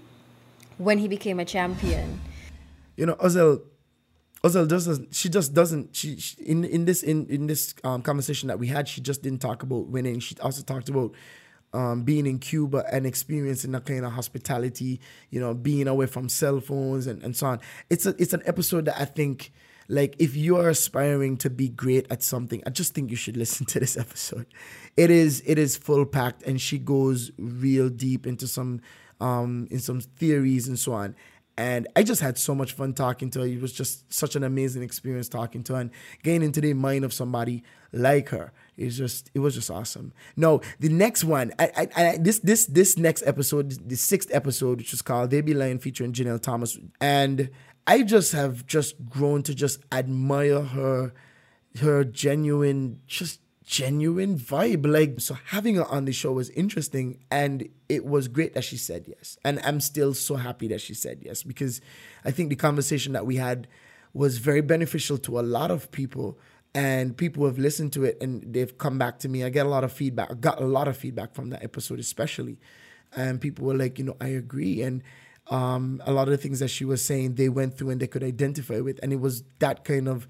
when 0.78 0.97
he 0.99 1.08
became 1.08 1.39
a 1.39 1.45
champion. 1.45 2.21
You 2.95 3.06
know, 3.06 3.15
Ozil, 3.15 3.62
Ozil 4.43 4.67
doesn't. 4.67 5.13
She 5.13 5.28
just 5.30 5.54
doesn't. 5.54 5.95
She, 5.95 6.17
she 6.17 6.41
in 6.41 6.63
in 6.63 6.86
this 6.86 7.04
in 7.04 7.28
in 7.28 7.47
this 7.47 7.75
um, 7.84 8.02
conversation 8.02 8.47
that 8.47 8.58
we 8.58 8.67
had, 8.67 8.88
she 8.88 9.02
just 9.02 9.21
didn't 9.21 9.39
talk 9.39 9.63
about 9.63 9.88
winning. 9.88 10.19
She 10.19 10.36
also 10.41 10.63
talked 10.63 10.88
about 10.88 11.13
um, 11.73 12.04
being 12.04 12.25
in 12.25 12.39
Cuba 12.39 12.86
and 12.91 13.06
experiencing 13.06 13.73
that 13.73 13.86
kind 13.86 14.06
of 14.06 14.13
hospitality. 14.13 15.02
You 15.30 15.41
know, 15.41 15.54
being 15.54 15.88
away 15.88 16.06
from 16.06 16.30
cell 16.30 16.62
phones 16.62 17.06
and, 17.06 17.21
and 17.21 17.36
so 17.36 17.47
on. 17.47 17.60
It's 17.89 18.06
a 18.06 18.15
it's 18.17 18.34
an 18.34 18.43
episode 18.45 18.86
that 18.86 18.99
I 18.99 19.06
think. 19.06 19.52
Like 19.91 20.15
if 20.19 20.36
you 20.36 20.56
are 20.58 20.69
aspiring 20.69 21.38
to 21.38 21.49
be 21.49 21.67
great 21.67 22.06
at 22.12 22.21
something, 22.21 22.62
I 22.67 22.69
just 22.69 22.93
think 22.93 23.10
you 23.10 23.15
should 23.17 23.36
listen 23.43 23.65
to 23.65 23.80
this 23.80 23.97
episode. 23.97 24.45
It 24.95 25.10
is 25.10 25.41
it 25.47 25.58
is 25.58 25.78
full 25.78 26.06
packed 26.06 26.43
and 26.43 26.62
she 26.62 26.78
goes 26.78 27.32
real 27.39 27.89
deep 27.89 28.28
into 28.28 28.47
some 28.47 28.82
um 29.19 29.67
in 29.71 29.80
some 29.80 29.99
theories 29.99 30.67
and 30.67 30.78
so 30.78 30.93
on. 30.93 31.15
And 31.60 31.89
I 31.93 32.04
just 32.04 32.22
had 32.22 32.38
so 32.38 32.56
much 32.56 32.72
fun 32.72 32.93
talking 32.93 33.30
to 33.32 33.41
her. 33.41 33.45
It 33.45 33.62
was 33.62 33.74
just 33.74 34.13
such 34.13 34.38
an 34.38 34.45
amazing 34.45 34.82
experience 34.82 35.28
talking 35.28 35.62
to 35.63 35.74
her 35.74 35.82
and 35.82 35.91
getting 36.24 36.41
into 36.41 36.62
the 36.62 36.74
mind 36.74 37.04
of 37.04 37.12
somebody 37.13 37.65
like 37.91 38.30
her. 38.30 38.54
It's 38.78 38.95
just 38.95 39.30
it 39.34 39.39
was 39.39 39.56
just 39.56 39.69
awesome. 39.69 40.13
No, 40.38 40.62
the 40.80 40.88
next 40.88 41.26
one, 41.26 41.52
I, 41.60 41.69
I, 41.76 41.88
I 41.98 42.17
this 42.17 42.39
this 42.39 42.65
this 42.65 42.98
next 42.98 43.24
episode, 43.26 43.72
the 43.89 43.98
sixth 43.98 44.34
episode, 44.34 44.78
which 44.78 44.93
is 44.93 45.02
called 45.02 45.32
"They 45.32 45.41
Be 45.41 45.54
Lying," 45.54 45.80
featuring 45.80 46.13
Janelle 46.13 46.41
Thomas, 46.41 46.80
and 47.02 47.50
I 47.86 48.04
just 48.04 48.32
have 48.32 48.65
just 48.65 49.06
grown 49.10 49.43
to 49.43 49.54
just 49.54 49.82
admire 49.91 50.62
her, 50.62 51.12
her 51.82 52.06
genuine, 52.06 53.02
just 53.06 53.41
genuine 53.65 54.39
vibe. 54.39 54.88
Like, 54.88 55.19
so 55.19 55.36
having 55.48 55.76
her 55.76 55.86
on 55.86 56.06
the 56.06 56.13
show 56.13 56.32
was 56.32 56.52
interesting 56.52 57.19
and 57.30 57.67
it 57.89 58.06
was 58.06 58.28
great 58.28 58.54
that 58.54 58.63
she 58.63 58.78
said 58.78 59.06
yes. 59.08 59.38
And 59.43 59.60
I'm 59.63 59.82
still 59.82 60.13
so 60.13 60.36
happy 60.36 60.67
that 60.69 60.80
she 60.80 60.93
said 60.93 61.19
yes 61.21 61.43
because 61.43 61.82
I 62.23 62.32
think 62.32 62.49
the 62.49 62.56
conversation 62.56 63.13
that 63.13 63.25
we 63.25 63.36
had 63.38 63.67
was 64.13 64.38
very 64.38 64.62
beneficial 64.62 65.17
to 65.17 65.39
a 65.39 65.41
lot 65.41 65.71
of 65.71 65.91
people 65.91 66.39
and 66.75 67.17
people 67.17 67.45
have 67.45 67.58
listened 67.58 67.93
to 67.93 68.04
it 68.04 68.17
and 68.21 68.54
they've 68.54 68.78
come 68.78 68.99
back 68.99 69.19
to 69.19 69.30
me. 69.30 69.43
I 69.43 69.49
get 69.49 69.65
a 69.65 69.69
lot 69.69 69.84
of 69.84 69.91
feedback. 69.91 70.32
I 70.32 70.36
got 70.36 70.62
a 70.62 70.65
lot 70.65 70.88
of 70.88 70.95
feedback 70.95 71.34
from 71.34 71.49
that 71.49 71.63
episode, 71.63 71.99
especially. 71.99 72.60
And 73.15 73.41
people 73.41 73.65
were 73.65 73.75
like, 73.75 73.97
you 73.97 74.06
know, 74.06 74.15
I 74.21 74.28
agree. 74.28 74.84
And 74.84 75.02
um, 75.49 75.99
a 76.06 76.12
lot 76.12 76.28
of 76.28 76.32
the 76.32 76.38
things 76.38 76.60
that 76.60 76.67
she 76.67 76.86
was 76.86 77.04
saying, 77.04 77.36
they 77.36 77.49
went 77.49 77.75
through 77.75 77.89
and 77.89 77.99
they 77.99 78.06
could 78.08 78.23
identify 78.23 78.82
with. 78.82 78.99
And 79.02 79.12
it 79.12 79.19
was 79.19 79.43
that 79.58 79.84
kind 79.84 80.08
of 80.08 80.28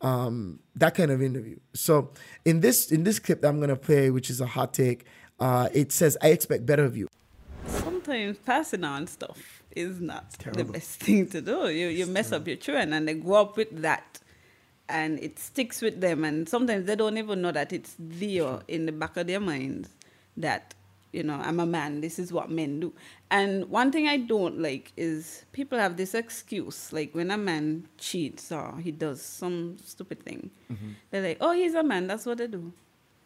um, 0.00 0.60
that 0.76 0.94
kind 0.94 1.10
of 1.10 1.22
interview. 1.22 1.58
So 1.74 2.12
in 2.44 2.60
this 2.60 2.92
in 2.92 3.04
this 3.04 3.18
clip 3.18 3.40
that 3.40 3.48
I'm 3.48 3.60
gonna 3.60 3.76
play, 3.76 4.10
which 4.10 4.30
is 4.30 4.40
a 4.40 4.46
hot 4.46 4.74
take, 4.74 5.06
uh, 5.40 5.68
it 5.72 5.92
says, 5.92 6.16
"I 6.22 6.28
expect 6.28 6.66
better 6.66 6.84
of 6.84 6.96
you." 6.96 7.08
sometimes 7.66 8.38
passing 8.38 8.84
on 8.84 9.06
stuff 9.06 9.62
is 9.76 10.00
not 10.00 10.30
the 10.52 10.64
best 10.64 11.00
thing 11.04 11.26
to 11.28 11.40
do. 11.40 11.68
You 11.68 11.88
you 11.88 12.06
mess 12.06 12.32
up 12.32 12.46
your 12.46 12.56
children 12.56 12.92
and 12.92 13.06
they 13.06 13.14
grow 13.14 13.42
up 13.42 13.56
with 13.56 13.82
that 13.82 14.20
and 14.88 15.18
it 15.18 15.38
sticks 15.38 15.82
with 15.82 16.00
them 16.00 16.24
and 16.24 16.48
sometimes 16.48 16.86
they 16.86 16.96
don't 16.96 17.18
even 17.18 17.42
know 17.42 17.52
that 17.52 17.72
it's 17.72 17.94
there 17.98 18.60
in 18.68 18.86
the 18.86 18.92
back 18.92 19.16
of 19.18 19.26
their 19.26 19.40
minds 19.40 19.90
that 20.38 20.72
you 21.12 21.22
know 21.22 21.34
I'm 21.34 21.60
a 21.60 21.66
man 21.66 22.00
this 22.00 22.18
is 22.18 22.32
what 22.32 22.50
men 22.50 22.80
do 22.80 22.94
and 23.30 23.68
one 23.68 23.92
thing 23.92 24.08
I 24.08 24.16
don't 24.16 24.58
like 24.60 24.92
is 24.96 25.44
people 25.52 25.78
have 25.78 25.98
this 25.98 26.14
excuse 26.14 26.90
like 26.92 27.14
when 27.14 27.30
a 27.30 27.36
man 27.36 27.86
cheats 27.98 28.50
or 28.50 28.78
he 28.80 28.90
does 28.90 29.20
some 29.20 29.76
stupid 29.84 30.22
thing 30.22 30.50
they're 31.10 31.22
like 31.22 31.38
oh 31.42 31.52
he's 31.52 31.74
a 31.74 31.82
man 31.82 32.06
that's 32.06 32.24
what 32.24 32.38
they 32.38 32.46
do 32.46 32.72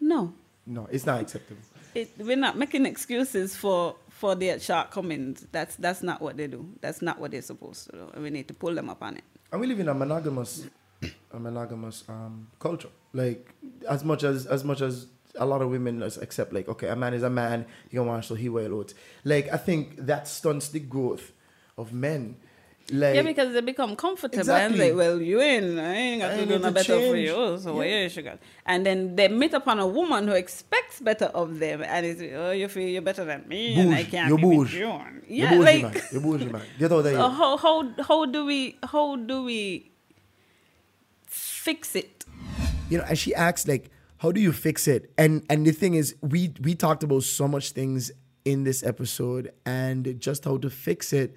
no 0.00 0.32
No, 0.66 0.86
it's 0.92 1.06
not 1.06 1.20
acceptable. 1.20 1.60
It, 1.94 2.10
we're 2.18 2.36
not 2.36 2.56
making 2.56 2.86
excuses 2.86 3.56
for 3.56 3.96
for 4.08 4.34
their 4.34 4.58
shortcomings. 4.60 5.46
That's 5.52 5.76
that's 5.76 6.02
not 6.02 6.20
what 6.20 6.36
they 6.36 6.46
do. 6.46 6.68
That's 6.80 7.02
not 7.02 7.18
what 7.18 7.30
they're 7.30 7.42
supposed 7.42 7.90
to 7.90 7.92
do. 7.92 8.20
We 8.20 8.30
need 8.30 8.48
to 8.48 8.54
pull 8.54 8.74
them 8.74 8.88
up 8.88 9.02
on 9.02 9.16
it. 9.16 9.24
And 9.50 9.60
we 9.60 9.66
live 9.66 9.80
in 9.80 9.88
a 9.88 9.94
monogamous, 9.94 10.66
a 11.32 11.38
monogamous 11.38 12.04
um, 12.08 12.48
culture. 12.58 12.88
Like 13.12 13.52
as 13.88 14.04
much 14.04 14.22
as 14.22 14.46
as 14.46 14.64
much 14.64 14.80
as 14.80 15.06
a 15.36 15.46
lot 15.46 15.62
of 15.62 15.70
women 15.70 16.02
accept, 16.02 16.52
like 16.52 16.68
okay, 16.68 16.88
a 16.88 16.96
man 16.96 17.14
is 17.14 17.22
a 17.22 17.30
man. 17.30 17.66
You 17.90 18.00
can 18.00 18.08
watch 18.08 18.28
so 18.28 18.34
he 18.34 18.48
wear 18.48 18.72
oats. 18.72 18.94
Like 19.24 19.52
I 19.52 19.56
think 19.56 19.96
that 20.06 20.28
stunts 20.28 20.68
the 20.68 20.80
growth 20.80 21.32
of 21.76 21.92
men. 21.92 22.36
Like, 22.90 23.14
yeah, 23.14 23.22
because 23.22 23.52
they 23.54 23.60
become 23.60 23.94
comfortable 23.96 24.38
Exactly. 24.38 24.64
and 24.64 24.76
say, 24.76 24.92
"Well, 24.92 25.20
you 25.20 25.40
ain't, 25.40 25.78
I 25.78 25.94
ain't 25.94 26.20
got 26.22 26.32
I 26.32 26.36
to 26.38 26.46
do 26.46 26.58
no 26.58 26.70
better 26.72 26.98
for 27.00 27.16
you." 27.16 27.32
Oh, 27.32 27.56
so 27.56 27.80
Yeah. 27.80 28.02
yeah, 28.02 28.08
sugar. 28.08 28.38
And 28.66 28.84
then 28.84 29.16
they 29.16 29.28
meet 29.28 29.54
upon 29.54 29.78
a 29.78 29.86
woman 29.86 30.26
who 30.28 30.34
expects 30.34 31.00
better 31.00 31.26
of 31.26 31.58
them, 31.58 31.82
and 31.82 32.04
it's, 32.04 32.20
"Oh, 32.34 32.50
you 32.50 32.68
feel 32.68 32.88
you're 32.88 33.00
better 33.02 33.24
than 33.24 33.46
me, 33.48 33.76
and 33.76 33.94
I 33.94 34.04
can't 34.04 34.28
You're 34.28 34.38
be 34.38 34.44
with 34.44 34.58
bouge. 34.58 34.74
you." 34.74 34.80
You're 35.28 35.48
Yeah, 35.48 35.50
bougie, 35.58 35.82
like 35.82 35.94
man. 35.94 36.02
You're 36.12 36.20
bougie, 36.20 36.48
man. 36.48 36.62
Get 36.78 36.92
out 36.92 37.04
so 37.04 37.20
uh, 37.20 37.28
how 37.30 37.56
how 37.56 37.88
how 38.08 38.24
do 38.26 38.44
we 38.44 38.76
how 38.82 39.16
do 39.16 39.44
we 39.44 39.90
fix 41.26 41.94
it? 41.94 42.24
you 42.90 42.98
know 42.98 43.04
and 43.08 43.18
she 43.18 43.34
asks 43.34 43.66
like 43.66 43.90
how 44.18 44.30
do 44.30 44.40
you 44.40 44.52
fix 44.52 44.86
it 44.86 45.10
and 45.16 45.44
and 45.48 45.66
the 45.66 45.72
thing 45.72 45.94
is 45.94 46.14
we 46.20 46.52
we 46.60 46.74
talked 46.74 47.02
about 47.02 47.22
so 47.22 47.48
much 47.48 47.70
things 47.72 48.10
in 48.44 48.64
this 48.64 48.82
episode 48.82 49.50
and 49.64 50.20
just 50.20 50.44
how 50.44 50.56
to 50.58 50.68
fix 50.68 51.12
it 51.12 51.34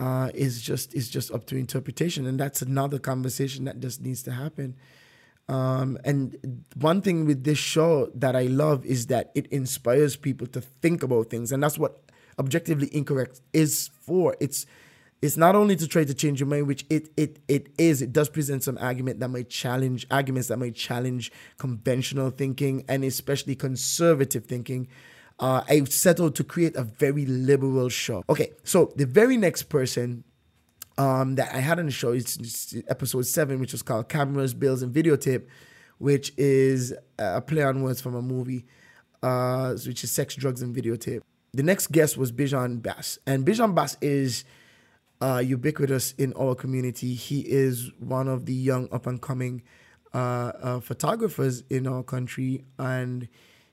uh, 0.00 0.30
is 0.34 0.60
just 0.60 0.92
is 0.94 1.08
just 1.08 1.30
up 1.30 1.46
to 1.46 1.56
interpretation 1.56 2.26
and 2.26 2.40
that's 2.40 2.62
another 2.62 2.98
conversation 2.98 3.64
that 3.66 3.78
just 3.78 4.00
needs 4.00 4.24
to 4.24 4.32
happen 4.32 4.74
um, 5.50 5.98
and 6.04 6.64
one 6.76 7.02
thing 7.02 7.26
with 7.26 7.42
this 7.42 7.58
show 7.58 8.08
that 8.14 8.36
I 8.36 8.42
love 8.42 8.86
is 8.86 9.06
that 9.06 9.32
it 9.34 9.48
inspires 9.48 10.14
people 10.14 10.46
to 10.46 10.60
think 10.60 11.02
about 11.02 11.28
things, 11.28 11.50
and 11.50 11.60
that's 11.60 11.76
what 11.76 11.98
objectively 12.38 12.88
incorrect 12.94 13.40
is 13.52 13.90
for. 14.00 14.36
It's 14.38 14.64
it's 15.22 15.36
not 15.36 15.56
only 15.56 15.74
to 15.74 15.88
try 15.88 16.04
to 16.04 16.14
change 16.14 16.38
your 16.38 16.46
mind, 16.46 16.68
which 16.68 16.86
it 16.88 17.10
it 17.16 17.40
it 17.48 17.66
is. 17.78 18.00
It 18.00 18.12
does 18.12 18.28
present 18.28 18.62
some 18.62 18.78
argument 18.78 19.18
that 19.18 19.28
might 19.28 19.50
challenge 19.50 20.06
arguments 20.08 20.46
that 20.48 20.58
might 20.58 20.76
challenge 20.76 21.32
conventional 21.58 22.30
thinking 22.30 22.84
and 22.88 23.02
especially 23.02 23.56
conservative 23.56 24.46
thinking. 24.46 24.86
Uh, 25.40 25.64
I 25.66 25.82
settled 25.84 26.34
to 26.36 26.44
create 26.44 26.76
a 26.76 26.84
very 26.84 27.24
liberal 27.24 27.88
show. 27.88 28.22
Okay, 28.28 28.52
so 28.62 28.92
the 28.96 29.06
very 29.06 29.38
next 29.38 29.64
person 29.64 30.22
um, 30.98 31.36
that 31.36 31.54
I 31.54 31.60
had 31.60 31.78
on 31.78 31.86
the 31.86 31.92
show 31.92 32.12
is 32.12 32.36
is 32.36 32.82
episode 32.88 33.24
seven, 33.26 33.58
which 33.58 33.72
was 33.72 33.82
called 33.82 34.10
Cameras, 34.10 34.52
Bills, 34.52 34.82
and 34.82 34.94
Videotape, 34.94 35.46
which 35.96 36.32
is 36.36 36.92
a 37.18 37.40
play 37.40 37.62
on 37.62 37.82
words 37.82 38.02
from 38.02 38.14
a 38.14 38.20
movie, 38.20 38.66
uh, 39.22 39.74
which 39.86 40.04
is 40.04 40.10
Sex, 40.10 40.34
Drugs, 40.34 40.60
and 40.60 40.76
Videotape. 40.76 41.22
The 41.52 41.62
next 41.62 41.90
guest 41.90 42.18
was 42.18 42.30
Bijan 42.32 42.82
Bass, 42.82 43.18
and 43.26 43.46
Bijan 43.46 43.74
Bass 43.74 43.96
is 44.02 44.44
uh, 45.22 45.42
ubiquitous 45.44 46.12
in 46.18 46.34
our 46.34 46.54
community. 46.54 47.14
He 47.14 47.40
is 47.40 47.90
one 47.98 48.28
of 48.28 48.44
the 48.44 48.52
young 48.52 48.88
up 48.92 49.06
and 49.06 49.22
coming 49.22 49.62
uh, 50.12 50.52
uh, 50.62 50.80
photographers 50.80 51.64
in 51.70 51.86
our 51.86 52.02
country, 52.02 52.64
and 52.78 53.26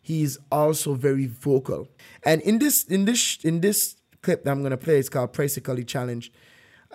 he's 0.08 0.38
also 0.50 0.94
very 0.94 1.26
vocal. 1.26 1.90
And 2.24 2.42
in 2.44 2.60
this 2.60 2.86
in 2.86 3.04
this 3.04 3.40
in 3.44 3.60
this 3.60 3.98
clip 4.22 4.46
that 4.46 4.52
I'm 4.52 4.64
gonna 4.64 4.78
play, 4.78 5.00
it's 5.00 5.10
called 5.10 5.34
Practically 5.34 5.84
Challenge. 5.84 6.32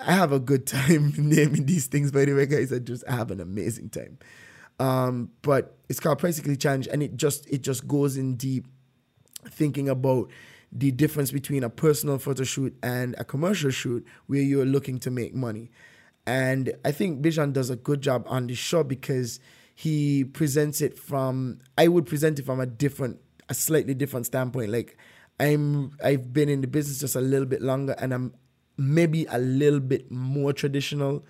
I 0.01 0.13
have 0.13 0.33
a 0.33 0.41
good 0.41 0.67
time 0.79 1.13
naming 1.19 1.67
these 1.67 1.87
things, 1.89 2.11
by 2.11 2.25
the 2.25 2.33
way, 2.33 2.47
guys. 2.47 2.73
I 2.73 2.79
just 2.79 3.07
have 3.07 3.31
an 3.31 3.41
amazing 3.41 3.91
time. 3.91 4.19
Um, 4.81 5.31
but 5.43 5.77
it's 5.91 6.01
called 6.01 6.21
Practically 6.21 6.57
Challenge, 6.57 6.89
and 6.89 7.03
it 7.03 7.17
just 7.17 7.47
it 7.51 7.61
just 7.61 7.87
goes 7.87 8.17
in 8.17 8.37
deep 8.37 8.67
thinking 9.47 9.91
about 9.91 10.31
the 10.73 10.91
difference 10.91 11.31
between 11.31 11.65
a 11.65 11.69
personal 11.69 12.17
photo 12.17 12.45
shoot 12.45 12.75
and 12.83 13.15
a 13.19 13.25
commercial 13.25 13.71
shoot 13.71 14.07
where 14.27 14.41
you're 14.41 14.65
looking 14.65 14.99
to 15.01 15.11
make 15.11 15.35
money. 15.35 15.71
And 16.27 16.73
I 16.83 16.93
think 16.93 17.21
Bijan 17.21 17.53
does 17.53 17.69
a 17.69 17.77
good 17.77 18.01
job 18.01 18.25
on 18.27 18.47
this 18.47 18.57
show 18.57 18.83
because 18.83 19.39
he 19.75 20.25
presents 20.25 20.81
it 20.81 20.99
from 20.99 21.61
I 21.79 21.89
would 21.89 22.07
present 22.07 22.39
it 22.39 22.45
from 22.45 22.61
a 22.61 22.67
different 22.67 23.19
a 23.49 23.55
slightly 23.55 23.95
different 23.95 24.27
standpoint. 24.27 24.71
Like 24.71 24.97
I'm 25.41 25.93
I've 26.03 26.33
been 26.33 26.49
in 26.49 26.61
the 26.61 26.67
business 26.67 27.01
just 27.01 27.17
a 27.17 27.21
little 27.21 27.47
bit 27.47 27.63
longer 27.63 27.95
and 27.99 28.13
I'm 28.13 28.35
maybe 28.77 29.27
a 29.27 29.39
little 29.39 29.81
bit 29.81 30.11
more 30.11 30.53
traditional 30.53 31.25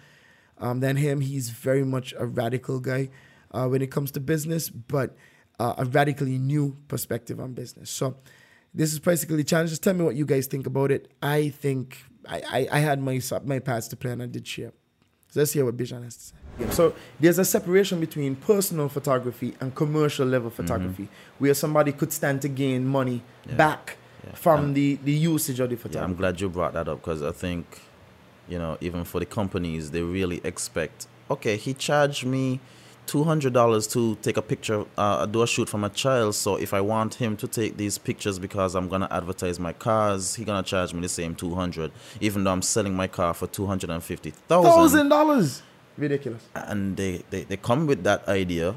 um, 0.59 0.81
than 0.81 0.97
him. 0.97 1.21
He's 1.21 1.51
very 1.51 1.85
much 1.85 2.15
a 2.19 2.27
radical 2.27 2.81
guy 2.81 3.11
uh, 3.51 3.67
when 3.67 3.83
it 3.83 3.91
comes 3.91 4.11
to 4.13 4.21
business, 4.21 4.71
but 4.71 5.17
uh, 5.59 5.75
a 5.79 5.85
radically 5.85 6.39
new 6.39 6.77
perspective 6.89 7.41
on 7.41 7.53
business. 7.53 7.91
So 7.91 8.17
this 8.75 8.93
is 8.93 8.99
basically 8.99 9.45
challenge. 9.45 9.71
Just 9.71 9.83
tell 9.83 9.95
me 9.95 10.05
what 10.05 10.17
you 10.17 10.25
guys 10.25 10.47
think 10.47 10.67
about 10.67 10.91
it. 10.91 11.13
I 11.23 11.51
think 11.51 11.99
I, 12.29 12.43
I, 12.51 12.69
I 12.73 12.79
had 12.81 13.01
my 13.01 13.21
my 13.45 13.59
parts 13.59 13.89
to 13.89 13.97
play 13.97 14.13
and 14.13 14.23
I 14.23 14.27
did 14.27 14.47
share. 14.47 14.73
So 15.29 15.41
let's 15.41 15.53
hear 15.53 15.65
what 15.65 15.77
Bijan 15.77 16.05
has 16.05 16.17
to 16.17 16.23
say. 16.23 16.42
So 16.71 16.95
there's 17.19 17.39
a 17.39 17.45
separation 17.45 17.99
between 18.01 18.37
personal 18.37 18.89
photography 18.89 19.55
and 19.61 19.75
commercial 19.75 20.27
level 20.27 20.51
photography, 20.51 21.09
where 21.39 21.55
somebody 21.55 21.93
could 21.93 22.13
stand 22.13 22.43
to 22.43 22.49
gain 22.49 22.87
money 22.87 23.23
Yeah. 23.49 23.57
back 23.57 23.97
from 24.35 24.75
the, 24.75 24.99
the 25.05 25.13
usage 25.13 25.59
of 25.61 25.71
the 25.71 25.77
photography. 25.77 25.99
Yeah, 25.99 26.05
I'm 26.05 26.15
glad 26.15 26.41
you 26.41 26.49
brought 26.49 26.75
that 26.75 26.89
up 26.89 27.01
because 27.01 27.23
I 27.23 27.33
think, 27.33 27.81
you 28.49 28.59
know, 28.59 28.77
even 28.81 29.05
for 29.05 29.19
the 29.19 29.27
companies, 29.27 29.91
they 29.91 30.03
really 30.03 30.41
expect, 30.45 31.07
okay, 31.31 31.57
he 31.57 31.75
charged 31.75 32.25
me 32.25 32.61
$200 33.09 33.91
to 33.93 34.15
take 34.23 34.37
a 34.37 34.43
picture, 34.43 34.85
uh, 34.97 35.27
do 35.27 35.43
a 35.43 35.47
shoot 35.47 35.69
from 35.69 35.83
a 35.85 35.89
child. 35.91 36.35
So 36.37 36.57
if 36.57 36.73
I 36.73 36.81
want 36.81 37.15
him 37.15 37.37
to 37.39 37.49
take 37.49 37.77
these 37.77 37.99
pictures 37.99 38.39
because 38.39 38.75
I'm 38.77 38.89
going 38.89 39.01
to 39.01 39.13
advertise 39.13 39.59
my 39.59 39.73
cars, 39.73 40.35
he 40.37 40.45
going 40.45 40.63
to 40.63 40.69
charge 40.69 40.95
me 40.95 41.01
the 41.01 41.09
same 41.09 41.35
200 41.35 41.91
even 42.21 42.45
though 42.45 42.53
I'm 42.53 42.63
selling 42.63 42.95
my 42.95 43.09
car 43.09 43.35
for 43.35 43.47
250000 43.49 44.33
Thousand 44.49 45.09
dollars. 45.09 45.63
Ridiculous. 45.99 46.43
and 46.55 46.97
they, 46.97 47.23
they, 47.31 47.43
they 47.45 47.57
come 47.57 47.87
with 47.87 48.03
that 48.05 48.27
idea 48.29 48.75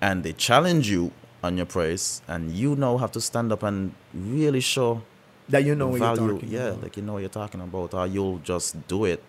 and 0.00 0.22
they 0.24 0.32
challenge 0.32 0.88
you 0.90 1.12
on 1.42 1.56
your 1.56 1.66
price 1.66 2.22
and 2.26 2.50
you 2.52 2.74
now 2.74 2.96
have 2.96 3.12
to 3.12 3.20
stand 3.20 3.52
up 3.52 3.62
and 3.62 3.92
really 4.14 4.60
show 4.60 5.02
That 5.50 5.64
you 5.64 5.74
know 5.74 5.86
the 5.92 6.00
what 6.00 6.00
you're 6.00 6.16
value 6.16 6.32
talking 6.34 6.48
yeah 6.48 6.60
about. 6.68 6.82
like 6.82 6.96
you 6.96 7.02
know 7.02 7.12
what 7.14 7.18
you're 7.20 7.28
talking 7.28 7.60
about 7.60 7.92
or 7.94 8.06
you'll 8.06 8.38
just 8.38 8.88
do 8.88 9.04
it 9.04 9.22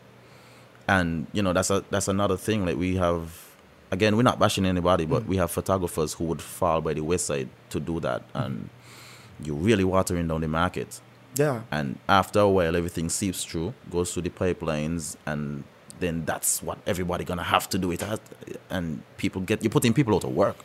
and 0.88 1.28
you 1.34 1.42
know 1.42 1.52
that's 1.54 1.70
a 1.70 1.84
that's 1.90 2.08
another 2.08 2.38
thing 2.38 2.66
like 2.66 2.78
we 2.78 2.96
have 2.96 3.38
again 3.92 4.16
we're 4.16 4.24
not 4.24 4.40
bashing 4.40 4.66
anybody 4.66 5.06
but 5.06 5.24
Mm. 5.24 5.28
we 5.28 5.38
have 5.38 5.52
photographers 5.52 6.14
who 6.14 6.24
would 6.26 6.42
fall 6.42 6.80
by 6.82 6.94
the 6.94 7.02
wayside 7.02 7.50
to 7.70 7.80
do 7.80 8.00
that 8.00 8.24
and 8.34 8.70
you're 9.44 9.56
really 9.56 9.84
watering 9.84 10.28
down 10.28 10.42
the 10.42 10.48
market 10.48 11.02
Yeah. 11.38 11.62
and 11.72 11.98
after 12.08 12.40
a 12.40 12.48
while 12.50 12.76
everything 12.76 13.10
seeps 13.10 13.44
through 13.44 13.74
goes 13.92 14.14
through 14.14 14.24
the 14.24 14.30
pipelines 14.30 15.18
and 15.26 15.64
then 16.00 16.26
that's 16.26 16.62
what 16.62 16.78
everybody 16.86 17.24
gonna 17.24 17.44
have 17.44 17.70
to 17.70 17.78
do 17.78 17.92
it 17.92 18.02
has- 18.02 18.20
and 18.70 19.02
people 19.18 19.42
get 19.42 19.64
you're 19.64 19.70
putting 19.70 19.94
people 19.94 20.16
out 20.16 20.24
of 20.24 20.32
work. 20.36 20.58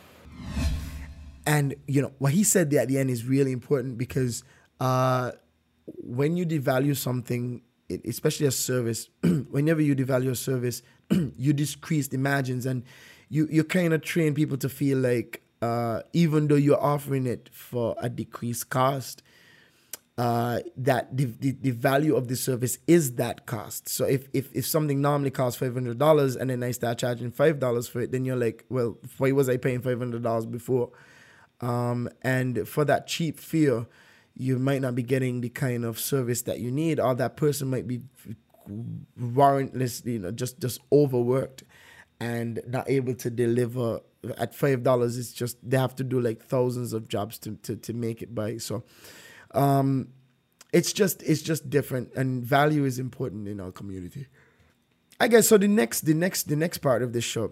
And 1.45 1.75
you 1.87 2.01
know 2.01 2.11
what 2.19 2.33
he 2.33 2.43
said 2.43 2.69
there 2.69 2.81
at 2.81 2.87
the 2.87 2.97
end 2.97 3.09
is 3.09 3.25
really 3.25 3.51
important 3.51 3.97
because 3.97 4.43
uh, 4.79 5.31
when 5.85 6.37
you 6.37 6.45
devalue 6.45 6.95
something, 6.95 7.61
especially 8.05 8.47
a 8.47 8.51
service, 8.51 9.09
whenever 9.49 9.81
you 9.81 9.95
devalue 9.95 10.31
a 10.31 10.35
service, 10.35 10.81
you 11.37 11.53
decrease 11.53 12.07
the 12.09 12.17
margins, 12.17 12.65
and 12.65 12.83
you 13.29 13.47
you 13.51 13.63
kind 13.63 13.93
of 13.93 14.01
train 14.01 14.33
people 14.33 14.57
to 14.57 14.69
feel 14.69 14.97
like 14.97 15.41
uh, 15.61 16.01
even 16.13 16.47
though 16.47 16.55
you're 16.55 16.81
offering 16.81 17.27
it 17.27 17.49
for 17.51 17.95
a 17.99 18.09
decreased 18.09 18.69
cost, 18.69 19.21
uh, 20.21 20.59
that 20.77 21.17
the, 21.17 21.25
the, 21.43 21.51
the 21.61 21.71
value 21.71 22.15
of 22.15 22.27
the 22.27 22.35
service 22.35 22.77
is 22.85 23.15
that 23.15 23.37
cost. 23.47 23.89
So 23.89 24.05
if, 24.05 24.27
if, 24.33 24.45
if 24.53 24.67
something 24.67 25.01
normally 25.01 25.31
costs 25.31 25.59
five 25.59 25.73
hundred 25.73 25.97
dollars 25.97 26.35
and 26.35 26.49
then 26.51 26.61
I 26.61 26.71
start 26.71 26.99
charging 26.99 27.31
five 27.31 27.59
dollars 27.59 27.87
for 27.87 28.01
it, 28.01 28.11
then 28.11 28.23
you're 28.25 28.35
like, 28.47 28.65
well, 28.69 28.97
why 29.17 29.31
was 29.31 29.49
I 29.49 29.57
paying 29.57 29.81
five 29.81 29.97
hundred 29.97 30.21
dollars 30.21 30.45
before? 30.45 30.91
Um, 31.59 32.07
and 32.21 32.67
for 32.67 32.85
that 32.85 33.07
cheap 33.07 33.39
fare, 33.39 33.87
you 34.35 34.59
might 34.59 34.81
not 34.81 34.93
be 34.93 35.03
getting 35.03 35.41
the 35.41 35.49
kind 35.49 35.85
of 35.85 35.99
service 35.99 36.43
that 36.43 36.59
you 36.59 36.71
need, 36.71 36.99
or 36.99 37.15
that 37.15 37.35
person 37.35 37.69
might 37.69 37.87
be 37.87 38.01
warrantless, 39.19 40.05
you 40.05 40.19
know, 40.19 40.31
just 40.31 40.59
just 40.59 40.81
overworked 40.91 41.63
and 42.19 42.61
not 42.67 42.87
able 42.87 43.15
to 43.15 43.29
deliver 43.31 44.01
at 44.37 44.53
five 44.53 44.83
dollars. 44.83 45.17
It's 45.17 45.33
just 45.33 45.57
they 45.67 45.77
have 45.77 45.95
to 45.95 46.03
do 46.03 46.21
like 46.21 46.43
thousands 46.43 46.93
of 46.93 47.07
jobs 47.07 47.39
to 47.39 47.55
to, 47.63 47.75
to 47.75 47.93
make 47.93 48.21
it 48.21 48.35
by. 48.35 48.57
So 48.57 48.83
um 49.53 50.07
it's 50.73 50.93
just 50.93 51.21
it's 51.23 51.41
just 51.41 51.69
different 51.69 52.13
and 52.15 52.43
value 52.43 52.85
is 52.85 52.99
important 52.99 53.47
in 53.47 53.59
our 53.59 53.71
community. 53.71 54.27
I 55.19 55.27
guess 55.27 55.47
so 55.47 55.57
the 55.57 55.67
next 55.67 56.01
the 56.01 56.13
next 56.13 56.47
the 56.47 56.55
next 56.55 56.79
part 56.79 57.03
of 57.03 57.13
this 57.13 57.23
show, 57.23 57.51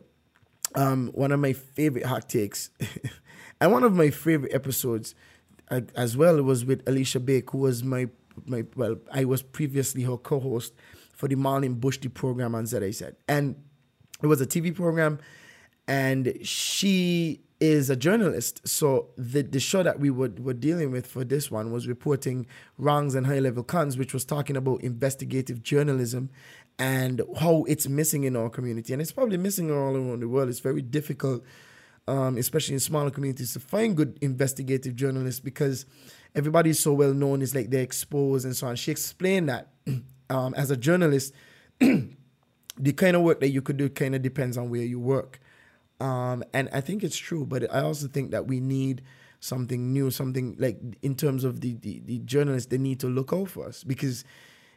um, 0.75 1.11
one 1.13 1.31
of 1.31 1.39
my 1.39 1.53
favorite 1.53 2.05
hot 2.05 2.29
takes 2.29 2.69
and 3.61 3.71
one 3.71 3.83
of 3.83 3.93
my 3.93 4.09
favorite 4.09 4.53
episodes 4.53 5.15
uh, 5.69 5.81
as 5.95 6.17
well 6.17 6.41
was 6.41 6.65
with 6.65 6.87
Alicia 6.87 7.19
Blake, 7.19 7.51
who 7.51 7.59
was 7.59 7.83
my 7.83 8.09
my 8.45 8.65
well, 8.75 8.95
I 9.11 9.25
was 9.25 9.41
previously 9.41 10.03
her 10.03 10.17
co-host 10.17 10.73
for 11.13 11.27
the 11.27 11.35
Marlene 11.35 11.79
Bushdie 11.79 12.13
program 12.13 12.55
on 12.55 12.65
ZIZ. 12.65 13.03
And 13.27 13.61
it 14.23 14.27
was 14.27 14.39
a 14.39 14.47
TV 14.47 14.73
program 14.73 15.19
and 15.87 16.37
she 16.43 17.41
is 17.59 17.89
a 17.89 17.95
journalist. 17.95 18.65
So 18.67 19.09
the, 19.17 19.41
the 19.41 19.59
show 19.59 19.83
that 19.83 19.99
we 19.99 20.09
were, 20.09 20.31
were 20.39 20.53
dealing 20.53 20.91
with 20.91 21.05
for 21.05 21.23
this 21.23 21.51
one 21.51 21.71
was 21.71 21.87
reporting 21.87 22.47
wrongs 22.77 23.15
and 23.15 23.27
high 23.27 23.39
level 23.39 23.63
cons, 23.63 23.97
which 23.97 24.13
was 24.13 24.23
talking 24.23 24.55
about 24.55 24.81
investigative 24.81 25.61
journalism 25.61 26.29
and 26.77 27.21
how 27.39 27.65
it's 27.67 27.87
missing 27.87 28.23
in 28.23 28.37
our 28.37 28.49
community. 28.49 28.93
And 28.93 29.01
it's 29.01 29.11
probably 29.11 29.37
missing 29.37 29.69
all 29.69 29.95
around 29.95 30.21
the 30.21 30.29
world. 30.29 30.47
It's 30.47 30.61
very 30.61 30.81
difficult, 30.81 31.43
um, 32.07 32.37
especially 32.37 32.75
in 32.75 32.79
smaller 32.79 33.11
communities, 33.11 33.53
to 33.53 33.59
find 33.59 33.97
good 33.97 34.17
investigative 34.21 34.95
journalists 34.95 35.41
because 35.41 35.85
everybody 36.35 36.69
is 36.69 36.79
so 36.79 36.93
well 36.93 37.13
known. 37.13 37.41
It's 37.41 37.53
like 37.53 37.69
they're 37.69 37.81
exposed 37.81 38.45
and 38.45 38.55
so 38.55 38.67
on. 38.67 38.77
She 38.77 38.91
explained 38.91 39.49
that 39.49 39.73
um, 40.29 40.53
as 40.53 40.71
a 40.71 40.77
journalist, 40.77 41.33
the 41.79 42.93
kind 42.95 43.17
of 43.17 43.23
work 43.23 43.41
that 43.41 43.49
you 43.49 43.61
could 43.61 43.75
do 43.75 43.89
kind 43.89 44.15
of 44.15 44.21
depends 44.21 44.57
on 44.57 44.69
where 44.69 44.83
you 44.83 45.01
work. 45.01 45.41
Um, 45.99 46.43
and 46.53 46.69
I 46.71 46.81
think 46.81 47.03
it's 47.03 47.17
true, 47.17 47.45
but 47.45 47.73
I 47.73 47.81
also 47.81 48.07
think 48.07 48.31
that 48.31 48.47
we 48.47 48.59
need 48.59 49.01
something 49.39 49.91
new, 49.93 50.11
something 50.11 50.55
like 50.59 50.79
in 51.01 51.15
terms 51.15 51.43
of 51.43 51.61
the, 51.61 51.75
the, 51.75 52.01
the 52.05 52.19
journalists, 52.19 52.69
they 52.69 52.77
need 52.77 52.99
to 53.01 53.07
look 53.07 53.33
out 53.33 53.49
for 53.49 53.67
us 53.67 53.83
because 53.83 54.23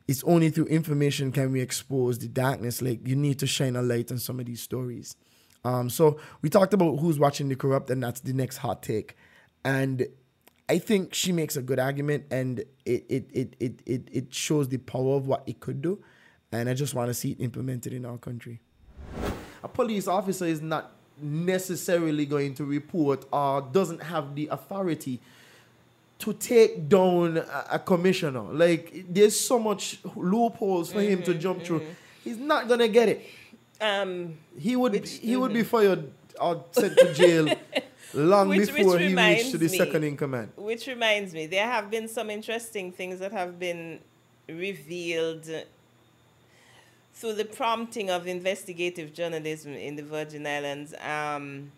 it's 0.08 0.24
only 0.24 0.50
through 0.50 0.66
information 0.66 1.32
can 1.32 1.52
we 1.52 1.60
expose 1.60 2.18
the 2.18 2.28
darkness. 2.28 2.82
Like 2.82 3.06
you 3.06 3.16
need 3.16 3.38
to 3.40 3.46
shine 3.46 3.76
a 3.76 3.82
light 3.82 4.10
on 4.10 4.18
some 4.18 4.40
of 4.40 4.46
these 4.46 4.60
stories. 4.60 5.16
Um, 5.64 5.90
so 5.90 6.18
we 6.42 6.48
talked 6.48 6.74
about 6.74 6.96
who's 6.96 7.18
watching 7.18 7.48
the 7.48 7.56
corrupt, 7.56 7.88
and 7.90 8.02
that's 8.02 8.20
the 8.20 8.32
next 8.32 8.58
hot 8.58 8.82
take. 8.82 9.16
And 9.64 10.06
I 10.68 10.78
think 10.78 11.14
she 11.14 11.30
makes 11.30 11.56
a 11.56 11.62
good 11.62 11.78
argument, 11.78 12.24
and 12.30 12.60
it 12.84 13.06
it 13.08 13.30
it 13.32 13.56
it 13.60 13.82
it, 13.86 14.08
it 14.10 14.34
shows 14.34 14.68
the 14.68 14.78
power 14.78 15.16
of 15.16 15.28
what 15.28 15.44
it 15.46 15.60
could 15.60 15.80
do. 15.80 16.02
And 16.50 16.68
I 16.68 16.74
just 16.74 16.94
want 16.94 17.08
to 17.08 17.14
see 17.14 17.32
it 17.32 17.40
implemented 17.40 17.92
in 17.92 18.04
our 18.04 18.18
country. 18.18 18.60
A 19.62 19.68
police 19.68 20.08
officer 20.08 20.44
is 20.44 20.60
not 20.60 20.92
necessarily 21.22 22.26
going 22.26 22.54
to 22.54 22.64
report 22.64 23.24
or 23.32 23.62
doesn't 23.62 24.02
have 24.02 24.34
the 24.34 24.48
authority 24.48 25.20
to 26.18 26.32
take 26.34 26.88
down 26.88 27.38
a, 27.38 27.66
a 27.72 27.78
commissioner. 27.78 28.42
Like 28.42 29.04
there's 29.08 29.38
so 29.38 29.58
much 29.58 29.98
loopholes 30.14 30.92
for 30.92 31.00
mm-hmm, 31.00 31.10
him 31.10 31.22
to 31.24 31.34
jump 31.34 31.58
mm-hmm. 31.58 31.66
through. 31.66 31.86
He's 32.22 32.38
not 32.38 32.68
gonna 32.68 32.88
get 32.88 33.08
it. 33.08 33.26
Um, 33.80 34.36
he 34.58 34.76
would 34.76 34.92
which, 34.92 35.10
he 35.10 35.32
mm-hmm. 35.32 35.40
would 35.40 35.52
be 35.52 35.64
fired 35.64 36.10
or 36.40 36.64
sent 36.70 36.96
to 36.96 37.12
jail 37.12 37.48
long 38.14 38.48
which, 38.48 38.72
before 38.72 38.92
which 38.92 39.02
he 39.02 39.14
reached 39.14 39.50
to 39.50 39.58
the 39.58 39.68
me, 39.68 39.78
second 39.78 40.04
in 40.04 40.16
command. 40.16 40.52
Which 40.56 40.86
reminds 40.86 41.34
me, 41.34 41.46
there 41.46 41.66
have 41.66 41.90
been 41.90 42.08
some 42.08 42.30
interesting 42.30 42.92
things 42.92 43.18
that 43.18 43.32
have 43.32 43.58
been 43.58 44.00
revealed 44.48 45.48
through 47.14 47.34
the 47.34 47.44
prompting 47.44 48.10
of 48.10 48.26
investigative 48.26 49.12
journalism 49.12 49.74
in 49.74 49.96
the 49.96 50.02
Virgin 50.02 50.46
Islands. 50.46 50.94
Um, 50.94 51.72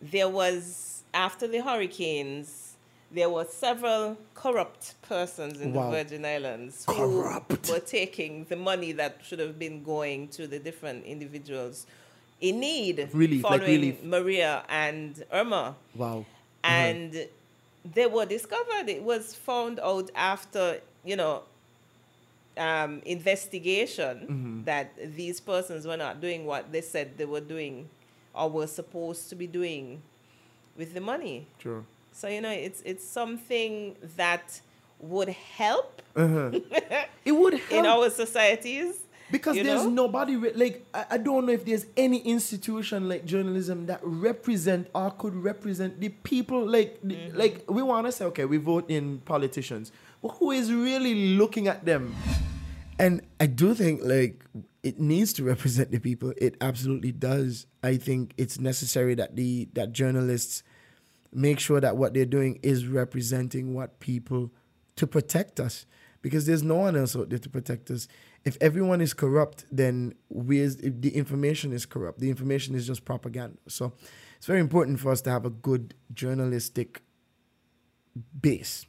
there 0.00 0.28
was 0.28 1.02
after 1.14 1.46
the 1.46 1.62
hurricanes 1.62 2.72
there 3.12 3.28
were 3.28 3.44
several 3.44 4.16
corrupt 4.34 4.94
persons 5.02 5.60
in 5.60 5.72
wow. 5.72 5.84
the 5.84 5.90
Virgin 5.90 6.24
Islands 6.24 6.84
corrupt. 6.86 7.66
who 7.66 7.72
were 7.72 7.80
taking 7.80 8.44
the 8.44 8.56
money 8.56 8.92
that 8.92 9.18
should 9.22 9.38
have 9.38 9.58
been 9.58 9.82
going 9.82 10.28
to 10.28 10.46
the 10.46 10.58
different 10.58 11.04
individuals 11.04 11.86
in 12.40 12.60
need 12.60 13.10
relief, 13.12 13.42
following 13.42 13.60
like 13.60 13.68
relief. 13.68 14.02
Maria 14.02 14.64
and 14.68 15.22
Irma. 15.30 15.76
Wow. 15.94 16.24
And 16.64 17.12
mm-hmm. 17.12 17.90
they 17.94 18.06
were 18.06 18.26
discovered. 18.26 18.88
It 18.88 19.02
was 19.02 19.34
found 19.34 19.78
out 19.80 20.10
after, 20.14 20.80
you 21.04 21.16
know, 21.16 21.42
um, 22.56 23.00
investigation 23.04 24.18
mm-hmm. 24.18 24.64
that 24.64 25.16
these 25.16 25.40
persons 25.40 25.86
were 25.86 25.96
not 25.96 26.20
doing 26.20 26.44
what 26.44 26.72
they 26.72 26.80
said 26.80 27.16
they 27.16 27.24
were 27.24 27.40
doing 27.40 27.88
or 28.34 28.50
were 28.50 28.66
supposed 28.66 29.28
to 29.30 29.34
be 29.34 29.46
doing 29.46 30.02
with 30.76 30.94
the 30.94 31.00
money. 31.00 31.46
Sure. 31.58 31.84
So 32.12 32.28
you 32.28 32.40
know, 32.40 32.50
it's 32.50 32.82
it's 32.82 33.04
something 33.04 33.96
that 34.16 34.60
would 34.98 35.28
help. 35.28 36.02
Uh-huh. 36.14 36.50
it 37.24 37.32
would 37.32 37.54
help 37.58 37.72
in 37.72 37.86
our 37.86 38.10
societies 38.10 39.02
because 39.32 39.56
there's 39.56 39.84
know? 39.84 39.90
nobody 39.90 40.36
re- 40.36 40.52
like 40.52 40.86
I, 40.92 41.06
I, 41.12 41.18
don't 41.18 41.46
know 41.46 41.52
if 41.52 41.64
there's 41.64 41.86
any 41.96 42.18
institution 42.18 43.08
like 43.08 43.24
journalism 43.24 43.86
that 43.86 44.00
represent 44.02 44.88
or 44.94 45.10
could 45.10 45.34
represent 45.34 45.98
the 45.98 46.10
people 46.10 46.64
like 46.64 47.02
mm-hmm. 47.02 47.36
like 47.36 47.64
we 47.68 47.82
want 47.82 48.06
to 48.06 48.12
say 48.12 48.26
okay 48.26 48.44
we 48.44 48.58
vote 48.58 48.88
in 48.90 49.18
politicians 49.20 49.90
who 50.22 50.50
is 50.50 50.72
really 50.72 51.36
looking 51.36 51.68
at 51.68 51.84
them 51.84 52.14
and 52.98 53.22
i 53.40 53.46
do 53.46 53.74
think 53.74 54.00
like 54.04 54.44
it 54.82 54.98
needs 54.98 55.32
to 55.32 55.44
represent 55.44 55.90
the 55.90 55.98
people 55.98 56.32
it 56.36 56.56
absolutely 56.60 57.12
does 57.12 57.66
i 57.82 57.96
think 57.96 58.32
it's 58.36 58.58
necessary 58.58 59.14
that 59.14 59.36
the 59.36 59.68
that 59.72 59.92
journalists 59.92 60.62
make 61.32 61.58
sure 61.58 61.80
that 61.80 61.96
what 61.96 62.14
they're 62.14 62.24
doing 62.24 62.58
is 62.62 62.86
representing 62.86 63.74
what 63.74 64.00
people 64.00 64.50
to 64.96 65.06
protect 65.06 65.58
us 65.58 65.86
because 66.22 66.46
there's 66.46 66.62
no 66.62 66.76
one 66.76 66.96
else 66.96 67.16
out 67.16 67.28
there 67.28 67.38
to 67.38 67.48
protect 67.48 67.90
us. 67.90 68.06
If 68.44 68.56
everyone 68.60 69.00
is 69.00 69.12
corrupt, 69.12 69.66
then 69.70 70.14
where's 70.28 70.76
the 70.76 71.14
information 71.16 71.72
is 71.72 71.84
corrupt. 71.84 72.20
The 72.20 72.30
information 72.30 72.74
is 72.74 72.86
just 72.86 73.04
propaganda. 73.04 73.58
So 73.68 73.92
it's 74.36 74.46
very 74.46 74.60
important 74.60 75.00
for 75.00 75.10
us 75.10 75.20
to 75.22 75.30
have 75.30 75.44
a 75.44 75.50
good 75.50 75.94
journalistic 76.14 77.02
base. 78.40 78.86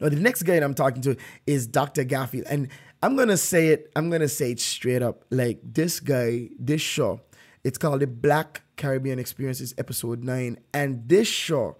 Now 0.00 0.08
the 0.08 0.16
next 0.16 0.42
guy 0.44 0.54
I'm 0.54 0.74
talking 0.74 1.02
to 1.02 1.16
is 1.46 1.66
Dr. 1.66 2.04
Garfield, 2.04 2.46
and 2.48 2.68
I'm 3.02 3.16
gonna 3.16 3.36
say 3.36 3.68
it. 3.68 3.90
I'm 3.96 4.10
gonna 4.10 4.28
say 4.28 4.52
it 4.52 4.60
straight 4.60 5.02
up. 5.02 5.24
Like 5.30 5.60
this 5.62 6.00
guy, 6.00 6.50
this 6.58 6.80
show, 6.80 7.20
it's 7.64 7.78
called 7.78 8.00
the 8.00 8.06
Black 8.06 8.62
Caribbean 8.76 9.18
Experiences, 9.18 9.74
episode 9.78 10.24
nine. 10.24 10.58
And 10.72 11.08
this 11.08 11.28
show, 11.28 11.76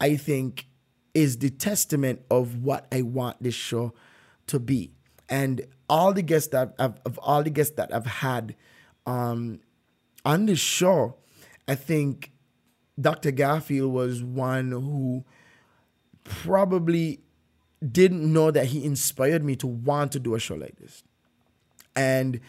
I 0.00 0.16
think, 0.16 0.66
is 1.14 1.38
the 1.38 1.50
testament 1.50 2.22
of 2.30 2.62
what 2.62 2.86
I 2.92 3.02
want 3.02 3.42
this 3.42 3.54
show 3.54 3.94
to 4.48 4.58
be. 4.58 4.90
And 5.28 5.66
all 5.88 6.12
the 6.12 6.22
guests 6.22 6.48
that 6.48 6.74
I've, 6.78 7.00
of 7.06 7.18
all 7.18 7.42
the 7.42 7.50
guests 7.50 7.76
that 7.76 7.94
I've 7.94 8.06
had 8.06 8.54
um, 9.06 9.60
on 10.24 10.46
this 10.46 10.58
show, 10.58 11.16
I 11.66 11.76
think 11.76 12.32
Dr. 13.00 13.30
Garfield 13.30 13.92
was 13.92 14.22
one 14.22 14.70
who 14.70 15.24
probably 16.24 17.23
didn't 17.92 18.32
know 18.32 18.50
that 18.50 18.66
he 18.66 18.84
inspired 18.84 19.44
me 19.44 19.56
to 19.56 19.66
want 19.66 20.12
to 20.12 20.18
do 20.18 20.34
a 20.34 20.40
show 20.40 20.54
like 20.54 20.76
this. 20.76 21.02
And 21.96 22.40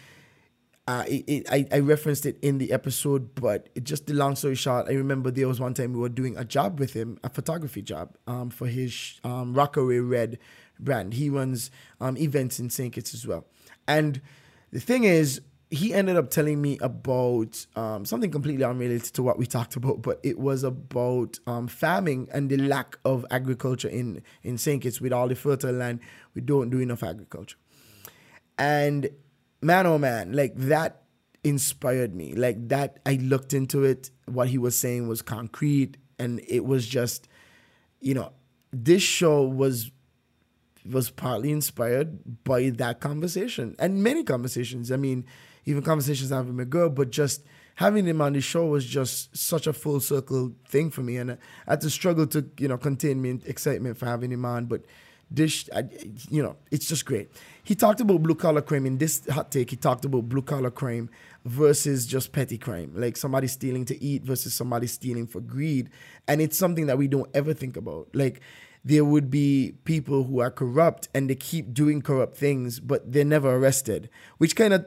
uh, 0.88 1.04
it, 1.08 1.24
it, 1.28 1.48
I, 1.50 1.66
I 1.72 1.80
referenced 1.80 2.26
it 2.26 2.38
in 2.42 2.60
the 2.60 2.72
episode, 2.72 3.34
but 3.36 3.70
it 3.74 3.84
just 3.84 4.06
the 4.06 4.14
long 4.14 4.36
story 4.36 4.56
short, 4.56 4.88
I 4.88 4.94
remember 4.94 5.32
there 5.32 5.48
was 5.48 5.60
one 5.60 5.74
time 5.74 5.94
we 5.94 6.00
were 6.00 6.10
doing 6.10 6.38
a 6.38 6.46
job 6.46 6.80
with 6.80 6.94
him, 6.94 7.20
a 7.24 7.30
photography 7.30 7.82
job, 7.82 8.16
um, 8.28 8.50
for 8.50 8.68
his 8.68 9.20
um, 9.24 9.54
Rockaway 9.54 9.98
Red 9.98 10.38
brand. 10.80 11.16
He 11.16 11.30
runs 11.30 11.72
um, 12.00 12.18
events 12.18 12.60
in 12.60 12.70
St. 12.70 12.94
Kitts 12.94 13.14
as 13.14 13.26
well. 13.26 13.46
And 13.88 14.22
the 14.72 14.80
thing 14.80 15.06
is, 15.06 15.42
he 15.72 15.94
ended 15.94 16.16
up 16.16 16.30
telling 16.30 16.62
me 16.62 16.78
about 16.82 17.66
um, 17.76 18.06
something 18.06 18.32
completely 18.32 18.64
unrelated 18.64 19.14
to 19.16 19.24
what 19.24 19.38
we 19.38 19.46
talked 19.46 19.76
about, 19.76 20.02
but 20.02 20.20
it 20.24 20.38
was 20.38 20.64
about 20.64 21.40
um, 21.48 21.68
farming 21.68 22.30
and 22.32 22.50
the 22.50 22.58
lack 22.58 22.98
of 23.04 23.26
agriculture 23.32 23.88
in, 23.88 24.22
in 24.44 24.58
St. 24.58 24.82
Kitts. 24.82 25.02
With 25.02 25.12
all 25.12 25.28
the 25.28 25.36
fertile 25.36 25.74
land, 25.74 26.00
we 26.34 26.42
don't 26.42 26.70
do 26.70 26.80
enough 26.80 27.04
agriculture. 27.04 27.58
And 28.58 29.10
man 29.66 29.88
oh 29.88 29.98
man 29.98 30.32
like 30.32 30.54
that 30.56 31.02
inspired 31.44 32.14
me 32.14 32.34
like 32.36 32.68
that 32.68 33.00
i 33.06 33.14
looked 33.16 33.52
into 33.52 33.84
it 33.84 34.12
what 34.26 34.48
he 34.48 34.60
was 34.60 34.78
saying 34.78 35.08
was 35.08 35.24
concrete 35.24 35.98
and 36.20 36.40
it 36.48 36.66
was 36.66 36.88
just 36.88 37.28
you 38.00 38.14
know 38.14 38.32
this 38.72 39.02
show 39.02 39.42
was 39.42 39.92
was 40.88 41.10
partly 41.10 41.52
inspired 41.52 42.44
by 42.44 42.70
that 42.70 43.00
conversation 43.00 43.76
and 43.80 44.04
many 44.04 44.24
conversations 44.24 44.92
i 44.92 44.98
mean 44.98 45.26
even 45.66 45.82
conversations 45.82 46.32
i 46.32 46.38
have 46.38 46.48
with 46.48 46.56
my 46.56 46.64
girl 46.64 46.90
but 46.90 47.10
just 47.10 47.44
having 47.76 48.06
him 48.06 48.22
on 48.22 48.34
the 48.34 48.42
show 48.42 48.66
was 48.66 48.86
just 48.86 49.36
such 49.36 49.68
a 49.68 49.74
full 49.74 50.00
circle 50.00 50.54
thing 50.68 50.90
for 50.90 51.02
me 51.02 51.18
and 51.18 51.32
i 51.32 51.38
had 51.68 51.82
to 51.82 51.90
struggle 51.90 52.26
to 52.28 52.46
you 52.58 52.68
know 52.68 52.78
contain 52.78 53.22
my 53.22 53.40
excitement 53.46 53.98
for 53.98 54.06
having 54.06 54.32
him 54.32 54.46
on 54.46 54.66
but 54.66 54.82
this, 55.32 55.70
you 56.30 56.44
know, 56.44 56.56
it's 56.72 56.88
just 56.88 57.06
great. 57.06 57.30
He 57.64 57.76
talked 57.76 58.00
about 58.00 58.22
blue 58.22 58.36
collar 58.36 58.62
crime 58.62 58.86
in 58.86 58.98
this 58.98 59.28
hot 59.28 59.52
take. 59.52 59.70
He 59.70 59.76
talked 59.76 60.06
about 60.06 60.30
blue 60.30 60.42
collar 60.42 60.70
crime 60.70 61.10
versus 61.46 62.06
just 62.06 62.32
petty 62.32 62.58
crime, 62.58 62.92
like 62.96 63.18
somebody 63.18 63.48
stealing 63.48 63.86
to 63.86 64.04
eat 64.04 64.24
versus 64.24 64.54
somebody 64.54 64.88
stealing 64.88 65.28
for 65.28 65.42
greed, 65.42 65.90
and 66.28 66.42
it's 66.42 66.58
something 66.58 66.86
that 66.88 66.98
we 66.98 67.08
don't 67.08 67.30
ever 67.34 67.54
think 67.54 67.76
about. 67.76 68.08
Like 68.14 68.42
there 68.84 69.04
would 69.04 69.32
be 69.32 69.74
people 69.84 70.24
who 70.24 70.40
are 70.40 70.52
corrupt 70.52 71.10
and 71.14 71.30
they 71.30 71.36
keep 71.36 71.74
doing 71.74 72.02
corrupt 72.02 72.38
things, 72.38 72.80
but 72.80 73.12
they're 73.12 73.26
never 73.26 73.56
arrested, 73.56 74.10
which 74.38 74.56
kind 74.56 74.74
of 74.74 74.86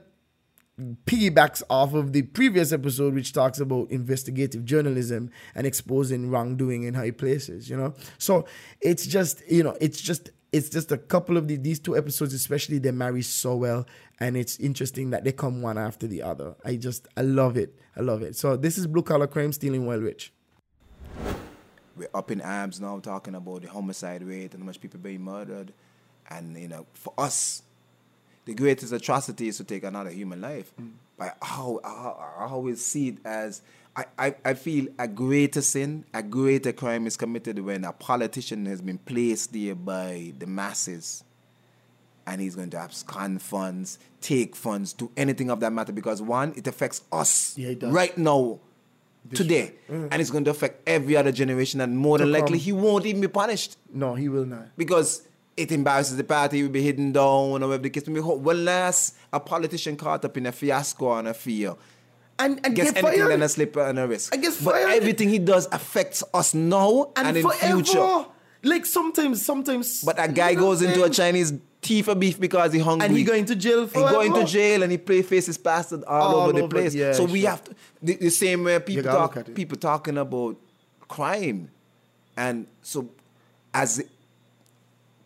piggybacks 1.07 1.63
off 1.69 1.95
of 1.95 2.13
the 2.13 2.23
previous 2.23 2.73
episode, 2.73 3.15
which 3.15 3.33
talks 3.33 3.59
about 3.59 3.91
investigative 3.91 4.65
journalism 4.65 5.31
and 5.55 5.67
exposing 5.67 6.31
wrongdoing 6.31 6.85
in 6.85 6.95
high 6.95 7.11
places, 7.11 7.69
you 7.69 7.77
know? 7.77 7.95
So 8.19 8.47
it's 8.81 9.07
just, 9.07 9.43
you 9.51 9.63
know, 9.63 9.77
it's 9.81 10.01
just 10.01 10.31
it's 10.51 10.71
just 10.71 10.91
a 10.93 10.97
couple 10.97 11.37
of 11.37 11.47
the, 11.47 11.57
these 11.57 11.79
two 11.79 11.95
episodes 11.95 12.33
especially 12.33 12.79
they 12.79 12.91
marry 12.91 13.21
so 13.21 13.55
well 13.55 13.87
and 14.19 14.35
it's 14.35 14.59
interesting 14.59 15.11
that 15.11 15.23
they 15.23 15.33
come 15.33 15.61
one 15.63 15.77
after 15.77 16.07
the 16.07 16.23
other. 16.23 16.55
I 16.65 16.77
just 16.77 17.07
i 17.17 17.23
love 17.23 17.57
it. 17.57 17.75
I 17.97 18.01
love 18.01 18.23
it. 18.23 18.37
So 18.37 18.57
this 18.57 18.79
is 18.79 18.87
blue 18.87 19.03
collar 19.03 19.27
crime 19.27 19.53
stealing 19.53 19.87
while 19.87 20.01
rich. 20.01 20.33
We're 21.97 22.09
up 22.15 22.31
in 22.31 22.41
arms 22.41 22.81
now 22.81 22.99
talking 23.01 23.35
about 23.35 23.63
the 23.63 23.69
homicide 23.69 24.23
rate 24.23 24.55
and 24.55 24.63
how 24.63 24.67
much 24.67 24.81
people 24.81 25.01
being 25.01 25.23
murdered. 25.23 25.73
And 26.31 26.57
you 26.57 26.69
know 26.69 26.87
for 26.93 27.13
us 27.19 27.63
the 28.49 28.55
greatest 28.55 28.93
atrocity 28.93 29.47
is 29.49 29.59
to 29.59 29.65
take 29.65 29.85
another 29.85 30.11
human 30.11 30.41
life. 30.41 30.73
Mm. 30.81 30.93
But 31.19 31.37
how, 31.43 31.81
how 31.85 32.35
I 32.39 32.45
always 32.47 32.83
see 32.85 33.09
it 33.09 33.19
as 33.25 33.61
I, 33.95 34.05
I, 34.19 34.35
I 34.45 34.55
feel 34.55 34.87
a 34.99 35.07
greater 35.07 35.61
sin, 35.61 36.05
a 36.15 36.23
greater 36.23 36.73
crime 36.73 37.07
is 37.07 37.17
committed 37.17 37.59
when 37.59 37.85
a 37.85 37.93
politician 37.93 38.65
has 38.67 38.81
been 38.81 38.99
placed 38.99 39.53
there 39.53 39.75
by 39.75 40.33
the 40.39 40.47
masses 40.47 41.25
and 42.27 42.41
he's 42.41 42.55
going 42.55 42.71
to 42.71 42.77
abscond 42.79 43.43
funds, 43.43 43.99
take 44.21 44.55
funds, 44.57 44.93
do 44.93 45.11
anything 45.17 45.51
of 45.51 45.61
that 45.61 45.73
matter 45.73 45.93
because 45.93 46.23
one, 46.23 46.53
it 46.57 46.67
affects 46.67 47.03
us 47.13 47.57
Yeah, 47.59 47.69
it 47.71 47.83
right 47.83 48.17
now, 48.17 48.61
today, 49.35 49.73
Mm. 49.91 50.09
and 50.11 50.21
it's 50.23 50.31
going 50.31 50.45
to 50.45 50.51
affect 50.51 50.89
every 50.89 51.15
other 51.17 51.33
generation, 51.33 51.81
and 51.83 51.99
more 51.99 52.17
than 52.19 52.31
likely 52.33 52.57
he 52.59 52.73
won't 52.73 53.05
even 53.05 53.21
be 53.21 53.29
punished 53.29 53.77
No, 53.93 54.15
he 54.15 54.29
will 54.31 54.47
not. 54.47 54.69
because 54.77 55.28
it 55.59 55.73
embarrasses 55.73 56.17
the 56.17 56.25
party, 56.25 56.63
we'll 56.63 56.71
be 56.71 56.83
hidden 56.83 57.13
down, 57.13 57.25
or 57.25 57.53
whatever 57.53 57.79
the 57.79 57.91
case 57.91 58.07
may 58.07 58.15
be. 58.15 58.21
When 58.21 58.65
last 58.65 59.17
a 59.33 59.41
politician 59.41 59.97
caught 59.97 60.25
up 60.25 60.37
in 60.37 60.47
a 60.47 60.53
fiasco 60.53 61.19
and 61.19 61.29
a 61.29 61.35
fear, 61.35 61.75
and, 62.39 62.61
and 62.65 62.75
gets 62.77 62.93
get 62.93 63.05
anything 63.05 63.21
fired. 63.21 63.33
than 63.33 63.43
a 63.43 63.49
slipper 63.49 63.81
and 63.81 63.99
a 63.99 64.07
risk. 64.07 64.35
I 64.35 64.39
guess 64.39 64.63
but 64.63 64.75
fired. 64.75 64.91
everything 64.91 65.29
he 65.29 65.39
does 65.39 65.67
affects 65.73 66.23
us 66.33 66.55
now 66.55 67.13
and, 67.17 67.29
and, 67.29 67.37
in 67.37 67.43
forever. 67.43 67.83
future. 67.85 68.27
Like 68.63 68.87
sometimes, 68.87 69.45
sometimes. 69.45 70.03
But 70.05 70.17
that 70.17 70.35
guy 70.35 70.51
you 70.51 70.57
know 70.57 70.63
goes 70.63 70.83
into 70.83 71.03
a? 71.05 71.11
Chinese 71.11 71.53
tea 71.81 72.03
for 72.03 72.15
beef 72.15 72.41
because 72.41 72.73
he 72.73 72.81
hungry. 72.81 73.07
And 73.07 73.17
he 73.17 73.25
going 73.25 73.45
to 73.47 73.57
jail 73.57 73.87
He 73.87 73.95
going 73.95 74.33
to 74.35 74.45
jail 74.45 74.83
and 74.83 74.93
he 74.93 74.99
play 74.99 75.23
faces 75.23 75.59
plastered 75.59 76.05
all, 76.05 76.37
All 76.37 76.41
over 76.43 76.61
the 76.61 76.69
place. 76.69 76.95
yeah, 76.95 77.13
so 77.13 77.25
we 77.25 77.41
sure. 77.43 77.51
have 77.51 77.65
to 77.65 77.75
the, 78.03 78.17
the 78.17 78.31
same 78.31 78.65
way 78.65 78.79
people 78.81 79.05
talk 79.05 79.55
people 79.55 79.77
talking 79.77 80.19
about 80.19 80.57
crime. 81.07 81.71
And 82.37 82.67
so 82.83 83.09
as 83.73 84.05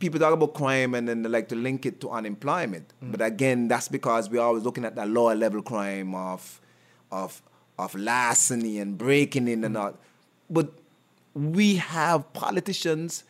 people 0.03 0.21
talk 0.21 0.35
about 0.35 0.53
crime 0.53 0.95
and 0.95 1.09
then 1.09 1.23
they 1.23 1.29
like 1.29 1.49
to 1.49 1.57
link 1.57 1.87
it 1.87 2.01
to 2.03 2.11
unemployment. 2.11 2.93
Mm. 3.03 3.13
But 3.13 3.23
again, 3.23 3.69
that's 3.69 3.89
because 3.89 4.29
we're 4.29 4.43
always 4.43 4.65
looking 4.65 4.85
at 4.85 4.95
that 4.97 5.09
lower 5.09 5.35
level 5.35 5.63
crime 5.63 6.15
of 6.15 6.61
of 7.11 7.41
of 7.79 7.95
larceny 7.95 8.79
and 8.79 8.99
breaking 8.99 9.49
in 9.49 9.61
Mm. 9.63 9.67
and 9.67 9.77
all. 9.79 9.95
But 10.51 10.69
we 11.35 11.77
have 11.77 12.31
politicians, 12.35 13.25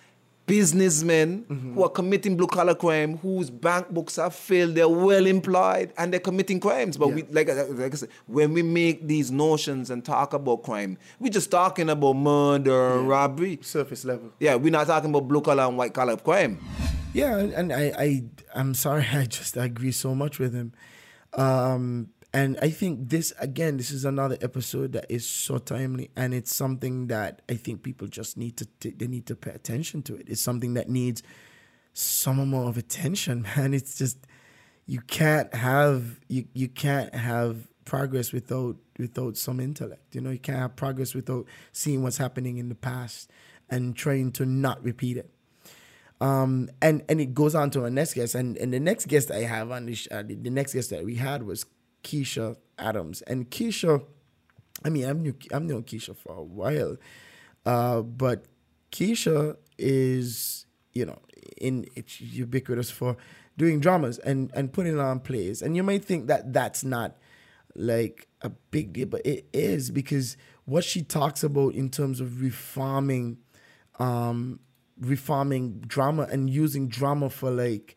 businessmen 0.57 1.45
Mm-hmm. 1.49 1.75
who 1.75 1.83
are 1.85 1.89
committing 1.89 2.37
blue 2.37 2.47
collar 2.47 2.75
crime, 2.75 3.17
whose 3.19 3.51
bank 3.51 3.89
books 3.91 4.17
have 4.17 4.35
failed, 4.35 4.75
they're 4.75 4.89
well 4.89 5.27
employed 5.27 5.93
and 5.99 6.13
they're 6.13 6.21
committing 6.29 6.61
crimes. 6.61 6.97
But 6.97 7.09
we 7.09 7.23
like, 7.25 7.49
like 7.49 7.93
I 7.93 7.97
said, 7.97 8.09
when 8.27 8.53
we 8.53 8.63
make 8.63 9.07
these 9.07 9.31
notions 9.31 9.91
and 9.91 10.05
talk 10.05 10.33
about 10.35 10.63
crime, 10.63 10.99
we're 11.19 11.33
just 11.41 11.51
talking 11.51 11.89
about 11.91 12.15
murder, 12.15 13.01
robbery. 13.01 13.59
Surface 13.63 14.05
level. 14.05 14.31
Yeah, 14.41 14.55
we're 14.57 14.71
not 14.79 14.87
talking 14.87 15.11
about 15.11 15.27
blue 15.29 15.41
collar 15.41 15.65
and 15.65 15.77
white 15.79 15.95
collar 15.95 16.17
crime. 16.17 16.59
Yeah, 17.15 17.37
and 17.39 17.53
and 17.53 17.73
I, 17.73 17.93
I 17.99 18.09
I'm 18.55 18.75
sorry, 18.75 19.07
I 19.13 19.25
just 19.27 19.57
agree 19.57 19.93
so 19.93 20.15
much 20.15 20.39
with 20.39 20.53
him. 20.55 20.73
Um 21.35 22.09
and 22.35 22.59
I 22.63 22.71
think 22.71 23.11
this 23.11 23.33
again, 23.39 23.77
this 23.77 23.91
is 23.91 24.05
another 24.05 24.39
episode 24.41 24.93
that 24.93 25.07
is 25.11 25.29
so 25.29 25.59
timely 25.59 26.11
and 26.17 26.33
it's 26.33 26.55
something 26.55 27.09
that 27.09 27.43
I 27.49 27.55
think 27.55 27.83
people 27.83 28.09
just 28.09 28.37
need 28.39 28.57
to 28.57 28.67
t- 28.81 28.95
they 28.97 29.07
need 29.07 29.27
to 29.27 29.37
pay 29.37 29.51
attention 29.51 30.03
to 30.05 30.17
it. 30.17 30.29
It's 30.29 30.41
something 30.41 30.75
that 30.75 30.89
needs 30.89 31.23
some 31.93 32.49
more 32.49 32.69
of 32.69 32.79
attention, 32.79 33.43
man. 33.57 33.75
It's 33.75 33.99
just 33.99 34.19
you 34.87 35.01
can't 35.01 35.55
have 35.55 36.21
you 36.29 36.47
you 36.55 36.69
can't 36.69 37.15
have 37.15 37.69
progress 37.85 38.33
without 38.33 38.77
without 38.99 39.37
some 39.37 39.61
intellect. 39.61 40.15
You 40.15 40.23
know, 40.23 40.31
you 40.31 40.39
can't 40.39 40.59
have 40.59 40.75
progress 40.77 41.15
without 41.15 41.47
seeing 41.73 42.03
what's 42.03 42.19
happening 42.19 42.57
in 42.57 42.71
the 42.71 42.75
past 42.75 43.31
and 43.69 43.95
trying 43.95 44.33
to 44.33 44.47
not 44.47 44.83
repeat 44.83 45.19
it. 45.19 45.31
Um, 46.23 46.71
and 46.81 47.03
and 47.09 47.21
it 47.21 47.35
goes 47.35 47.55
on 47.55 47.71
to 47.71 47.83
our 47.83 47.91
next 47.91 48.15
guest, 48.15 48.37
and 48.37 48.57
and 48.57 48.73
the 48.73 48.79
next 48.79 49.07
guest 49.07 49.31
I 49.31 49.41
have 49.41 49.73
on 49.73 49.93
uh, 50.11 50.23
the, 50.23 50.35
the 50.37 50.51
next 50.51 50.73
guest 50.73 50.91
that 50.91 51.05
we 51.05 51.17
had 51.17 51.43
was 51.43 51.67
Keisha 52.03 52.57
Adams, 52.79 53.23
and 53.23 53.51
Keisha, 53.51 54.05
I 54.85 54.89
mean, 54.89 55.05
I'm 55.05 55.23
new, 55.23 55.35
I'm 55.53 55.67
known 55.67 55.85
Keisha 55.85 56.17
for 56.17 56.35
a 56.35 56.43
while, 56.43 56.97
uh, 57.67 58.03
but 58.03 58.45
Keisha 58.91 59.57
is 59.79 60.67
you 60.93 61.07
know 61.07 61.19
in 61.57 61.87
it's 61.97 62.21
ubiquitous 62.21 62.91
for 62.91 63.17
doing 63.57 63.81
dramas 63.81 64.19
and 64.19 64.51
and 64.55 64.73
putting 64.73 64.99
on 64.99 65.21
plays, 65.21 65.63
and 65.63 65.77
you 65.77 65.83
might 65.83 66.05
think 66.05 66.27
that 66.27 66.53
that's 66.53 66.85
not 66.85 67.17
like 67.75 68.29
a 68.43 68.51
big 68.51 68.93
deal, 68.93 69.07
but 69.07 69.25
it 69.25 69.47
is 69.53 69.91
because 69.91 70.37
what 70.65 70.85
she 70.85 71.03
talks 71.03 71.43
about 71.43 71.75
in 71.75 71.89
terms 71.91 72.21
of 72.21 72.41
reforming 72.43 73.39
um 73.99 74.61
reforming 75.01 75.81
drama 75.81 76.27
and 76.31 76.49
using 76.49 76.89
drama 76.89 77.29
for 77.29 77.51
like 77.51 77.97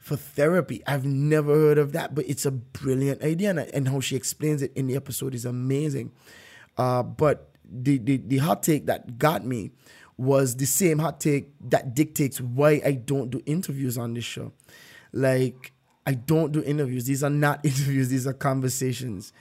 for 0.00 0.16
therapy. 0.16 0.82
I've 0.86 1.04
never 1.04 1.54
heard 1.54 1.78
of 1.78 1.92
that, 1.92 2.14
but 2.14 2.28
it's 2.28 2.46
a 2.46 2.50
brilliant 2.50 3.22
idea, 3.22 3.50
and, 3.50 3.60
and 3.60 3.88
how 3.88 4.00
she 4.00 4.16
explains 4.16 4.62
it 4.62 4.72
in 4.74 4.88
the 4.88 4.96
episode 4.96 5.34
is 5.34 5.44
amazing. 5.44 6.10
Uh, 6.76 7.02
but 7.04 7.50
the, 7.70 7.98
the 7.98 8.16
the 8.16 8.38
hot 8.38 8.62
take 8.62 8.86
that 8.86 9.18
got 9.18 9.44
me 9.44 9.70
was 10.16 10.56
the 10.56 10.66
same 10.66 10.98
hot 10.98 11.20
take 11.20 11.50
that 11.70 11.94
dictates 11.94 12.40
why 12.40 12.80
I 12.84 12.92
don't 12.92 13.30
do 13.30 13.40
interviews 13.46 13.96
on 13.96 14.14
this 14.14 14.24
show. 14.24 14.52
Like 15.12 15.72
I 16.06 16.14
don't 16.14 16.52
do 16.52 16.62
interviews. 16.62 17.04
These 17.04 17.22
are 17.22 17.30
not 17.30 17.60
interviews. 17.64 18.08
These 18.08 18.26
are 18.26 18.32
conversations. 18.32 19.32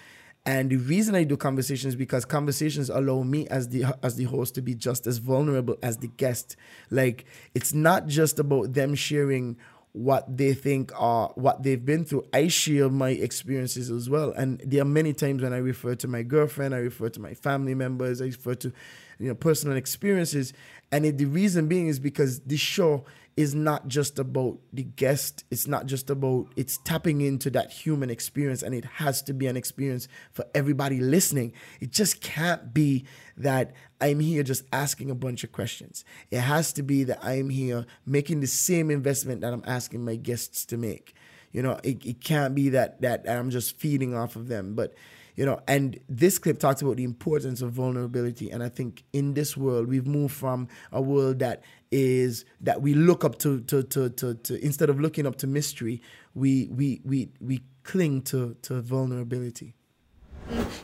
And 0.45 0.69
the 0.69 0.77
reason 0.77 1.15
I 1.15 1.23
do 1.23 1.37
conversations 1.37 1.95
because 1.95 2.25
conversations 2.25 2.89
allow 2.89 3.23
me 3.23 3.47
as 3.47 3.69
the 3.69 3.85
as 4.03 4.15
the 4.15 4.25
host 4.25 4.55
to 4.55 4.61
be 4.61 4.75
just 4.75 5.07
as 5.07 5.19
vulnerable 5.19 5.77
as 5.81 5.97
the 5.97 6.07
guest. 6.07 6.57
Like 6.89 7.25
it's 7.55 7.73
not 7.73 8.07
just 8.07 8.39
about 8.39 8.73
them 8.73 8.95
sharing 8.95 9.57
what 9.93 10.37
they 10.37 10.53
think 10.53 10.91
are 10.95 11.29
what 11.35 11.63
they've 11.63 11.83
been 11.83 12.05
through. 12.05 12.25
I 12.31 12.47
share 12.47 12.89
my 12.89 13.09
experiences 13.09 13.89
as 13.89 14.09
well. 14.09 14.31
And 14.31 14.61
there 14.65 14.81
are 14.81 14.85
many 14.85 15.13
times 15.13 15.41
when 15.41 15.53
I 15.53 15.57
refer 15.57 15.95
to 15.95 16.07
my 16.07 16.21
girlfriend, 16.21 16.75
I 16.75 16.77
refer 16.77 17.09
to 17.09 17.19
my 17.19 17.33
family 17.33 17.73
members, 17.73 18.21
I 18.21 18.25
refer 18.25 18.55
to 18.55 18.71
you 19.19 19.27
know 19.29 19.35
personal 19.35 19.77
experiences. 19.77 20.53
And 20.91 21.05
it, 21.05 21.17
the 21.17 21.25
reason 21.25 21.67
being 21.67 21.87
is 21.87 21.99
because 21.99 22.39
this 22.41 22.59
show 22.59 23.05
is 23.39 23.55
not 23.55 23.87
just 23.87 24.19
about 24.19 24.59
the 24.73 24.83
guest. 24.83 25.45
It's 25.49 25.65
not 25.65 25.85
just 25.85 26.09
about 26.09 26.51
it's 26.57 26.77
tapping 26.79 27.21
into 27.21 27.49
that 27.51 27.71
human 27.71 28.09
experience, 28.09 28.61
and 28.61 28.75
it 28.75 28.83
has 28.83 29.21
to 29.21 29.33
be 29.33 29.47
an 29.47 29.55
experience 29.55 30.09
for 30.33 30.43
everybody 30.53 30.99
listening. 30.99 31.53
It 31.79 31.91
just 31.91 32.19
can't 32.19 32.73
be 32.73 33.05
that 33.37 33.71
I'm 34.01 34.19
here 34.19 34.43
just 34.43 34.65
asking 34.73 35.09
a 35.09 35.15
bunch 35.15 35.45
of 35.45 35.53
questions. 35.53 36.03
It 36.29 36.41
has 36.41 36.73
to 36.73 36.83
be 36.83 37.05
that 37.05 37.23
I'm 37.23 37.49
here 37.49 37.85
making 38.05 38.41
the 38.41 38.47
same 38.47 38.91
investment 38.91 39.39
that 39.39 39.53
I'm 39.53 39.63
asking 39.65 40.03
my 40.03 40.17
guests 40.17 40.65
to 40.65 40.77
make. 40.77 41.13
You 41.53 41.61
know, 41.61 41.79
it, 41.81 42.05
it 42.05 42.19
can't 42.19 42.53
be 42.53 42.67
that 42.69 42.99
that 42.99 43.23
I'm 43.25 43.51
just 43.51 43.79
feeding 43.79 44.13
off 44.13 44.35
of 44.35 44.49
them, 44.49 44.75
but 44.75 44.95
you 45.39 45.45
know 45.49 45.57
and 45.67 45.97
this 46.21 46.37
clip 46.43 46.57
talks 46.59 46.81
about 46.83 46.97
the 47.01 47.03
importance 47.13 47.59
of 47.65 47.69
vulnerability 47.83 48.47
and 48.53 48.59
i 48.61 48.69
think 48.77 48.91
in 49.19 49.33
this 49.39 49.51
world 49.65 49.83
we've 49.93 50.09
moved 50.17 50.35
from 50.43 50.67
a 50.91 51.01
world 51.11 51.39
that 51.45 51.57
is 51.91 52.31
that 52.67 52.77
we 52.85 52.91
look 52.93 53.21
up 53.27 53.35
to 53.43 53.51
to 53.71 53.77
to 53.93 54.09
to, 54.19 54.27
to 54.47 54.51
instead 54.69 54.89
of 54.93 54.99
looking 55.05 55.25
up 55.29 55.35
to 55.37 55.47
mystery 55.47 55.95
we 56.35 56.51
we 56.79 56.87
we 57.11 57.17
we 57.49 57.55
cling 57.83 58.21
to 58.31 58.39
to 58.61 58.81
vulnerability 58.81 59.69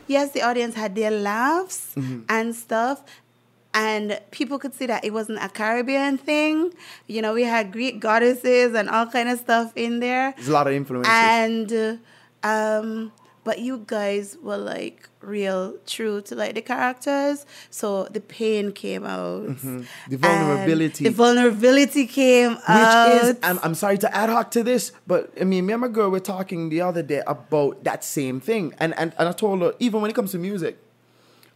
yes, 0.06 0.30
the 0.32 0.42
audience 0.42 0.74
had 0.82 0.94
their 0.94 1.10
laughs 1.10 1.92
Mm-hmm. 1.96 2.20
and 2.28 2.54
stuff. 2.54 3.02
And 3.74 4.18
people 4.30 4.58
could 4.58 4.74
see 4.78 4.86
that 4.86 5.04
it 5.04 5.12
wasn't 5.12 5.38
a 5.42 5.48
Caribbean 5.50 6.16
thing. 6.16 6.72
You 7.08 7.20
know, 7.20 7.34
we 7.34 7.42
had 7.44 7.72
Greek 7.72 8.00
goddesses 8.00 8.74
and 8.74 8.88
all 8.88 9.06
kind 9.06 9.28
of 9.28 9.38
stuff 9.38 9.72
in 9.76 10.00
there. 10.00 10.32
there's 10.36 10.48
a 10.48 10.52
lot 10.52 10.66
of 10.66 10.72
influences 10.72 11.12
And 11.12 11.68
uh, 11.72 11.96
um, 12.54 13.12
but 13.46 13.56
you 13.66 13.74
guys 13.86 14.36
were 14.46 14.58
like 14.74 14.98
real 15.36 15.74
true 15.86 16.16
to 16.28 16.32
like 16.42 16.54
the 16.58 16.62
characters. 16.72 17.46
So 17.70 17.86
the 18.16 18.20
pain 18.38 18.64
came 18.82 19.04
out. 19.16 19.42
Mhm. 19.54 19.86
the 20.12 20.16
vulnerability 20.26 21.02
The 21.08 21.14
vulnerability 21.24 22.04
came 22.20 22.52
which 22.78 22.94
out. 23.00 23.06
is 23.18 23.36
I'm, 23.48 23.58
I'm 23.64 23.74
sorry 23.82 23.98
to 24.04 24.08
ad 24.22 24.30
hoc 24.34 24.46
to 24.56 24.62
this 24.70 24.82
but 25.06 25.22
i 25.40 25.44
mean 25.50 25.62
me 25.66 25.72
and 25.76 25.82
my 25.86 25.88
girl 25.98 26.10
were 26.16 26.24
talking 26.34 26.60
the 26.74 26.80
other 26.88 27.02
day 27.12 27.22
about 27.34 27.72
that 27.88 28.00
same 28.04 28.36
thing 28.48 28.64
and 28.82 28.90
and, 29.00 29.08
and 29.18 29.28
i 29.28 29.32
told 29.44 29.56
her 29.64 29.72
even 29.86 30.00
when 30.02 30.10
it 30.12 30.14
comes 30.18 30.30
to 30.36 30.38
music 30.50 30.74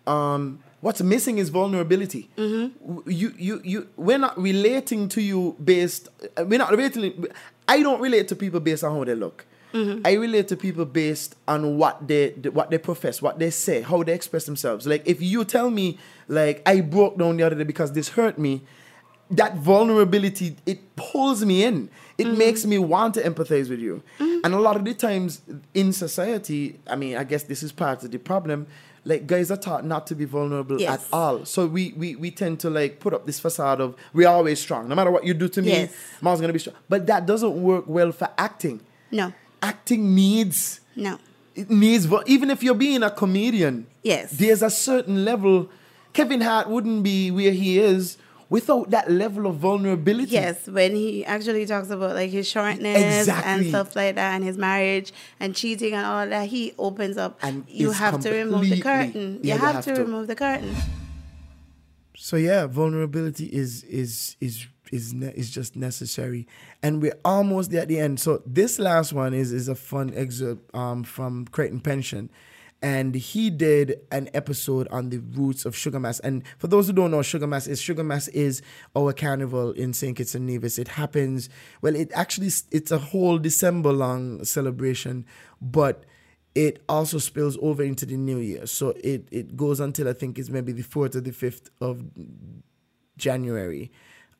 um 0.06 0.42
what's 0.80 1.02
missing 1.14 1.38
is 1.42 1.48
vulnerability 1.50 2.22
W- 2.36 2.72
you 3.20 3.28
you 3.48 3.54
you 3.72 3.78
we're 4.06 4.18
not 4.26 4.34
relating 4.50 5.08
to 5.14 5.20
you 5.30 5.40
based 5.72 6.08
uh, 6.38 6.44
we're 6.48 6.58
not 6.64 6.70
relating 6.70 7.26
i 7.68 7.76
don't 7.86 8.00
relate 8.00 8.26
to 8.28 8.34
people 8.36 8.60
based 8.60 8.82
on 8.84 8.90
how 8.96 9.04
they 9.04 9.14
look 9.14 9.38
Mm-hmm. 9.72 10.02
I 10.04 10.14
relate 10.14 10.48
to 10.48 10.56
people 10.56 10.84
based 10.84 11.36
on 11.46 11.78
what 11.78 12.06
they 12.06 12.30
what 12.52 12.70
they 12.70 12.78
profess, 12.78 13.22
what 13.22 13.38
they 13.38 13.50
say, 13.50 13.82
how 13.82 14.02
they 14.02 14.14
express 14.14 14.44
themselves. 14.44 14.86
Like 14.86 15.02
if 15.06 15.22
you 15.22 15.44
tell 15.44 15.70
me, 15.70 15.98
like 16.28 16.62
I 16.66 16.80
broke 16.80 17.18
down 17.18 17.36
the 17.36 17.44
other 17.44 17.56
day 17.56 17.64
because 17.64 17.92
this 17.92 18.10
hurt 18.10 18.38
me, 18.38 18.62
that 19.30 19.56
vulnerability 19.56 20.56
it 20.66 20.96
pulls 20.96 21.44
me 21.44 21.62
in. 21.64 21.88
It 22.18 22.26
mm-hmm. 22.26 22.38
makes 22.38 22.66
me 22.66 22.78
want 22.78 23.14
to 23.14 23.22
empathize 23.22 23.70
with 23.70 23.80
you. 23.80 24.02
Mm-hmm. 24.18 24.44
And 24.44 24.54
a 24.54 24.60
lot 24.60 24.76
of 24.76 24.84
the 24.84 24.92
times 24.92 25.40
in 25.72 25.92
society, 25.92 26.78
I 26.86 26.96
mean, 26.96 27.16
I 27.16 27.24
guess 27.24 27.44
this 27.44 27.62
is 27.62 27.72
part 27.72 28.02
of 28.04 28.10
the 28.10 28.18
problem. 28.18 28.66
Like 29.04 29.26
guys 29.26 29.50
are 29.50 29.56
taught 29.56 29.86
not 29.86 30.06
to 30.08 30.14
be 30.14 30.26
vulnerable 30.26 30.78
Yes. 30.78 31.04
at 31.04 31.08
all. 31.12 31.46
So 31.46 31.66
we, 31.66 31.94
we 31.96 32.16
we 32.16 32.30
tend 32.30 32.60
to 32.60 32.70
like 32.70 33.00
put 33.00 33.14
up 33.14 33.24
this 33.24 33.40
facade 33.40 33.80
of 33.80 33.94
we're 34.12 34.28
always 34.28 34.60
strong. 34.60 34.88
No 34.88 34.94
matter 34.94 35.10
what 35.10 35.24
you 35.24 35.32
do 35.32 35.48
to 35.48 35.62
me, 35.62 35.70
Yes. 35.70 35.94
mom's 36.20 36.40
gonna 36.40 36.52
be 36.52 36.58
strong. 36.58 36.76
But 36.88 37.06
that 37.06 37.24
doesn't 37.24 37.62
work 37.62 37.84
well 37.86 38.12
for 38.12 38.28
acting. 38.36 38.80
No. 39.10 39.32
Acting 39.62 40.14
needs 40.14 40.80
No. 40.96 41.18
it 41.54 41.70
needs 41.70 42.04
vo- 42.06 42.22
even 42.26 42.50
if 42.50 42.62
you're 42.62 42.74
being 42.74 43.02
a 43.02 43.10
comedian 43.10 43.86
Yes. 44.02 44.30
there's 44.32 44.62
a 44.62 44.70
certain 44.70 45.24
level 45.24 45.68
kevin 46.12 46.40
hart 46.40 46.68
wouldn't 46.68 47.02
be 47.02 47.30
where 47.30 47.52
he 47.52 47.78
is 47.78 48.16
without 48.48 48.90
that 48.90 49.08
level 49.08 49.46
of 49.46 49.54
vulnerability. 49.56 50.32
Yes, 50.32 50.66
when 50.66 50.96
he 50.96 51.24
actually 51.24 51.66
talks 51.66 51.88
about 51.90 52.16
like 52.16 52.30
his 52.30 52.48
shortness 52.48 53.28
and 53.28 53.64
stuff 53.66 53.94
like 53.94 54.16
that, 54.16 54.34
and 54.34 54.42
his 54.42 54.58
marriage 54.58 55.12
and 55.38 55.54
cheating 55.54 55.94
and 55.94 56.04
all 56.04 56.26
that, 56.28 56.48
he 56.48 56.72
opens 56.76 57.16
up. 57.16 57.38
And 57.42 57.64
you 57.68 57.92
have 57.92 58.18
to 58.20 58.30
remove 58.32 58.68
the 58.68 58.80
curtain. 58.80 59.38
yeah, 59.42 59.54
you 59.54 59.60
you 59.60 59.66
have, 59.66 59.74
have 59.76 59.84
to, 59.84 59.94
to. 59.94 60.02
remove 60.02 60.26
the 60.26 60.34
curtain. 60.34 60.74
So 62.16 62.36
yeah, 62.36 62.66
vulnerability 62.66 63.46
is 63.46 63.84
is 63.84 64.36
is 64.40 64.66
is 64.90 65.12
ne- 65.12 65.32
is 65.34 65.50
just 65.50 65.76
necessary, 65.76 66.46
and 66.82 67.00
we're 67.02 67.18
almost 67.24 67.72
at 67.74 67.88
the 67.88 67.98
end. 67.98 68.20
So 68.20 68.42
this 68.46 68.78
last 68.78 69.12
one 69.12 69.34
is 69.34 69.52
is 69.52 69.68
a 69.68 69.74
fun 69.74 70.12
excerpt 70.14 70.74
um, 70.74 71.04
from 71.04 71.46
Creighton 71.46 71.80
Pension, 71.80 72.30
and 72.82 73.14
he 73.14 73.50
did 73.50 74.00
an 74.10 74.28
episode 74.34 74.88
on 74.88 75.10
the 75.10 75.18
roots 75.18 75.64
of 75.64 75.76
Sugar 75.76 76.00
Mas. 76.00 76.20
And 76.20 76.42
for 76.58 76.66
those 76.66 76.86
who 76.86 76.92
don't 76.92 77.10
know, 77.10 77.22
Sugar 77.22 77.46
Mas 77.46 77.66
is 77.66 77.80
Sugar 77.80 78.04
Mas 78.04 78.28
is 78.28 78.62
our 78.96 79.12
carnival 79.12 79.72
in 79.72 79.92
Saint 79.92 80.16
Kitts 80.16 80.34
and 80.34 80.46
Nevis. 80.46 80.78
It 80.78 80.88
happens 80.88 81.48
well. 81.82 81.94
It 81.94 82.10
actually 82.14 82.50
it's 82.70 82.90
a 82.90 82.98
whole 82.98 83.38
December 83.38 83.92
long 83.92 84.44
celebration, 84.44 85.26
but 85.60 86.04
it 86.54 86.82
also 86.88 87.18
spills 87.18 87.56
over 87.62 87.82
into 87.82 88.06
the 88.06 88.16
new 88.16 88.38
year. 88.38 88.66
So 88.66 88.90
it, 89.02 89.28
it 89.30 89.56
goes 89.56 89.80
until 89.80 90.08
I 90.08 90.12
think 90.12 90.38
it's 90.38 90.50
maybe 90.50 90.72
the 90.72 90.82
4th 90.82 91.14
or 91.14 91.20
the 91.20 91.30
5th 91.30 91.70
of 91.80 92.02
January, 93.16 93.92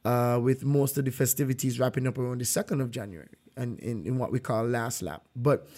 uh, 0.05 0.39
with 0.43 0.65
most 0.65 0.99
of 0.99 1.05
the 1.05 1.11
festivities 1.11 1.79
wrapping 1.79 2.07
up 2.07 2.19
around 2.19 2.41
the 2.41 2.45
2nd 2.45 2.81
of 2.81 2.91
January 2.91 3.29
and 3.57 3.79
in, 3.81 4.07
in 4.07 4.19
what 4.19 4.33
we 4.33 4.39
call 4.39 4.65
last 4.65 5.03
lap. 5.03 5.23
But 5.37 5.69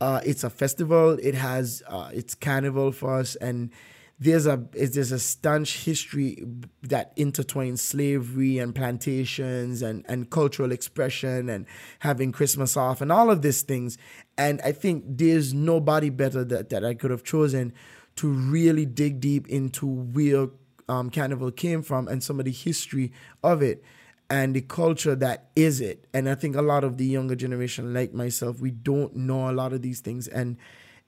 uh, 0.00 0.20
it's 0.24 0.44
a 0.44 0.50
festival, 0.50 1.18
it 1.22 1.34
has 1.34 1.82
uh, 1.86 2.10
it's 2.12 2.34
carnival 2.34 2.90
for 2.90 3.18
us, 3.18 3.36
and 3.36 3.70
there's 4.18 4.46
a 4.46 4.62
there's 4.72 5.12
a 5.12 5.18
staunch 5.18 5.84
history 5.84 6.42
that 6.82 7.16
intertwines 7.16 7.78
slavery 7.78 8.58
and 8.58 8.74
plantations 8.74 9.82
and, 9.82 10.04
and 10.08 10.30
cultural 10.30 10.72
expression 10.72 11.48
and 11.48 11.66
having 12.00 12.32
Christmas 12.32 12.76
off 12.76 13.00
and 13.00 13.12
all 13.12 13.30
of 13.30 13.42
these 13.42 13.62
things. 13.62 13.98
And 14.36 14.60
I 14.62 14.72
think 14.72 15.04
there's 15.06 15.54
nobody 15.54 16.10
better 16.10 16.44
that, 16.44 16.70
that 16.70 16.84
I 16.84 16.94
could 16.94 17.10
have 17.10 17.24
chosen 17.24 17.72
to 18.16 18.28
really 18.28 18.84
dig 18.84 19.20
deep 19.20 19.48
into 19.48 19.86
where 19.86 20.48
um, 20.90 21.08
Carnival 21.08 21.52
came 21.52 21.82
from 21.82 22.08
and 22.08 22.22
some 22.22 22.40
of 22.40 22.44
the 22.44 22.50
history 22.50 23.12
of 23.44 23.62
it 23.62 23.84
and 24.28 24.54
the 24.54 24.60
culture 24.60 25.14
that 25.14 25.50
is 25.54 25.80
it. 25.80 26.06
And 26.12 26.28
I 26.28 26.34
think 26.34 26.56
a 26.56 26.62
lot 26.62 26.82
of 26.82 26.96
the 26.96 27.04
younger 27.04 27.36
generation, 27.36 27.94
like 27.94 28.12
myself, 28.12 28.60
we 28.60 28.70
don't 28.70 29.14
know 29.14 29.48
a 29.48 29.52
lot 29.52 29.72
of 29.72 29.82
these 29.82 30.00
things. 30.00 30.26
And 30.26 30.56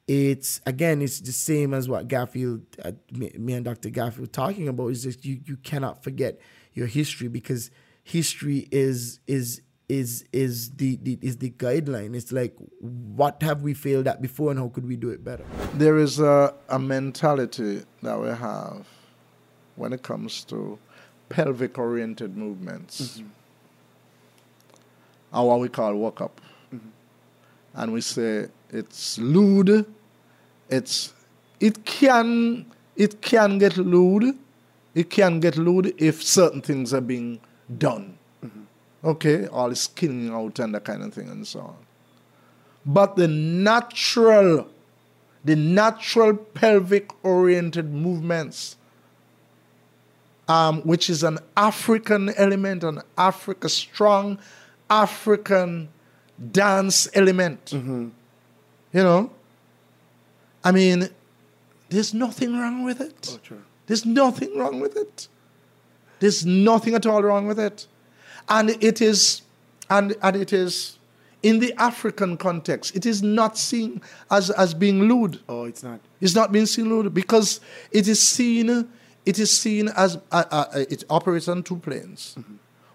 it's 0.07 0.61
again, 0.67 1.03
it's 1.03 1.21
the 1.21 1.33
same 1.33 1.75
as 1.75 1.89
what 1.89 2.09
Garfield, 2.09 2.63
uh, 2.85 2.93
me, 3.13 3.53
and 3.53 3.65
Dr. 3.65 3.91
Garfield 3.91 4.33
talking 4.33 4.69
about. 4.69 4.89
Is 4.89 5.05
just 5.05 5.25
you 5.25 5.41
you 5.45 5.57
cannot 5.57 6.03
forget 6.03 6.41
your 6.75 6.87
history 6.87 7.29
because 7.29 7.71
history 8.03 8.69
is 8.73 9.21
is 9.29 9.63
is 9.89 10.25
is 10.33 10.71
the, 10.73 10.97
the 11.03 11.19
is 11.23 11.37
the 11.39 11.51
guideline. 11.51 12.17
It's 12.17 12.33
like 12.33 12.57
what 12.81 13.43
have 13.43 13.63
we 13.63 13.75
failed 13.75 14.09
at 14.09 14.21
before 14.21 14.51
and 14.51 14.59
how 14.59 14.69
could 14.69 14.87
we 14.87 14.97
do 14.97 15.11
it 15.11 15.23
better? 15.23 15.45
There 15.75 15.99
is 15.99 16.19
a, 16.19 16.55
a 16.69 16.81
mentality 16.81 17.83
that 18.03 18.21
we 18.21 18.29
have 18.29 18.87
when 19.77 19.93
it 19.93 20.03
comes 20.03 20.45
to 20.45 20.79
pelvic 21.29 21.79
oriented 21.79 22.37
movements, 22.37 23.19
mm-hmm. 23.19 23.29
or 25.33 25.49
what 25.49 25.61
we 25.61 25.69
call 25.69 25.95
wuk 25.95 26.21
up. 26.21 26.41
Mm-hmm. 26.75 26.89
And 27.75 27.93
we 27.93 28.01
say 28.01 28.49
it's 28.71 29.19
lewd, 29.19 29.87
it's 30.69 31.15
it 31.61 31.85
can 31.85 32.67
it 32.97 33.23
can 33.23 33.59
get 33.59 33.77
lewd, 33.77 34.37
it 34.95 35.11
can 35.11 35.41
get 35.41 35.57
lewd 35.57 35.95
if 35.99 36.23
certain 36.23 36.61
things 36.61 36.93
are 36.93 37.01
being 37.01 37.41
done. 37.79 38.19
Mm-hmm. 38.45 38.63
Okay, 39.05 39.47
all 39.47 39.69
the 39.69 39.77
skinning 39.77 40.31
out 40.31 40.59
and 40.59 40.75
that 40.75 40.85
kind 40.85 41.03
of 41.03 41.15
thing 41.15 41.29
and 41.29 41.47
so 41.47 41.61
on. 41.61 41.77
But 42.85 43.17
the 43.17 43.29
natural, 43.29 44.69
the 45.45 45.57
natural 45.57 46.37
pelvic 46.37 47.11
oriented 47.25 47.93
movements, 47.93 48.77
um, 50.49 50.83
which 50.83 51.09
is 51.09 51.23
an 51.23 51.39
African 51.57 52.31
element, 52.37 52.85
an 52.85 53.01
Africa 53.17 53.69
strong 53.69 54.39
African 54.91 55.89
dance 56.51 57.09
element. 57.15 57.73
You 58.93 59.03
know? 59.03 59.31
I 60.63 60.73
mean, 60.73 61.09
there's 61.89 62.13
nothing 62.13 62.57
wrong 62.59 62.85
with 62.85 63.01
it. 63.01 63.39
There's 63.87 64.05
nothing 64.05 64.57
wrong 64.59 64.81
with 64.81 64.97
it. 64.97 65.29
There's 66.21 66.47
nothing 66.47 66.95
at 66.95 67.07
all 67.07 67.23
wrong 67.23 67.47
with 67.47 67.59
it. 67.59 67.87
And 68.49 68.71
it 68.71 69.01
is, 69.01 69.43
and, 69.89 70.15
and 70.23 70.37
it 70.37 70.53
is, 70.53 70.99
in 71.43 71.59
the 71.59 71.75
African 71.75 72.37
context, 72.37 72.95
it 72.95 73.05
is 73.07 73.23
not 73.23 73.59
seen 73.59 74.01
as, 74.31 74.51
as 74.51 74.75
being 74.75 75.01
lewd. 75.09 75.41
Oh, 75.49 75.65
it's 75.65 75.83
not. 75.83 76.01
It's 76.21 76.35
not 76.35 76.53
being 76.53 76.67
seen 76.67 76.89
lewd 76.89 77.13
because 77.13 77.61
it 77.91 78.07
is 78.07 78.21
seen, 78.21 78.89
it 79.25 79.39
is 79.39 79.51
seen 79.57 79.89
as, 79.89 80.17
uh, 80.31 80.45
uh, 80.51 80.65
uh, 80.75 80.85
it 80.91 81.05
operates 81.09 81.49
on 81.49 81.63
two 81.63 81.77
planes, 81.77 82.37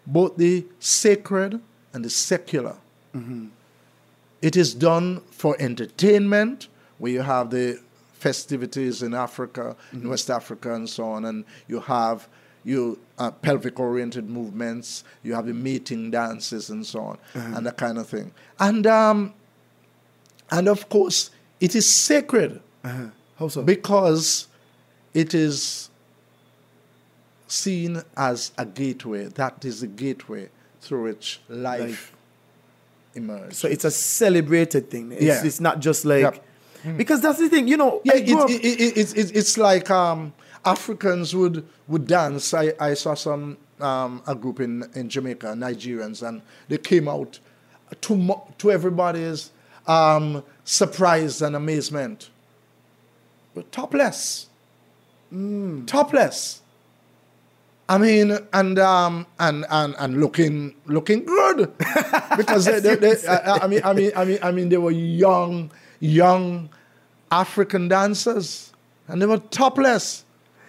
both 0.06 0.38
the 0.38 0.66
sacred 0.80 1.62
and 1.94 2.04
the 2.06 2.10
secular. 2.10 2.76
It 4.42 4.56
is 4.56 4.74
done 4.76 5.22
for 5.32 5.56
entertainment, 5.60 6.68
where 7.00 7.12
you 7.12 7.22
have 7.22 7.50
the 7.50 7.80
festivities 8.14 9.02
in 9.02 9.14
Africa, 9.14 9.76
in 9.94 10.08
West 10.10 10.30
Africa, 10.30 10.74
and 10.76 10.88
so 10.88 11.06
on, 11.06 11.26
and 11.26 11.46
you 11.68 11.80
have 11.80 12.28
you 12.64 13.00
uh, 13.18 13.32
pelvic 13.32 13.80
oriented 13.80 14.30
movements, 14.30 15.04
you 15.24 15.34
have 15.34 15.46
the 15.48 15.54
meeting 15.54 16.12
dances, 16.12 16.70
and 16.70 16.86
so 16.86 17.00
on, 17.00 17.18
and 17.34 17.66
that 17.66 17.78
kind 17.78 17.98
of 17.98 18.08
thing. 18.08 18.32
And 18.60 18.86
um, 18.86 19.34
and 20.52 20.68
of 20.68 20.90
course, 20.90 21.32
it 21.60 21.76
is 21.76 21.90
sacred 21.90 22.62
How 22.84 23.48
so? 23.48 23.64
because 23.64 24.48
it 25.14 25.34
is 25.34 25.87
seen 27.48 28.02
as 28.16 28.52
a 28.58 28.66
gateway. 28.66 29.26
That 29.26 29.64
is 29.66 29.84
a 29.84 29.88
gateway 29.88 30.50
through 30.82 31.04
which 31.04 31.40
life, 31.50 31.80
Life. 31.82 32.14
emerges. 33.16 33.58
So 33.58 33.68
it's 33.68 33.86
a 33.86 33.92
celebrated 33.92 34.90
thing. 34.90 35.12
It's, 35.12 35.22
Yeah. 35.22 35.44
it's 35.44 35.60
not 35.60 35.80
just 35.80 36.06
like 36.06 36.42
Yep. 36.84 36.98
because 36.98 37.22
that's 37.22 37.40
the 37.40 37.50
thing, 37.50 37.68
you 37.68 37.78
know. 37.78 38.02
Yeah, 38.04 38.16
it, 38.16 38.32
up- 38.34 38.50
it, 38.50 38.64
it, 38.64 38.98
it, 38.98 39.18
it, 39.18 39.36
it's 39.36 39.58
like 39.58 39.90
um, 39.90 40.34
Africans 40.66 41.36
would 41.36 41.66
would 41.88 42.06
dance. 42.08 42.54
I, 42.54 42.74
I 42.80 42.94
saw 42.94 43.14
some 43.16 43.58
um, 43.80 44.22
a 44.28 44.36
group 44.36 44.60
in, 44.60 44.84
in 44.96 45.08
Jamaica, 45.10 45.48
Nigerians, 45.48 46.28
and 46.28 46.42
they 46.68 46.78
came 46.78 47.08
out 47.08 47.40
to 48.02 48.42
to 48.58 48.72
everybody's 48.72 49.52
um, 49.88 50.44
surprise 50.66 51.42
and 51.42 51.56
amazement. 51.56 52.30
But 53.56 53.72
topless, 53.72 54.48
topless. 55.86 56.62
I 57.90 57.98
mean, 57.98 58.38
and 58.52 58.80
um, 58.80 59.26
and 59.40 59.66
and 59.70 59.96
and 59.98 60.20
looking 60.20 60.76
looking 60.86 61.24
good 61.24 61.72
because 62.38 62.66
they, 62.66 62.80
they, 62.82 62.96
they, 62.96 63.28
I, 63.28 63.60
I 63.64 63.68
mean, 63.68 63.82
I 63.84 63.94
mean, 63.94 64.12
I 64.16 64.26
mean, 64.26 64.40
I 64.44 64.52
mean, 64.52 64.70
they 64.70 64.78
were 64.78 64.92
young, 64.92 65.72
young 66.02 66.70
African 67.32 67.88
dancers, 67.88 68.74
and 69.08 69.22
they 69.22 69.26
were 69.26 69.38
topless. 69.38 70.26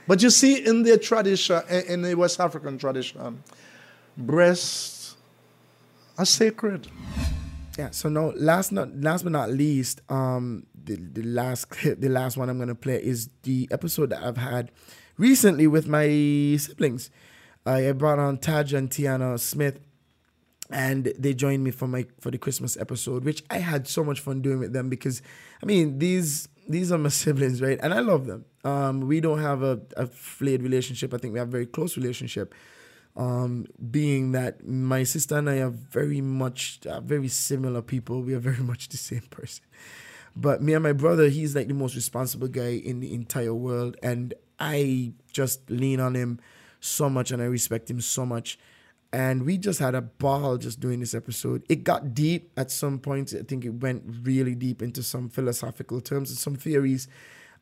But 0.06 0.22
you 0.22 0.30
see, 0.30 0.64
in 0.64 0.84
their 0.84 0.96
tradition, 0.96 1.60
in 1.68 2.02
the 2.02 2.14
West 2.14 2.40
African 2.40 2.78
tradition, 2.78 3.42
breasts 4.16 5.16
are 6.16 6.24
sacred. 6.24 6.86
Yeah. 7.76 7.90
So 7.90 8.08
no, 8.08 8.32
last 8.36 8.72
not 8.72 8.96
last 8.96 9.22
but 9.24 9.32
not 9.32 9.50
least, 9.50 10.02
um, 10.08 10.66
the 10.84 10.96
the 10.96 11.22
last 11.22 11.68
clip, 11.68 12.00
the 12.00 12.08
last 12.08 12.36
one 12.36 12.48
I'm 12.48 12.58
gonna 12.58 12.74
play 12.74 13.02
is 13.02 13.28
the 13.42 13.68
episode 13.70 14.10
that 14.10 14.22
I've 14.22 14.36
had 14.36 14.70
recently 15.18 15.66
with 15.66 15.86
my 15.86 16.06
siblings. 16.58 17.10
I 17.66 17.92
brought 17.92 18.18
on 18.18 18.38
Taj 18.38 18.72
and 18.72 18.88
Tiana 18.88 19.38
Smith, 19.38 19.78
and 20.70 21.12
they 21.18 21.34
joined 21.34 21.64
me 21.64 21.70
for 21.70 21.86
my 21.86 22.06
for 22.20 22.30
the 22.30 22.38
Christmas 22.38 22.76
episode, 22.78 23.24
which 23.24 23.42
I 23.50 23.58
had 23.58 23.86
so 23.86 24.02
much 24.02 24.20
fun 24.20 24.40
doing 24.40 24.58
with 24.58 24.72
them 24.72 24.88
because, 24.88 25.20
I 25.62 25.66
mean 25.66 25.98
these 25.98 26.48
these 26.68 26.90
are 26.92 26.98
my 26.98 27.08
siblings, 27.22 27.60
right? 27.60 27.78
And 27.82 27.92
I 27.92 28.00
love 28.00 28.26
them. 28.26 28.44
Um, 28.64 29.00
we 29.02 29.20
don't 29.20 29.40
have 29.40 29.62
a, 29.62 29.80
a 29.96 30.06
flayed 30.06 30.62
relationship. 30.62 31.12
I 31.12 31.18
think 31.18 31.32
we 31.32 31.38
have 31.38 31.48
a 31.48 31.50
very 31.50 31.66
close 31.66 31.96
relationship 31.96 32.54
um, 33.16 33.66
being 33.90 34.32
that 34.32 34.66
my 34.66 35.02
sister 35.02 35.36
and 35.36 35.50
I 35.50 35.56
are 35.56 35.70
very 35.70 36.20
much 36.20 36.80
uh, 36.86 37.00
very 37.00 37.28
similar 37.28 37.82
people. 37.82 38.22
We 38.22 38.34
are 38.34 38.38
very 38.38 38.62
much 38.72 38.88
the 38.88 38.96
same 38.96 39.22
person. 39.30 39.64
But 40.36 40.62
me 40.62 40.74
and 40.74 40.84
my 40.84 40.92
brother, 40.92 41.28
he's 41.28 41.56
like 41.56 41.66
the 41.66 41.74
most 41.74 41.96
responsible 41.96 42.46
guy 42.48 42.70
in 42.70 43.00
the 43.00 43.12
entire 43.12 43.54
world, 43.54 43.96
and 44.02 44.34
I 44.59 45.12
just 45.32 45.70
lean 45.70 46.00
on 46.00 46.14
him 46.14 46.40
so 46.80 47.09
much, 47.09 47.30
and 47.30 47.42
I 47.42 47.46
respect 47.46 47.90
him 47.90 48.00
so 48.00 48.24
much. 48.26 48.59
And 49.12 49.46
we 49.46 49.56
just 49.56 49.78
had 49.78 49.94
a 49.94 50.02
ball 50.02 50.59
just 50.59 50.80
doing 50.80 51.00
this 51.00 51.14
episode. 51.14 51.62
It 51.68 51.82
got 51.82 52.14
deep 52.14 52.52
at 52.59 52.70
some 52.70 52.98
point. 52.98 53.32
I 53.34 53.42
think 53.42 53.64
it 53.64 53.70
went 53.70 54.02
really 54.22 54.54
deep 54.54 54.82
into 54.82 55.02
some 55.02 55.30
philosophical 55.30 56.00
terms 56.00 56.28
and 56.30 56.38
some 56.38 56.56
theories. 56.56 57.09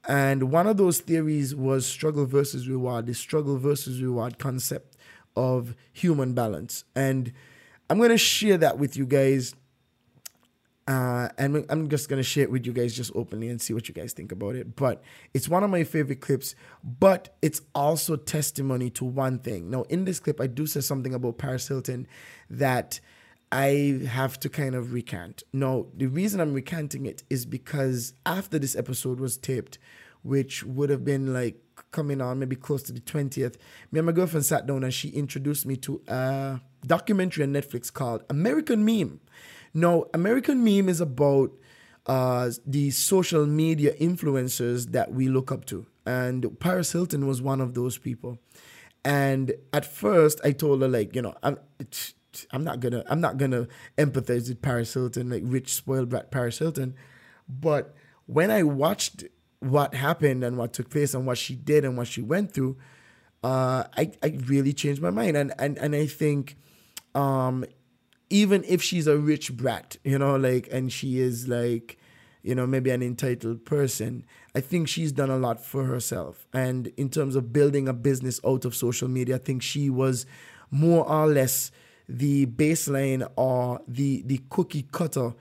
And 0.09 0.51
one 0.51 0.67
of 0.67 0.77
those 0.77 1.01
theories 1.01 1.55
was 1.55 1.87
struggle 1.87 2.27
versus 2.27 2.69
reward, 2.69 3.07
the 3.07 3.15
struggle 3.15 3.59
versus 3.59 4.03
reward 4.03 4.39
concept 4.39 4.97
of 5.37 5.77
human 5.93 6.33
balance. 6.33 6.85
And 6.97 7.33
I'm 7.89 7.99
going 7.99 8.11
to 8.11 8.19
share 8.19 8.59
that 8.59 8.79
with 8.79 8.97
you 8.97 9.07
guys. 9.07 9.55
Uh, 10.89 11.29
and 11.37 11.67
I'm 11.69 11.89
just 11.89 12.09
to 12.09 12.23
share 12.23 12.45
it 12.45 12.51
with 12.51 12.65
you 12.65 12.73
guys 12.73 12.95
just 12.95 13.11
openly 13.17 13.49
and 13.49 13.61
see 13.61 13.75
what 13.75 13.89
you 13.89 13.95
guys 13.95 14.13
think 14.13 14.31
about 14.31 14.55
it. 14.55 14.77
But 14.77 15.03
it's 15.35 15.49
one 15.49 15.65
of 15.65 15.71
my 15.71 15.83
favorite 15.83 16.21
clips, 16.21 16.55
but 16.85 17.37
it's 17.43 17.61
also 17.75 18.15
testimony 18.15 18.91
to 18.91 19.05
one 19.05 19.41
thing. 19.41 19.69
Now, 19.69 19.83
in 19.83 20.05
this 20.05 20.21
clip, 20.21 20.41
I 20.41 20.47
do 20.47 20.67
say 20.67 20.81
something 20.81 21.13
about 21.13 21.39
Paris 21.39 21.67
Hilton 21.67 22.07
that 22.51 23.01
I 23.51 24.01
have 24.09 24.39
to 24.41 24.49
kind 24.49 24.77
of 24.77 24.93
recant. 24.93 25.43
Now, 25.53 25.87
the 25.97 26.07
reason 26.07 26.41
I'm 26.41 26.55
recanting 26.55 27.07
it 27.07 27.25
is 27.31 27.47
because 27.47 28.15
after 28.25 28.59
this 28.59 28.77
episode 28.77 29.19
was 29.19 29.37
taped, 29.37 29.79
which 30.23 30.63
would 30.65 30.91
have 30.91 31.05
been 31.05 31.33
like 31.33 31.61
coming 31.91 32.21
on 32.21 32.39
maybe 32.39 32.57
close 32.57 32.83
to 32.85 32.93
the 32.93 33.01
20th, 33.01 33.57
me 33.91 33.99
and 33.99 34.07
my 34.07 34.13
girlfriend 34.13 34.45
sat 34.45 34.67
down 34.67 34.85
and 34.85 34.95
she 34.95 35.09
introduced 35.11 35.67
me 35.67 35.77
to 35.77 36.01
a 36.09 36.61
documentary 36.85 37.45
on 37.45 37.53
Netflix 37.53 37.93
called 37.93 38.25
American 38.29 38.85
Meme. 38.85 39.21
Now, 39.73 40.05
American 40.15 40.65
Meme 40.65 40.89
is 40.89 41.01
about 41.01 41.53
uh, 42.07 42.51
the 42.67 42.91
social 42.91 43.47
media 43.47 43.95
influencers 43.95 44.93
that 44.93 45.13
we 45.13 45.29
look 45.29 45.53
up 45.53 45.65
to. 45.67 45.87
And 46.07 46.59
Paris 46.61 46.93
Hilton 46.93 47.27
was 47.27 47.43
one 47.43 47.61
of 47.61 47.75
those 47.75 47.99
people. 47.99 48.39
And 49.05 49.53
at 49.73 49.85
first, 49.85 50.41
I 50.45 50.53
told 50.53 50.83
her, 50.83 50.89
like, 50.89 51.15
you 51.15 51.23
know, 51.23 51.35
I'm. 51.43 51.59
I'm 52.51 52.65
not 52.65 52.81
gonna 52.81 53.03
I'm 53.07 53.23
not 53.23 53.39
gonna 53.39 53.67
empathize 53.97 54.51
with 54.51 54.61
Paris 54.61 54.93
Hilton, 54.93 55.31
like 55.31 55.43
rich 55.47 55.73
spoiled 55.73 56.11
brat 56.11 56.31
Paris 56.31 56.59
Hilton. 56.59 56.95
But 57.49 57.95
when 58.27 58.51
I 58.51 58.63
watched 58.63 59.25
what 59.61 59.95
happened 59.95 60.45
and 60.45 60.59
what 60.59 60.75
took 60.75 60.91
place 60.91 61.15
and 61.15 61.27
what 61.27 61.39
she 61.39 61.55
did 61.55 61.85
and 61.87 61.97
what 61.97 62.09
she 62.09 62.21
went 62.21 62.53
through, 62.53 62.77
uh, 63.43 63.85
I, 63.97 64.13
I 64.23 64.39
really 64.45 64.75
changed 64.75 65.01
my 65.01 65.09
mind. 65.09 65.37
And 65.39 65.55
and, 65.59 65.79
and 65.79 65.95
I 65.95 66.05
think 66.05 66.59
um, 67.17 67.65
even 68.29 68.63
if 68.65 68.83
she's 68.83 69.07
a 69.07 69.17
rich 69.17 69.57
brat, 69.57 69.97
you 70.05 70.19
know, 70.19 70.37
like 70.37 70.69
and 70.71 70.93
she 70.93 71.19
is 71.19 71.49
like, 71.49 71.99
you 72.43 72.55
know, 72.55 72.67
maybe 72.67 72.91
an 72.91 73.03
entitled 73.03 73.65
person, 73.65 74.25
I 74.55 74.61
think 74.61 74.89
she's 74.89 75.13
done 75.13 75.31
a 75.31 75.39
lot 75.39 75.65
for 75.65 75.85
herself. 75.85 76.47
And 76.53 76.89
in 76.97 77.09
terms 77.09 77.35
of 77.35 77.53
building 77.53 77.89
a 77.89 77.93
business 77.93 78.41
out 78.47 78.65
of 78.65 78.75
social 78.75 79.09
media, 79.09 79.37
I 79.37 79.39
think 79.39 79.63
she 79.63 79.91
was 79.91 80.27
more 80.71 81.09
or 81.09 81.27
less 81.27 81.71
the 82.09 82.47
baseline 82.47 83.29
or 83.37 83.81
the 83.89 84.23
the 84.27 84.41
cookie 84.51 84.87
cutter, 84.93 85.35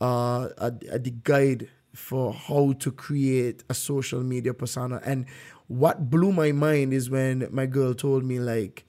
uh, 0.00 0.48
uh, 0.58 0.70
the 0.70 1.14
guide 1.22 1.68
for 1.94 2.32
how 2.32 2.72
to 2.78 2.90
create 2.90 3.64
a 3.68 3.74
social 3.74 4.22
media 4.22 4.54
persona. 4.54 5.00
And 5.04 5.26
what 5.66 6.10
blew 6.10 6.32
my 6.32 6.52
mind 6.52 6.92
is 6.92 7.10
when 7.10 7.48
my 7.50 7.66
girl 7.66 7.94
told 7.94 8.24
me 8.24 8.38
like, 8.38 8.84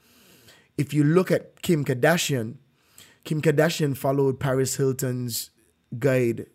if 0.80 0.94
you 0.94 1.04
look 1.04 1.30
at 1.30 1.62
Kim 1.62 1.84
Kardashian, 1.84 2.56
Kim 3.26 3.42
Kardashian 3.42 3.98
followed 3.98 4.40
Paris 4.40 4.78
Hilton's 4.78 5.52
guide 6.00 6.46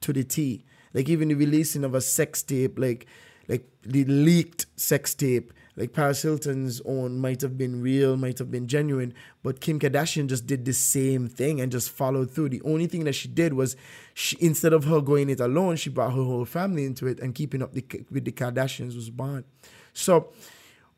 to 0.00 0.12
the 0.12 0.22
T. 0.22 0.64
Like 0.94 1.08
even 1.08 1.28
the 1.28 1.34
releasing 1.34 1.82
of 1.82 1.94
a 1.94 2.00
sex 2.00 2.42
tape, 2.44 2.78
like 2.78 3.06
like 3.48 3.66
the 3.82 4.04
leaked 4.04 4.66
sex 4.76 5.14
tape 5.14 5.52
like 5.74 5.94
Paris 5.94 6.22
Hilton's 6.22 6.82
own 6.84 7.18
might 7.18 7.40
have 7.40 7.56
been 7.56 7.80
real, 7.80 8.16
might 8.16 8.38
have 8.38 8.50
been 8.50 8.68
genuine, 8.68 9.14
but 9.42 9.60
Kim 9.60 9.80
Kardashian 9.80 10.28
just 10.28 10.46
did 10.46 10.66
the 10.66 10.74
same 10.74 11.28
thing 11.28 11.60
and 11.60 11.72
just 11.72 11.90
followed 11.90 12.30
through. 12.30 12.50
The 12.50 12.60
only 12.62 12.86
thing 12.86 13.04
that 13.04 13.14
she 13.14 13.28
did 13.28 13.54
was, 13.54 13.74
she, 14.12 14.36
instead 14.38 14.74
of 14.74 14.84
her 14.84 15.00
going 15.00 15.30
it 15.30 15.40
alone, 15.40 15.76
she 15.76 15.88
brought 15.88 16.12
her 16.12 16.22
whole 16.22 16.44
family 16.44 16.84
into 16.84 17.06
it, 17.06 17.20
and 17.20 17.34
keeping 17.34 17.62
up 17.62 17.72
the, 17.72 17.84
with 18.10 18.26
the 18.26 18.32
Kardashians 18.32 18.94
was 18.94 19.08
born. 19.08 19.44
So, 19.94 20.32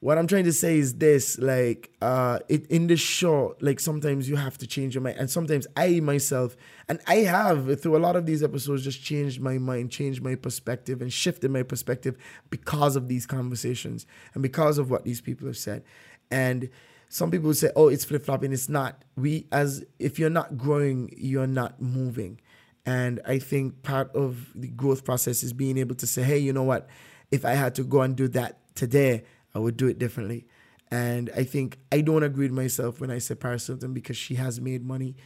what 0.05 0.19
I'm 0.19 0.27
trying 0.27 0.45
to 0.45 0.53
say 0.53 0.77
is 0.77 0.97
this: 0.97 1.39
like, 1.39 1.91
uh, 2.03 2.39
it 2.51 2.67
in 2.67 2.89
the 2.89 2.97
show, 2.97 3.57
like 3.63 3.81
sometimes 3.81 4.29
you 4.29 4.37
have 4.37 4.59
to 4.59 4.67
change 4.67 4.95
your 4.95 5.01
mind, 5.01 5.17
and 5.19 5.31
sometimes 5.31 5.67
I 5.79 6.01
myself, 6.01 6.59
and 6.91 7.01
I 7.07 7.21
have 7.21 7.81
through 7.81 7.97
a 7.97 8.05
lot 8.07 8.15
of 8.15 8.27
these 8.27 8.43
episodes, 8.43 8.85
just 8.85 9.03
changed 9.03 9.41
my 9.41 9.57
mind, 9.57 9.91
changed 9.91 10.23
my 10.23 10.35
perspective, 10.35 11.01
and 11.01 11.11
shifted 11.11 11.51
my 11.51 11.63
perspective 11.63 12.19
because 12.51 12.97
of 12.97 13.09
these 13.09 13.25
conversations 13.25 14.05
and 14.35 14.43
because 14.43 14.77
of 14.77 14.91
what 14.91 15.05
these 15.05 15.23
people 15.23 15.47
have 15.47 15.57
said. 15.57 15.83
And 16.31 16.69
some 17.09 17.31
people 17.31 17.55
say, 17.55 17.71
"Oh, 17.75 17.89
it's 17.89 18.05
flip 18.05 18.27
flopping." 18.27 18.53
It's 18.53 18.69
not. 18.69 19.03
We 19.17 19.47
as 19.53 19.87
if 19.99 20.19
you're 20.19 20.29
not 20.29 20.59
growing, 20.59 21.15
you're 21.17 21.47
not 21.47 21.81
moving. 21.81 22.43
And 22.85 23.23
I 23.25 23.39
think 23.39 23.83
part 23.83 24.15
of 24.15 24.53
the 24.55 24.69
growth 24.69 25.03
process 25.03 25.43
is 25.43 25.55
being 25.55 25.79
able 25.79 25.95
to 25.95 26.07
say, 26.07 26.23
"Hey, 26.23 26.37
you 26.41 26.53
know 26.53 26.63
what? 26.63 26.91
If 27.31 27.47
I 27.47 27.53
had 27.53 27.75
to 27.77 27.85
go 27.85 28.03
and 28.03 28.15
do 28.15 28.29
that 28.29 28.59
today." 28.75 29.25
I 29.55 29.59
would 29.59 29.77
do 29.77 29.87
it 29.87 29.99
differently. 29.99 30.47
And 30.91 31.31
I 31.37 31.45
think 31.45 31.79
I 31.91 32.01
don't 32.01 32.23
agree 32.23 32.47
with 32.47 32.57
myself 32.57 33.01
when 33.01 33.11
I 33.11 33.19
say 33.19 33.35
Paris 33.35 33.67
Hilton 33.67 33.95
because 33.95 34.17
she 34.17 34.35
has 34.37 34.61
made 34.61 34.85
money. 34.85 35.17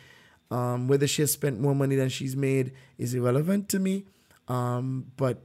Um, 0.50 0.88
whether 0.88 1.06
she 1.06 1.22
has 1.22 1.32
spent 1.32 1.60
more 1.60 1.74
money 1.74 1.94
than 1.94 2.08
she's 2.08 2.34
made 2.34 2.72
is 2.96 3.12
irrelevant 3.12 3.68
to 3.70 3.78
me. 3.78 4.06
Um, 4.48 5.12
but 5.16 5.42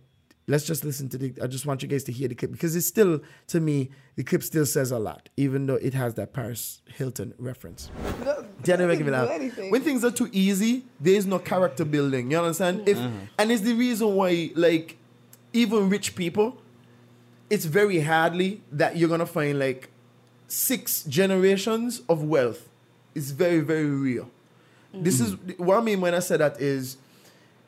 let's 0.48 0.66
just 0.66 0.86
listen 0.86 1.10
to 1.10 1.18
the. 1.18 1.34
I 1.42 1.48
just 1.48 1.66
want 1.66 1.82
you 1.82 1.90
guys 1.90 2.06
to 2.06 2.14
hear 2.14 2.30
the 2.30 2.36
clip 2.36 2.52
because 2.52 2.74
it's 2.76 2.88
still, 2.88 3.20
to 3.48 3.60
me, 3.60 3.90
the 4.16 4.24
clip 4.24 4.44
still 4.44 4.66
says 4.66 4.92
a 4.92 5.00
lot, 5.00 5.28
even 5.36 5.66
though 5.66 5.76
it 5.76 5.94
has 5.94 6.14
that 6.14 6.32
Paris 6.32 6.82
Hilton 6.86 7.34
reference. 7.38 7.90
When 9.70 9.82
things 9.82 10.06
are 10.06 10.12
too 10.12 10.30
easy, 10.32 10.86
there 11.02 11.16
is 11.16 11.26
no 11.26 11.40
character 11.40 11.84
building. 11.84 12.32
You 12.32 12.38
understand? 12.40 12.88
If 12.88 12.98
and 13.38 13.52
it's 13.52 13.62
the 13.62 13.74
reason 13.74 14.16
why, 14.16 14.52
like, 14.56 14.98
even 15.52 15.90
rich 15.90 16.16
people 16.16 16.62
it's 17.50 17.66
very 17.66 18.00
hardly 18.00 18.62
that 18.72 18.98
you're 18.98 19.10
gonna 19.10 19.26
find 19.26 19.60
like 19.60 19.90
six 20.48 21.04
generations 21.04 22.02
of 22.08 22.24
wealth. 22.24 22.70
It's 23.16 23.32
very, 23.32 23.60
very 23.60 23.86
real. 23.86 24.30
Mm-hmm. 24.94 25.04
This 25.04 25.20
is 25.20 25.36
what 25.58 25.78
I 25.78 25.82
mean 25.82 26.02
when 26.02 26.14
I 26.14 26.20
say 26.20 26.38
that 26.38 26.60
is 26.60 26.98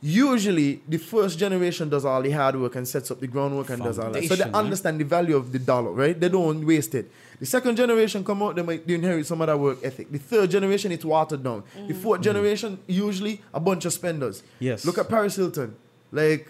usually 0.01 0.81
the 0.87 0.97
first 0.97 1.39
generation 1.39 1.89
does 1.89 2.05
all 2.05 2.21
the 2.21 2.29
hard 2.29 2.55
work 2.59 2.75
and 2.75 2.87
sets 2.87 3.09
up 3.09 3.19
the 3.19 3.27
groundwork 3.27 3.69
and 3.69 3.81
does 3.81 3.97
all 3.97 4.11
that. 4.11 4.23
So 4.25 4.35
they 4.35 4.43
understand 4.51 4.99
the 4.99 5.05
value 5.05 5.35
of 5.35 5.51
the 5.51 5.59
dollar, 5.59 5.91
right? 5.91 6.19
They 6.19 6.29
don't 6.29 6.65
waste 6.65 6.93
it. 6.93 7.09
The 7.39 7.45
second 7.45 7.75
generation 7.75 8.23
come 8.23 8.43
out, 8.43 8.55
they 8.55 8.61
might 8.61 8.87
inherit 8.87 9.25
some 9.25 9.41
of 9.41 9.47
that 9.47 9.59
work 9.59 9.79
ethic. 9.83 10.11
The 10.11 10.19
third 10.19 10.51
generation, 10.51 10.91
it's 10.91 11.03
watered 11.03 11.43
down. 11.43 11.63
Mm-hmm. 11.63 11.87
The 11.87 11.93
4th 11.95 12.21
generation, 12.21 12.79
usually 12.87 13.41
a 13.53 13.59
bunch 13.59 13.85
of 13.85 13.93
spenders. 13.93 14.43
Yes. 14.59 14.85
Look 14.85 14.97
at 14.97 15.09
Paris 15.09 15.35
Hilton. 15.35 15.75
Like 16.11 16.49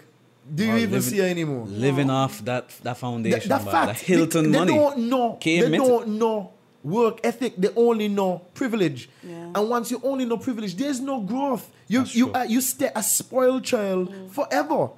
do 0.54 0.62
you 0.64 0.68
Well, 0.70 0.78
even 0.78 0.90
living- 0.92 1.10
see 1.10 1.18
her 1.18 1.26
anymore? 1.26 1.66
Living 1.66 2.10
off 2.10 2.44
that 2.44 2.68
that 2.82 2.96
foundation, 2.98 3.40
Th- 3.40 3.48
that 3.48 3.64
man, 3.64 3.72
fact, 3.72 3.86
that 3.98 3.98
Hilton 4.06 4.52
they, 4.52 4.58
money. 4.58 4.72
They 4.72 4.78
don't 4.78 4.98
know. 5.10 5.32
Came 5.40 5.70
they 5.70 5.76
don't 5.78 6.08
know 6.18 6.50
work 6.84 7.18
ethic. 7.24 7.54
They 7.56 7.70
only 7.76 8.08
know 8.08 8.42
privilege. 8.54 9.08
And 9.24 9.68
once 9.68 9.90
you 9.90 10.00
only 10.04 10.24
know 10.24 10.36
privilege, 10.36 10.76
there's 10.76 11.00
no 11.00 11.20
growth. 11.20 11.68
You 11.88 12.04
you 12.12 12.32
uh, 12.32 12.44
you 12.48 12.60
stay 12.60 12.90
a 12.94 13.02
spoiled 13.02 13.64
child 13.64 14.12
forever. 14.30 14.90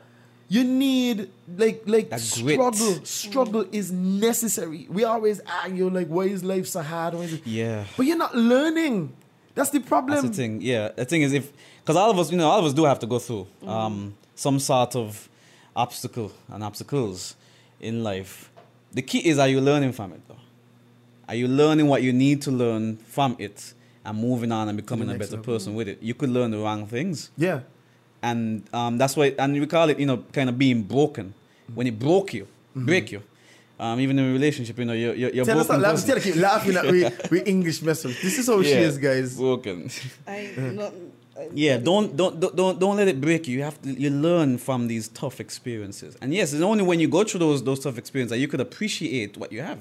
You 0.51 0.64
need 0.64 1.28
like 1.57 1.82
like 1.86 2.09
grit. 2.11 2.20
struggle. 2.20 3.05
Struggle 3.05 3.64
is 3.70 3.90
necessary. 3.92 4.86
We 4.90 5.05
always 5.05 5.40
argue 5.62 5.88
like, 5.90 6.09
why 6.09 6.24
is 6.24 6.42
life 6.42 6.66
so 6.66 6.80
hard? 6.82 7.14
Why 7.14 7.22
is 7.24 7.34
it? 7.34 7.46
Yeah. 7.46 7.84
But 7.96 8.07
you're 8.07 8.16
not 8.16 8.34
learning. 8.34 9.12
That's 9.55 9.70
the 9.70 9.80
problem. 9.80 10.14
That's 10.14 10.28
the 10.28 10.34
thing. 10.42 10.62
Yeah, 10.62 10.88
the 10.94 11.05
thing 11.05 11.22
is, 11.22 11.32
if 11.32 11.53
because 11.80 11.96
all 11.96 12.11
of 12.11 12.18
us, 12.18 12.30
you 12.30 12.38
know, 12.38 12.49
all 12.49 12.61
of 12.61 12.64
us 12.64 12.72
do 12.72 12.84
have 12.84 12.99
to 13.01 13.07
go 13.07 13.18
through 13.18 13.46
um, 13.66 14.14
some 14.34 14.59
sort 14.59 14.94
of 14.96 15.28
obstacle 15.79 16.33
and 16.53 16.62
obstacles 16.62 17.37
in 17.81 18.03
life. 18.03 18.51
The 18.93 19.03
key 19.03 19.20
is, 19.31 19.39
are 19.39 19.49
you 19.49 19.61
learning 19.61 19.93
from 19.93 20.12
it? 20.12 20.20
Though, 20.29 20.43
are 21.29 21.35
you 21.35 21.49
learning 21.49 21.87
what 21.87 22.03
you 22.03 22.12
need 22.12 22.43
to 22.43 22.51
learn 22.51 22.97
from 23.16 23.37
it 23.39 23.72
and 24.05 24.18
moving 24.18 24.51
on 24.53 24.68
and 24.68 24.76
becoming 24.76 25.09
a 25.11 25.14
better 25.14 25.37
level. 25.37 25.55
person 25.55 25.74
with 25.74 25.89
it? 25.89 25.99
You 26.03 26.14
could 26.14 26.31
learn 26.31 26.51
the 26.51 26.59
wrong 26.59 26.87
things. 26.87 27.31
Yeah. 27.37 27.61
and 28.22 28.64
um, 28.74 28.99
that's 28.99 29.14
why, 29.16 29.26
and 29.39 29.53
we 29.53 29.66
call 29.66 29.89
it, 29.91 29.99
you 30.01 30.07
know, 30.07 30.18
kind 30.33 30.49
of 30.51 30.59
being 30.59 30.83
broken. 30.83 31.35
When 31.74 31.87
it 31.87 31.99
broke 31.99 32.33
you, 32.35 32.49
break 32.74 33.12
you. 33.12 33.22
Um, 33.79 34.01
even 34.01 34.18
in 34.18 34.24
a 34.31 34.33
relationship, 34.33 34.76
you 34.79 34.87
know, 34.87 34.93
you're, 34.95 35.14
you're, 35.14 35.31
you're 35.31 35.45
Tell 35.45 35.61
us, 35.61 35.66
broken. 35.68 35.83
laugh, 35.83 35.93
person. 35.93 36.09
tell 36.09 36.16
her 36.16 36.22
keep 36.22 36.37
laughing 36.37 36.76
at 36.76 36.87
we, 36.91 37.07
we 37.31 37.41
English 37.55 37.81
message. 37.83 38.20
This 38.20 38.39
is 38.39 38.47
how 38.49 38.61
she 38.62 38.70
is, 38.72 38.99
guys. 38.99 39.37
Broken. 39.37 39.89
I, 40.26 40.51
not, 40.57 40.93
I, 40.93 41.28
Yeah, 41.55 41.78
don't 41.78 42.16
don't 42.16 42.41
don't 42.41 42.78
don't 42.80 42.97
let 42.97 43.09
it 43.09 43.20
break 43.20 43.47
you. 43.49 43.57
You 43.59 43.62
have 43.64 43.80
to 43.82 43.91
you 43.91 44.11
learn 44.11 44.59
from 44.59 44.89
these 44.89 45.09
tough 45.09 45.41
experiences. 45.41 46.16
And 46.20 46.34
yes, 46.34 46.53
it's 46.53 46.62
only 46.62 46.84
when 46.84 47.01
you 47.01 47.09
go 47.09 47.24
through 47.24 47.41
those 47.41 47.62
those 47.62 47.80
tough 47.80 47.99
experiences 47.99 48.30
that 48.30 48.39
you 48.39 48.49
could 48.49 48.61
appreciate 48.61 49.36
what 49.36 49.53
you 49.53 49.62
have. 49.62 49.78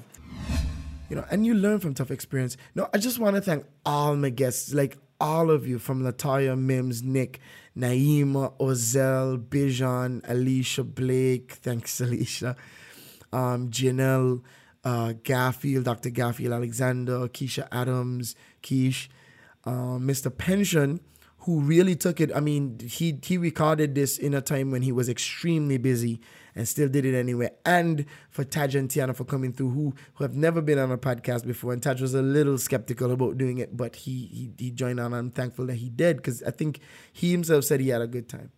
you 1.08 1.16
know, 1.16 1.24
and 1.30 1.46
you 1.46 1.54
learn 1.54 1.80
from 1.80 1.94
tough 1.94 2.10
experience. 2.10 2.56
No, 2.74 2.88
I 2.92 2.98
just 2.98 3.18
want 3.18 3.36
to 3.36 3.42
thank 3.42 3.64
all 3.84 4.14
my 4.16 4.30
guests, 4.30 4.74
like 4.74 4.98
all 5.20 5.50
of 5.50 5.66
you, 5.66 5.78
from 5.78 6.02
Latoya, 6.02 6.56
Mims, 6.58 7.02
Nick, 7.02 7.40
Naima, 7.76 8.52
Ozel, 8.58 9.38
Bijan, 9.38 10.20
Alicia, 10.28 10.84
Blake. 10.84 11.52
Thanks, 11.52 12.00
Alicia. 12.06 12.56
Um, 13.32 13.70
Janelle, 13.70 14.42
uh, 14.84 15.12
Dr. 15.12 16.10
Garfield 16.10 16.52
Alexander, 16.52 17.28
Keisha 17.28 17.68
Adams, 17.72 18.34
Keish, 18.62 19.08
uh, 19.64 19.98
Mr. 19.98 20.36
Pension, 20.36 21.00
who 21.40 21.60
really 21.60 21.94
took 21.94 22.20
it. 22.20 22.30
I 22.34 22.40
mean, 22.40 22.78
he 22.80 23.18
he 23.22 23.38
recorded 23.38 23.94
this 23.94 24.18
in 24.18 24.34
a 24.34 24.40
time 24.40 24.70
when 24.70 24.82
he 24.82 24.92
was 24.92 25.08
extremely 25.08 25.78
busy 25.78 26.20
and 26.54 26.66
still 26.66 26.88
did 26.88 27.04
it 27.04 27.16
anyway. 27.16 27.50
And 27.64 28.04
for 28.30 28.44
Taj 28.44 28.74
and 28.74 28.88
Tiana 28.88 29.14
for 29.14 29.24
coming 29.24 29.52
through, 29.52 29.70
who 29.70 29.94
who 30.14 30.24
have 30.24 30.34
never 30.34 30.60
been 30.60 30.78
on 30.78 30.90
a 30.90 30.98
podcast 30.98 31.46
before, 31.46 31.72
and 31.72 31.82
Taj 31.82 32.00
was 32.00 32.14
a 32.14 32.22
little 32.22 32.58
skeptical 32.58 33.12
about 33.12 33.38
doing 33.38 33.58
it, 33.58 33.76
but 33.76 33.96
he 33.96 34.26
he, 34.26 34.50
he 34.58 34.70
joined 34.70 34.98
on. 34.98 35.14
I'm 35.14 35.30
thankful 35.30 35.66
that 35.66 35.76
he 35.76 35.88
did 35.88 36.16
because 36.16 36.42
I 36.42 36.50
think 36.50 36.80
he 37.12 37.30
himself 37.30 37.64
said 37.64 37.80
he 37.80 37.90
had 37.90 38.02
a 38.02 38.08
good 38.08 38.28
time. 38.28 38.50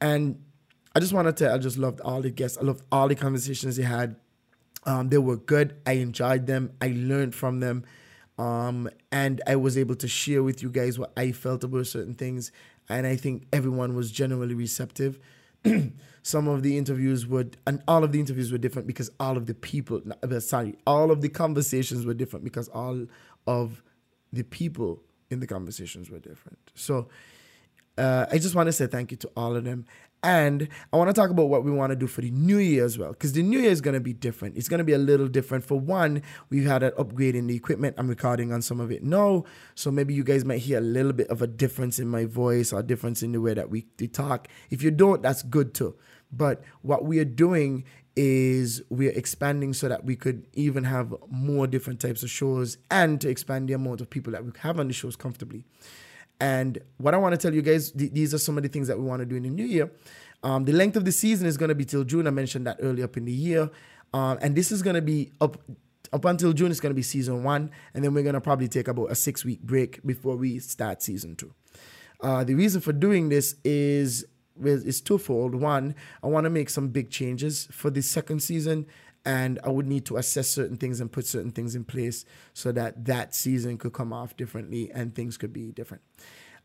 And 0.00 0.42
I 0.94 1.00
just 1.00 1.12
wanted 1.12 1.36
to. 1.38 1.52
I 1.52 1.58
just 1.58 1.78
loved 1.78 2.00
all 2.00 2.20
the 2.20 2.30
guests. 2.30 2.58
I 2.58 2.62
loved 2.62 2.82
all 2.92 3.08
the 3.08 3.14
conversations 3.14 3.76
they 3.76 3.84
had. 3.84 4.16
Um, 4.84 5.08
they 5.08 5.18
were 5.18 5.36
good. 5.36 5.76
I 5.86 5.92
enjoyed 5.92 6.46
them. 6.46 6.72
I 6.80 6.88
learned 6.96 7.34
from 7.34 7.60
them. 7.60 7.84
Um, 8.40 8.88
and 9.12 9.42
I 9.46 9.56
was 9.56 9.76
able 9.76 9.96
to 9.96 10.08
share 10.08 10.42
with 10.42 10.62
you 10.62 10.70
guys 10.70 10.98
what 10.98 11.12
I 11.14 11.30
felt 11.30 11.62
about 11.62 11.86
certain 11.86 12.14
things. 12.14 12.52
And 12.88 13.06
I 13.06 13.14
think 13.14 13.46
everyone 13.52 13.94
was 13.94 14.10
generally 14.10 14.54
receptive. 14.54 15.18
Some 16.22 16.48
of 16.48 16.62
the 16.62 16.78
interviews 16.78 17.26
were, 17.26 17.44
and 17.66 17.82
all 17.86 18.02
of 18.02 18.12
the 18.12 18.18
interviews 18.18 18.50
were 18.50 18.56
different 18.56 18.86
because 18.86 19.10
all 19.20 19.36
of 19.36 19.44
the 19.44 19.52
people, 19.52 20.00
uh, 20.22 20.40
sorry, 20.40 20.76
all 20.86 21.10
of 21.10 21.20
the 21.20 21.28
conversations 21.28 22.06
were 22.06 22.14
different 22.14 22.42
because 22.42 22.68
all 22.68 23.06
of 23.46 23.82
the 24.32 24.42
people 24.42 25.02
in 25.28 25.40
the 25.40 25.46
conversations 25.46 26.08
were 26.08 26.18
different. 26.18 26.58
So 26.74 27.08
uh, 27.98 28.24
I 28.32 28.38
just 28.38 28.54
want 28.54 28.68
to 28.68 28.72
say 28.72 28.86
thank 28.86 29.10
you 29.10 29.18
to 29.18 29.30
all 29.36 29.54
of 29.54 29.64
them. 29.64 29.84
And 30.22 30.68
I 30.92 30.98
want 30.98 31.08
to 31.08 31.14
talk 31.14 31.30
about 31.30 31.48
what 31.48 31.64
we 31.64 31.70
want 31.70 31.90
to 31.90 31.96
do 31.96 32.06
for 32.06 32.20
the 32.20 32.30
new 32.30 32.58
year 32.58 32.84
as 32.84 32.98
well, 32.98 33.10
because 33.10 33.32
the 33.32 33.42
new 33.42 33.58
year 33.58 33.70
is 33.70 33.80
going 33.80 33.94
to 33.94 34.00
be 34.00 34.12
different. 34.12 34.56
It's 34.56 34.68
going 34.68 34.78
to 34.78 34.84
be 34.84 34.92
a 34.92 34.98
little 34.98 35.28
different. 35.28 35.64
For 35.64 35.80
one, 35.80 36.22
we've 36.50 36.66
had 36.66 36.82
an 36.82 36.92
upgrade 36.98 37.34
in 37.34 37.46
the 37.46 37.56
equipment. 37.56 37.96
I'm 37.96 38.08
recording 38.08 38.52
on 38.52 38.60
some 38.60 38.80
of 38.80 38.92
it 38.92 39.02
now, 39.02 39.44
so 39.74 39.90
maybe 39.90 40.12
you 40.12 40.22
guys 40.22 40.44
might 40.44 40.58
hear 40.58 40.78
a 40.78 40.82
little 40.82 41.14
bit 41.14 41.28
of 41.28 41.40
a 41.40 41.46
difference 41.46 41.98
in 41.98 42.08
my 42.08 42.26
voice 42.26 42.72
or 42.72 42.82
difference 42.82 43.22
in 43.22 43.32
the 43.32 43.40
way 43.40 43.54
that 43.54 43.70
we, 43.70 43.86
we 43.98 44.08
talk. 44.08 44.48
If 44.68 44.82
you 44.82 44.90
don't, 44.90 45.22
that's 45.22 45.42
good 45.42 45.72
too. 45.72 45.96
But 46.30 46.62
what 46.82 47.04
we 47.04 47.18
are 47.18 47.24
doing 47.24 47.84
is 48.14 48.82
we're 48.90 49.12
expanding 49.12 49.72
so 49.72 49.88
that 49.88 50.04
we 50.04 50.16
could 50.16 50.46
even 50.52 50.84
have 50.84 51.14
more 51.30 51.66
different 51.66 52.00
types 52.00 52.22
of 52.22 52.30
shows 52.30 52.76
and 52.90 53.20
to 53.20 53.28
expand 53.28 53.68
the 53.68 53.72
amount 53.72 54.00
of 54.00 54.10
people 54.10 54.32
that 54.32 54.44
we 54.44 54.50
have 54.58 54.78
on 54.78 54.88
the 54.88 54.92
shows 54.92 55.16
comfortably. 55.16 55.64
And 56.40 56.78
what 56.96 57.14
I 57.14 57.18
want 57.18 57.32
to 57.32 57.36
tell 57.38 57.54
you 57.54 57.62
guys, 57.62 57.90
th- 57.90 58.12
these 58.12 58.32
are 58.32 58.38
some 58.38 58.56
of 58.56 58.62
the 58.62 58.68
things 58.68 58.88
that 58.88 58.98
we 58.98 59.04
want 59.04 59.20
to 59.20 59.26
do 59.26 59.36
in 59.36 59.42
the 59.42 59.50
new 59.50 59.64
year. 59.64 59.90
Um, 60.42 60.64
the 60.64 60.72
length 60.72 60.96
of 60.96 61.04
the 61.04 61.12
season 61.12 61.46
is 61.46 61.56
going 61.56 61.68
to 61.68 61.74
be 61.74 61.84
till 61.84 62.04
June. 62.04 62.26
I 62.26 62.30
mentioned 62.30 62.66
that 62.66 62.78
earlier 62.80 63.04
up 63.04 63.16
in 63.16 63.26
the 63.26 63.32
year. 63.32 63.70
Um, 64.14 64.38
and 64.40 64.56
this 64.56 64.72
is 64.72 64.82
going 64.82 64.94
to 64.94 65.02
be 65.02 65.32
up 65.40 65.58
up 66.12 66.24
until 66.24 66.52
June. 66.52 66.70
It's 66.70 66.80
going 66.80 66.90
to 66.90 66.96
be 66.96 67.02
season 67.02 67.44
one, 67.44 67.70
and 67.94 68.02
then 68.02 68.14
we're 68.14 68.24
going 68.24 68.34
to 68.34 68.40
probably 68.40 68.68
take 68.68 68.88
about 68.88 69.12
a 69.12 69.14
six 69.14 69.44
week 69.44 69.62
break 69.62 70.04
before 70.04 70.36
we 70.36 70.58
start 70.58 71.02
season 71.02 71.36
two. 71.36 71.54
Uh, 72.20 72.42
the 72.42 72.54
reason 72.54 72.80
for 72.80 72.92
doing 72.92 73.28
this 73.28 73.54
is 73.64 74.24
is 74.62 75.00
twofold. 75.00 75.54
One, 75.54 75.94
I 76.22 76.26
want 76.26 76.44
to 76.44 76.50
make 76.50 76.68
some 76.68 76.88
big 76.88 77.10
changes 77.10 77.68
for 77.70 77.90
the 77.90 78.02
second 78.02 78.40
season, 78.42 78.86
and 79.24 79.58
I 79.64 79.68
would 79.68 79.86
need 79.86 80.06
to 80.06 80.16
assess 80.16 80.48
certain 80.48 80.76
things 80.76 81.00
and 81.00 81.10
put 81.10 81.26
certain 81.26 81.50
things 81.50 81.74
in 81.74 81.84
place 81.84 82.24
so 82.54 82.72
that 82.72 83.04
that 83.04 83.34
season 83.34 83.76
could 83.76 83.92
come 83.92 84.12
off 84.12 84.36
differently 84.36 84.90
and 84.92 85.14
things 85.14 85.36
could 85.36 85.52
be 85.52 85.72
different. 85.72 86.02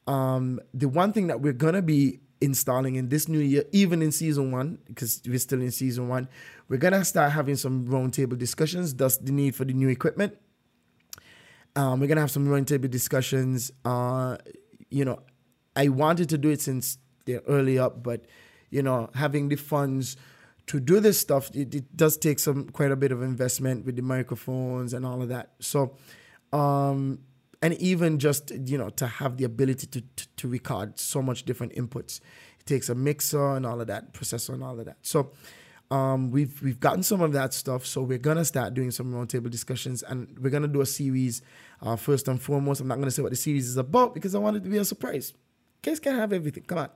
Um, 0.08 0.60
the 0.74 0.88
one 0.88 1.12
thing 1.14 1.28
that 1.28 1.42
we're 1.42 1.54
gonna 1.54 1.82
be 1.82 2.22
installing 2.42 2.96
in 2.96 3.10
this 3.10 3.28
new 3.28 3.40
year, 3.40 3.64
even 3.72 4.02
in 4.02 4.12
season 4.12 4.52
one, 4.52 4.80
because 4.86 5.22
we're 5.26 5.40
still 5.40 5.62
in 5.62 5.72
season 5.72 6.08
one, 6.08 6.30
we're 6.70 6.78
gonna 6.78 7.04
start 7.04 7.32
having 7.32 7.56
some 7.56 7.88
roundtable 7.88 8.38
discussions. 8.38 8.94
Thus, 8.96 9.18
the 9.18 9.32
need 9.32 9.56
for 9.56 9.66
the 9.66 9.74
new 9.74 9.90
equipment. 9.90 10.38
Um, 11.76 12.00
we're 12.00 12.08
gonna 12.08 12.22
have 12.22 12.32
some 12.32 12.48
roundtable 12.48 12.90
discussions. 12.90 13.72
Uh, 13.84 14.38
you 14.90 15.04
know, 15.04 15.20
I 15.76 15.90
wanted 15.90 16.30
to 16.30 16.38
do 16.38 16.50
it 16.50 16.62
since 16.62 16.98
they're 17.26 17.42
early 17.48 17.78
up, 17.78 18.02
but 18.04 18.26
you 18.70 18.82
know, 18.82 19.10
having 19.14 19.50
the 19.50 19.56
funds 19.56 20.16
to 20.68 20.80
do 20.80 21.00
this 21.00 21.20
stuff, 21.20 21.50
it, 21.54 21.74
it, 21.76 21.96
does 21.96 22.18
take 22.18 22.40
some 22.40 22.70
quite 22.70 22.92
a 22.92 22.96
bit 22.96 23.12
of 23.12 23.22
investment 23.22 23.86
with 23.86 23.96
the 23.96 24.02
microphones 24.02 24.94
and 24.94 25.06
all 25.06 25.22
of 25.22 25.30
that. 25.30 25.52
So, 25.60 25.96
um, 26.52 27.20
and 27.62 27.74
even 27.76 28.20
just 28.20 28.52
you 28.52 28.78
know 28.78 28.90
to 28.90 29.08
have 29.08 29.38
the 29.38 29.44
ability 29.44 29.88
to, 29.88 30.02
to, 30.02 30.28
to 30.38 30.48
record 30.48 31.00
so 31.00 31.22
much 31.22 31.44
different 31.44 31.74
inputs, 31.74 32.20
it 32.60 32.66
takes 32.66 32.90
a 32.90 32.96
mixer 32.96 33.56
and 33.56 33.66
all 33.66 33.80
of 33.80 33.88
that, 33.88 34.14
processor 34.14 34.54
and 34.54 34.64
all 34.64 34.80
of 34.80 34.86
that. 34.86 34.98
So, 35.02 35.32
um, 35.92 36.32
we've 36.32 36.62
we've 36.64 36.80
gotten 36.80 37.04
some 37.04 37.22
of 37.22 37.34
that 37.34 37.54
stuff. 37.54 37.86
So 37.86 38.02
we're 38.02 38.18
gonna 38.18 38.46
start 38.46 38.74
doing 38.74 38.92
some 38.92 39.14
roundtable 39.14 39.52
discussions, 39.52 40.02
and 40.04 40.38
we're 40.40 40.50
gonna 40.50 40.68
do 40.68 40.82
a 40.82 40.86
series. 40.86 41.42
Uh, 41.82 41.96
first 41.96 42.28
and 42.28 42.42
foremost, 42.42 42.82
I'm 42.82 42.88
not 42.88 42.98
gonna 42.98 43.12
say 43.12 43.22
what 43.22 43.32
the 43.32 43.38
series 43.38 43.68
is 43.68 43.78
about 43.78 44.14
because 44.14 44.34
I 44.34 44.40
want 44.40 44.58
it 44.58 44.64
to 44.64 44.70
be 44.70 44.78
a 44.78 44.86
surprise. 44.86 45.34
Case 45.84 46.00
can't 46.00 46.18
have 46.18 46.34
everything. 46.34 46.64
Come 46.64 46.80
on, 46.80 46.90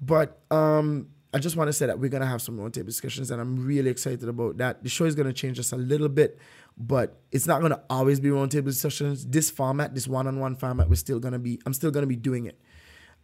but 0.00 0.40
um 0.50 1.08
I 1.32 1.38
just 1.38 1.56
want 1.56 1.68
to 1.68 1.72
say 1.72 1.86
that 1.86 1.98
we're 1.98 2.08
gonna 2.08 2.26
have 2.26 2.40
some 2.40 2.56
roundtable 2.56 2.86
discussions, 2.86 3.30
and 3.30 3.40
I'm 3.40 3.66
really 3.66 3.90
excited 3.90 4.26
about 4.26 4.56
that. 4.58 4.82
The 4.82 4.88
show 4.88 5.04
is 5.04 5.14
gonna 5.14 5.32
change 5.32 5.56
just 5.56 5.72
a 5.72 5.76
little 5.76 6.08
bit, 6.08 6.38
but 6.78 7.20
it's 7.30 7.46
not 7.46 7.60
gonna 7.60 7.82
always 7.90 8.18
be 8.18 8.30
roundtable 8.30 8.66
discussions. 8.66 9.26
This 9.26 9.50
format, 9.50 9.94
this 9.94 10.08
one-on-one 10.08 10.56
format, 10.56 10.88
we're 10.88 10.94
still 10.94 11.20
gonna 11.20 11.38
be. 11.38 11.60
I'm 11.66 11.74
still 11.74 11.90
gonna 11.90 12.06
be 12.06 12.16
doing 12.16 12.46
it, 12.46 12.58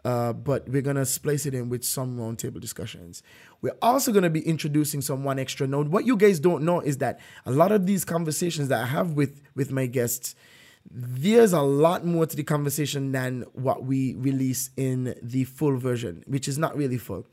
uh, 0.04 0.34
but 0.34 0.68
we're 0.68 0.82
gonna 0.82 1.06
splice 1.06 1.46
it 1.46 1.54
in 1.54 1.70
with 1.70 1.82
some 1.82 2.18
roundtable 2.18 2.60
discussions. 2.60 3.22
We're 3.62 3.76
also 3.80 4.12
gonna 4.12 4.28
be 4.28 4.46
introducing 4.46 5.00
some 5.00 5.24
one 5.24 5.38
extra 5.38 5.66
note. 5.66 5.88
What 5.88 6.04
you 6.04 6.18
guys 6.18 6.38
don't 6.38 6.62
know 6.62 6.80
is 6.80 6.98
that 6.98 7.20
a 7.46 7.52
lot 7.52 7.72
of 7.72 7.86
these 7.86 8.04
conversations 8.04 8.68
that 8.68 8.82
I 8.82 8.86
have 8.86 9.12
with 9.12 9.40
with 9.54 9.70
my 9.70 9.86
guests 9.86 10.34
there's 10.90 11.54
a 11.54 11.62
lot 11.62 12.04
more 12.04 12.26
to 12.26 12.36
the 12.36 12.42
conversation 12.42 13.10
than 13.10 13.46
what 13.54 13.84
we 13.84 14.16
release 14.16 14.68
in 14.76 15.14
the 15.22 15.44
full 15.44 15.78
version, 15.78 16.22
which 16.26 16.46
is 16.46 16.58
not 16.58 16.76
really 16.76 16.98
full 16.98 17.24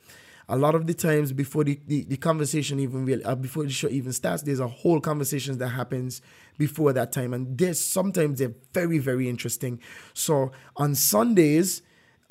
a 0.50 0.56
lot 0.56 0.76
of 0.76 0.88
the 0.88 0.94
times 0.94 1.32
before 1.32 1.64
the, 1.64 1.80
the, 1.88 2.04
the 2.06 2.18
conversation 2.18 2.80
even 2.80 3.06
really 3.06 3.24
uh, 3.24 3.36
before 3.36 3.64
the 3.64 3.70
show 3.70 3.88
even 3.88 4.12
starts 4.12 4.44
there's 4.44 4.60
a 4.60 4.68
whole 4.68 5.00
conversation 5.00 5.58
that 5.58 5.70
happens 5.70 6.22
before 6.58 6.94
that 6.94 7.12
time. 7.12 7.34
And 7.34 7.58
there's 7.58 7.80
sometimes 7.80 8.40
they're 8.40 8.54
very 8.74 9.00
very 9.00 9.30
interesting. 9.30 9.80
So 10.14 10.52
on 10.76 10.96
sundays 10.96 11.82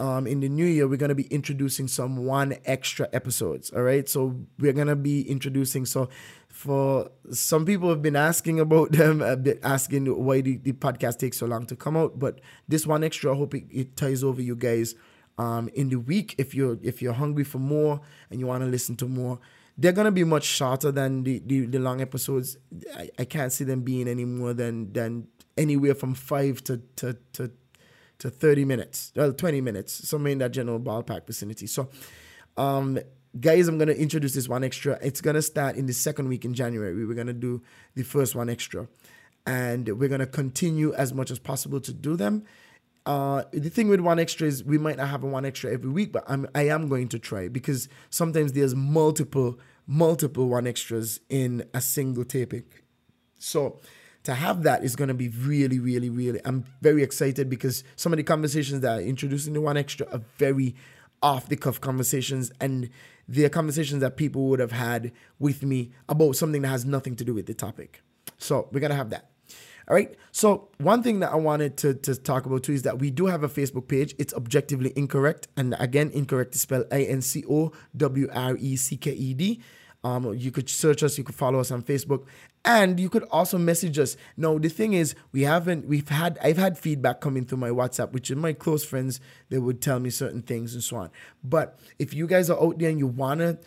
um, 0.00 0.26
in 0.26 0.40
the 0.40 0.48
new 0.48 0.64
year 0.64 0.88
we're 0.88 0.96
going 0.96 1.10
to 1.10 1.14
be 1.14 1.26
introducing 1.26 1.86
some 1.86 2.24
one 2.24 2.56
extra 2.64 3.08
episodes 3.12 3.70
all 3.70 3.82
right 3.82 4.08
so 4.08 4.34
we're 4.58 4.72
going 4.72 4.86
to 4.86 4.96
be 4.96 5.28
introducing 5.30 5.84
so 5.84 6.08
for 6.48 7.10
some 7.30 7.66
people 7.66 7.90
have 7.90 8.00
been 8.00 8.16
asking 8.16 8.58
about 8.58 8.92
them 9.00 9.20
a 9.20 9.36
bit 9.36 9.60
asking 9.62 10.06
why 10.06 10.40
the, 10.40 10.56
the 10.56 10.72
podcast 10.72 11.18
takes 11.18 11.36
so 11.36 11.46
long 11.46 11.66
to 11.66 11.76
come 11.76 11.96
out 11.96 12.18
but 12.18 12.40
this 12.66 12.86
one 12.86 13.04
extra 13.04 13.32
i 13.32 13.36
hope 13.36 13.54
it, 13.54 13.64
it 13.70 13.94
ties 13.94 14.24
over 14.24 14.40
you 14.40 14.56
guys 14.56 14.94
um, 15.40 15.70
in 15.72 15.88
the 15.88 15.96
week 15.96 16.34
if 16.36 16.54
you're 16.54 16.78
if 16.82 17.00
you're 17.00 17.14
hungry 17.14 17.44
for 17.44 17.58
more 17.58 18.00
and 18.30 18.38
you 18.38 18.46
want 18.46 18.62
to 18.62 18.68
listen 18.68 18.94
to 18.96 19.06
more 19.06 19.38
they're 19.78 19.92
gonna 19.92 20.12
be 20.12 20.24
much 20.24 20.44
shorter 20.44 20.92
than 20.92 21.22
the, 21.22 21.40
the, 21.46 21.64
the 21.64 21.78
long 21.78 22.02
episodes. 22.02 22.58
I, 22.94 23.08
I 23.18 23.24
can't 23.24 23.50
see 23.50 23.64
them 23.64 23.80
being 23.80 24.06
any 24.08 24.26
more 24.26 24.52
than 24.52 24.92
than 24.92 25.28
anywhere 25.56 25.94
from 25.94 26.14
five 26.14 26.62
to 26.64 26.82
to 26.96 27.16
to, 27.32 27.50
to 28.18 28.28
30 28.28 28.66
minutes 28.66 29.12
well 29.16 29.32
20 29.32 29.62
minutes 29.62 30.06
somewhere 30.06 30.32
in 30.32 30.38
that 30.38 30.50
general 30.50 30.78
ballpark 30.78 31.26
vicinity. 31.26 31.66
So 31.66 31.88
um 32.58 32.98
guys 33.40 33.68
i'm 33.68 33.78
gonna 33.78 33.92
introduce 33.92 34.34
this 34.34 34.48
one 34.48 34.62
extra. 34.62 34.98
It's 35.00 35.22
gonna 35.22 35.42
start 35.42 35.76
in 35.76 35.86
the 35.86 35.94
second 35.94 36.28
week 36.28 36.44
in 36.44 36.52
january. 36.52 37.06
We're 37.06 37.14
gonna 37.14 37.32
do 37.32 37.62
the 37.94 38.02
first 38.02 38.34
one 38.34 38.50
extra. 38.50 38.86
And 39.46 39.88
we're 39.98 40.10
gonna 40.10 40.26
continue 40.26 40.92
as 40.92 41.14
much 41.14 41.30
as 41.30 41.38
possible 41.38 41.80
to 41.80 41.94
do 41.94 42.14
them 42.16 42.44
uh, 43.10 43.42
the 43.50 43.70
thing 43.70 43.88
with 43.88 43.98
one 43.98 44.20
extra 44.20 44.46
is 44.46 44.62
we 44.62 44.78
might 44.78 44.96
not 44.96 45.08
have 45.08 45.24
a 45.24 45.26
one 45.26 45.44
extra 45.44 45.72
every 45.72 45.90
week, 45.90 46.12
but 46.12 46.22
I'm 46.28 46.46
I 46.54 46.68
am 46.68 46.88
going 46.88 47.08
to 47.08 47.18
try 47.18 47.48
because 47.48 47.88
sometimes 48.08 48.52
there's 48.52 48.76
multiple 48.76 49.58
multiple 49.84 50.48
one 50.48 50.68
extras 50.68 51.18
in 51.28 51.64
a 51.74 51.80
single 51.80 52.24
taping. 52.24 52.62
So 53.36 53.80
to 54.22 54.34
have 54.34 54.62
that 54.62 54.84
is 54.84 54.94
going 54.94 55.08
to 55.08 55.14
be 55.14 55.28
really, 55.28 55.80
really, 55.80 56.08
really. 56.08 56.38
I'm 56.44 56.64
very 56.82 57.02
excited 57.02 57.50
because 57.50 57.82
some 57.96 58.12
of 58.12 58.16
the 58.18 58.22
conversations 58.22 58.80
that 58.82 58.98
I 58.98 59.02
introduced 59.02 59.48
in 59.48 59.54
the 59.54 59.60
one 59.60 59.76
extra 59.76 60.06
are 60.12 60.22
very 60.36 60.76
off 61.20 61.48
the 61.48 61.56
cuff 61.56 61.80
conversations, 61.80 62.52
and 62.60 62.90
they're 63.26 63.48
conversations 63.48 64.02
that 64.02 64.16
people 64.16 64.46
would 64.50 64.60
have 64.60 64.70
had 64.70 65.10
with 65.40 65.64
me 65.64 65.90
about 66.08 66.36
something 66.36 66.62
that 66.62 66.68
has 66.68 66.84
nothing 66.84 67.16
to 67.16 67.24
do 67.24 67.34
with 67.34 67.46
the 67.46 67.54
topic. 67.54 68.02
So 68.38 68.68
we're 68.70 68.78
gonna 68.78 68.94
have 68.94 69.10
that. 69.10 69.29
All 69.90 69.96
right. 69.96 70.14
So 70.30 70.68
one 70.78 71.02
thing 71.02 71.18
that 71.18 71.32
I 71.32 71.34
wanted 71.34 71.76
to, 71.78 71.94
to 71.94 72.14
talk 72.14 72.46
about 72.46 72.62
too 72.62 72.72
is 72.72 72.82
that 72.82 73.00
we 73.00 73.10
do 73.10 73.26
have 73.26 73.42
a 73.42 73.48
Facebook 73.48 73.88
page. 73.88 74.14
It's 74.18 74.32
objectively 74.32 74.92
incorrect, 74.94 75.48
and 75.56 75.74
again, 75.80 76.12
incorrect 76.14 76.54
is 76.54 76.60
spelled 76.60 76.86
I 76.92 77.02
N 77.02 77.20
C 77.20 77.42
O 77.50 77.72
W 77.96 78.28
R 78.32 78.56
E 78.56 78.76
C 78.76 78.96
K 78.96 79.10
E 79.10 79.34
D. 79.34 79.60
Um, 80.04 80.32
you 80.32 80.52
could 80.52 80.70
search 80.70 81.02
us, 81.02 81.18
you 81.18 81.24
could 81.24 81.34
follow 81.34 81.58
us 81.58 81.72
on 81.72 81.82
Facebook, 81.82 82.26
and 82.64 83.00
you 83.00 83.10
could 83.10 83.24
also 83.24 83.58
message 83.58 83.98
us. 83.98 84.16
Now, 84.36 84.56
the 84.58 84.68
thing 84.68 84.92
is, 84.92 85.16
we 85.32 85.42
haven't, 85.42 85.86
we've 85.86 86.08
had, 86.08 86.38
I've 86.40 86.56
had 86.56 86.78
feedback 86.78 87.20
coming 87.20 87.44
through 87.44 87.58
my 87.58 87.68
WhatsApp, 87.68 88.12
which 88.12 88.30
is 88.30 88.36
my 88.36 88.54
close 88.54 88.82
friends, 88.82 89.20
they 89.50 89.58
would 89.58 89.82
tell 89.82 89.98
me 89.98 90.08
certain 90.08 90.40
things 90.40 90.72
and 90.72 90.82
so 90.82 90.96
on. 90.98 91.10
But 91.44 91.78
if 91.98 92.14
you 92.14 92.26
guys 92.26 92.48
are 92.48 92.58
out 92.62 92.78
there 92.78 92.88
and 92.88 92.98
you 92.98 93.08
wanna 93.08 93.58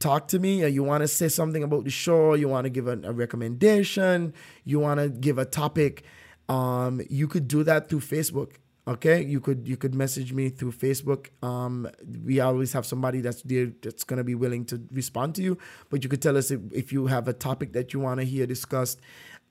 talk 0.00 0.28
to 0.28 0.38
me 0.38 0.64
or 0.64 0.66
you 0.66 0.82
want 0.82 1.02
to 1.02 1.08
say 1.08 1.28
something 1.28 1.62
about 1.62 1.84
the 1.84 1.90
show, 1.90 2.34
you 2.34 2.48
want 2.48 2.64
to 2.64 2.70
give 2.70 2.88
a, 2.88 2.98
a 3.04 3.12
recommendation, 3.12 4.34
you 4.64 4.80
want 4.80 4.98
to 4.98 5.08
give 5.08 5.38
a 5.38 5.44
topic, 5.44 6.02
um, 6.48 7.00
you 7.08 7.28
could 7.28 7.46
do 7.46 7.62
that 7.62 7.88
through 7.88 8.00
Facebook. 8.00 8.54
Okay, 8.88 9.22
you 9.22 9.40
could 9.40 9.68
you 9.68 9.76
could 9.76 9.94
message 9.94 10.32
me 10.32 10.48
through 10.48 10.72
Facebook. 10.72 11.28
Um, 11.44 11.88
we 12.24 12.40
always 12.40 12.72
have 12.72 12.84
somebody 12.84 13.20
that's 13.20 13.42
there 13.42 13.70
that's 13.82 14.02
gonna 14.02 14.24
be 14.24 14.34
willing 14.34 14.64
to 14.64 14.82
respond 14.90 15.34
to 15.36 15.42
you. 15.42 15.58
But 15.90 16.02
you 16.02 16.08
could 16.08 16.22
tell 16.22 16.36
us 16.36 16.50
if, 16.50 16.60
if 16.72 16.92
you 16.92 17.06
have 17.06 17.28
a 17.28 17.32
topic 17.32 17.74
that 17.74 17.92
you 17.92 18.00
want 18.00 18.18
to 18.20 18.26
hear 18.26 18.46
discussed, 18.46 19.00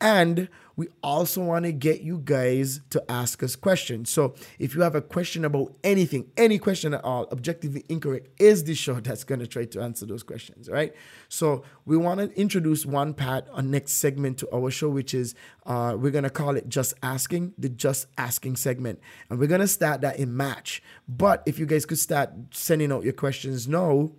and 0.02 0.50
we 0.80 0.88
also 1.04 1.44
want 1.44 1.66
to 1.66 1.74
get 1.74 2.04
you 2.04 2.22
guys 2.24 2.80
to 2.92 3.04
ask 3.12 3.44
us 3.44 3.58
questions. 3.58 4.10
So 4.10 4.36
if 4.60 4.74
you 4.74 4.80
have 4.80 4.96
a 4.96 5.02
question 5.02 5.44
about 5.44 5.76
anything, 5.84 6.32
any 6.38 6.58
question 6.58 6.94
at 6.94 7.04
all, 7.04 7.28
objectively 7.34 7.84
incorrect 7.90 8.30
is 8.40 8.64
the 8.64 8.76
show 8.76 8.94
that's 9.02 9.26
gonna 9.26 9.46
try 9.46 9.66
to 9.66 9.82
answer 9.82 10.06
those 10.06 10.24
questions. 10.24 10.70
Right. 10.70 10.96
So 11.28 11.66
we 11.86 11.98
want 11.98 12.22
to 12.22 12.40
introduce 12.40 12.86
one 12.86 13.14
part, 13.14 13.46
a 13.54 13.62
next 13.62 13.94
segment 13.94 14.38
to 14.38 14.56
our 14.56 14.72
show, 14.72 14.88
which 14.88 15.14
is 15.14 15.36
uh, 15.66 15.98
we're 16.00 16.12
gonna 16.12 16.30
call 16.30 16.56
it 16.56 16.70
just 16.70 16.94
asking, 17.04 17.56
the 17.58 17.68
just 17.68 18.08
asking 18.18 18.56
segment, 18.56 19.02
and 19.30 19.38
we're 19.38 19.48
gonna 19.48 19.68
start 19.68 20.00
that 20.00 20.18
in 20.18 20.34
March. 20.34 20.82
But 21.10 21.44
if 21.46 21.60
you 21.60 21.66
guys 21.66 21.86
could 21.86 22.00
start 22.00 22.32
sending 22.52 22.94
out 22.94 23.04
your 23.04 23.12
questions 23.12 23.68
now, 23.68 24.12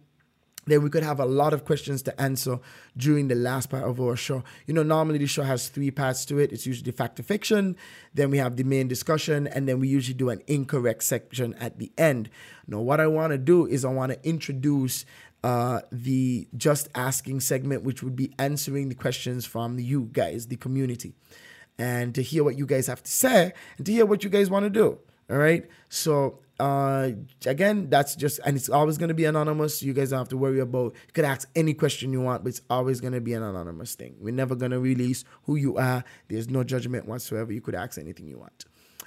then 0.67 0.83
we 0.83 0.91
could 0.91 1.03
have 1.03 1.21
a 1.21 1.25
lot 1.25 1.53
of 1.53 1.65
questions 1.65 2.03
to 2.03 2.21
answer 2.21 2.59
during 2.97 3.29
the 3.29 3.35
last 3.35 3.71
part 3.71 3.85
of 3.85 4.01
our 4.01 4.17
show. 4.17 4.45
You 4.67 4.75
know, 4.75 4.83
normally 4.83 5.19
the 5.19 5.27
show 5.27 5.43
has 5.43 5.69
three 5.69 5.91
parts 5.91 6.25
to 6.27 6.39
it. 6.39 6.53
It's 6.53 6.67
usually 6.67 6.93
fact 6.93 7.19
or 7.19 7.23
fiction, 7.23 7.77
then 8.15 8.31
we 8.31 8.39
have 8.39 8.57
the 8.57 8.65
main 8.65 8.89
discussion, 8.89 9.47
and 9.47 9.69
then 9.69 9.81
we 9.81 9.89
usually 9.89 10.15
do 10.15 10.31
an 10.31 10.43
incorrect 10.47 11.03
section 11.03 11.55
at 11.55 11.79
the 11.79 11.91
end. 11.97 12.31
Now, 12.67 12.81
what 12.81 13.01
I 13.01 13.07
want 13.07 13.33
to 13.33 13.39
do 13.39 13.67
is 13.67 13.85
I 13.85 13.89
want 13.89 14.13
to 14.13 14.29
introduce 14.29 15.05
uh, 15.43 15.81
the 15.91 16.47
just 16.57 16.89
asking 16.95 17.41
segment, 17.41 17.83
which 17.83 18.03
would 18.03 18.17
be 18.17 18.33
answering 18.39 18.89
the 18.89 18.95
questions 18.95 19.47
from 19.47 19.79
you 19.79 20.11
guys, 20.13 20.49
the 20.49 20.57
community, 20.57 21.15
and 21.79 22.15
to 22.15 22.23
hear 22.23 22.45
what 22.45 22.59
you 22.59 22.67
guys 22.67 22.87
have 22.87 23.03
to 23.03 23.11
say 23.11 23.53
and 23.79 23.87
to 23.87 23.93
hear 23.93 24.05
what 24.05 24.23
you 24.23 24.31
guys 24.31 24.51
want 24.51 24.65
to 24.65 24.71
do. 24.71 24.99
All 25.31 25.39
right. 25.39 25.65
So 25.89 26.41
uh, 26.61 27.11
again, 27.47 27.89
that's 27.89 28.15
just, 28.15 28.41
and 28.45 28.57
it's 28.57 28.69
always 28.69 28.99
going 28.99 29.09
to 29.09 29.15
be 29.15 29.25
anonymous. 29.25 29.83
You 29.83 29.93
guys 29.93 30.11
don't 30.11 30.19
have 30.19 30.29
to 30.29 30.37
worry 30.37 30.61
about, 30.61 30.93
you 30.95 31.13
could 31.13 31.25
ask 31.25 31.49
any 31.57 31.75
question 31.75 32.13
you 32.13 32.21
want, 32.21 32.45
but 32.45 32.51
it's 32.51 32.63
always 32.69 33.01
going 33.01 33.15
to 33.15 33.21
be 33.21 33.33
an 33.33 33.43
anonymous 33.43 33.95
thing. 33.95 34.17
We're 34.21 34.35
never 34.35 34.55
going 34.55 34.73
to 34.73 34.79
release 34.81 35.25
who 35.45 35.57
you 35.57 35.79
are. 35.79 36.05
There's 36.29 36.49
no 36.49 36.63
judgment 36.63 37.07
whatsoever. 37.07 37.53
You 37.53 37.61
could 37.61 37.75
ask 37.75 37.99
anything 37.99 38.27
you 38.27 38.39
want. 38.39 38.67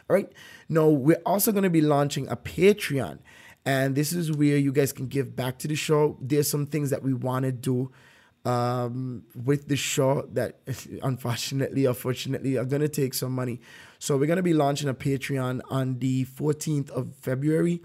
All 0.09 0.15
right. 0.15 0.31
Now, 0.67 0.89
we're 0.89 1.21
also 1.25 1.51
going 1.51 1.63
to 1.63 1.69
be 1.69 1.81
launching 1.81 2.27
a 2.27 2.35
Patreon, 2.35 3.19
and 3.65 3.95
this 3.95 4.11
is 4.11 4.31
where 4.31 4.57
you 4.57 4.71
guys 4.71 4.91
can 4.91 5.07
give 5.07 5.35
back 5.35 5.59
to 5.59 5.67
the 5.67 5.75
show. 5.75 6.17
There's 6.19 6.49
some 6.49 6.65
things 6.65 6.89
that 6.89 7.03
we 7.03 7.13
want 7.13 7.45
to 7.45 7.51
do 7.51 7.91
um, 8.45 9.23
with 9.35 9.67
the 9.67 9.75
show 9.75 10.27
that 10.33 10.59
unfortunately 11.03 11.87
or 11.87 11.93
fortunately 11.93 12.57
are 12.57 12.65
going 12.65 12.81
to 12.81 12.89
take 12.89 13.13
some 13.13 13.31
money. 13.31 13.61
So 14.03 14.17
we're 14.17 14.25
going 14.25 14.35
to 14.35 14.43
be 14.43 14.53
launching 14.53 14.89
a 14.89 14.93
Patreon 14.93 15.61
on 15.69 15.99
the 15.99 16.25
14th 16.25 16.89
of 16.89 17.15
February, 17.21 17.81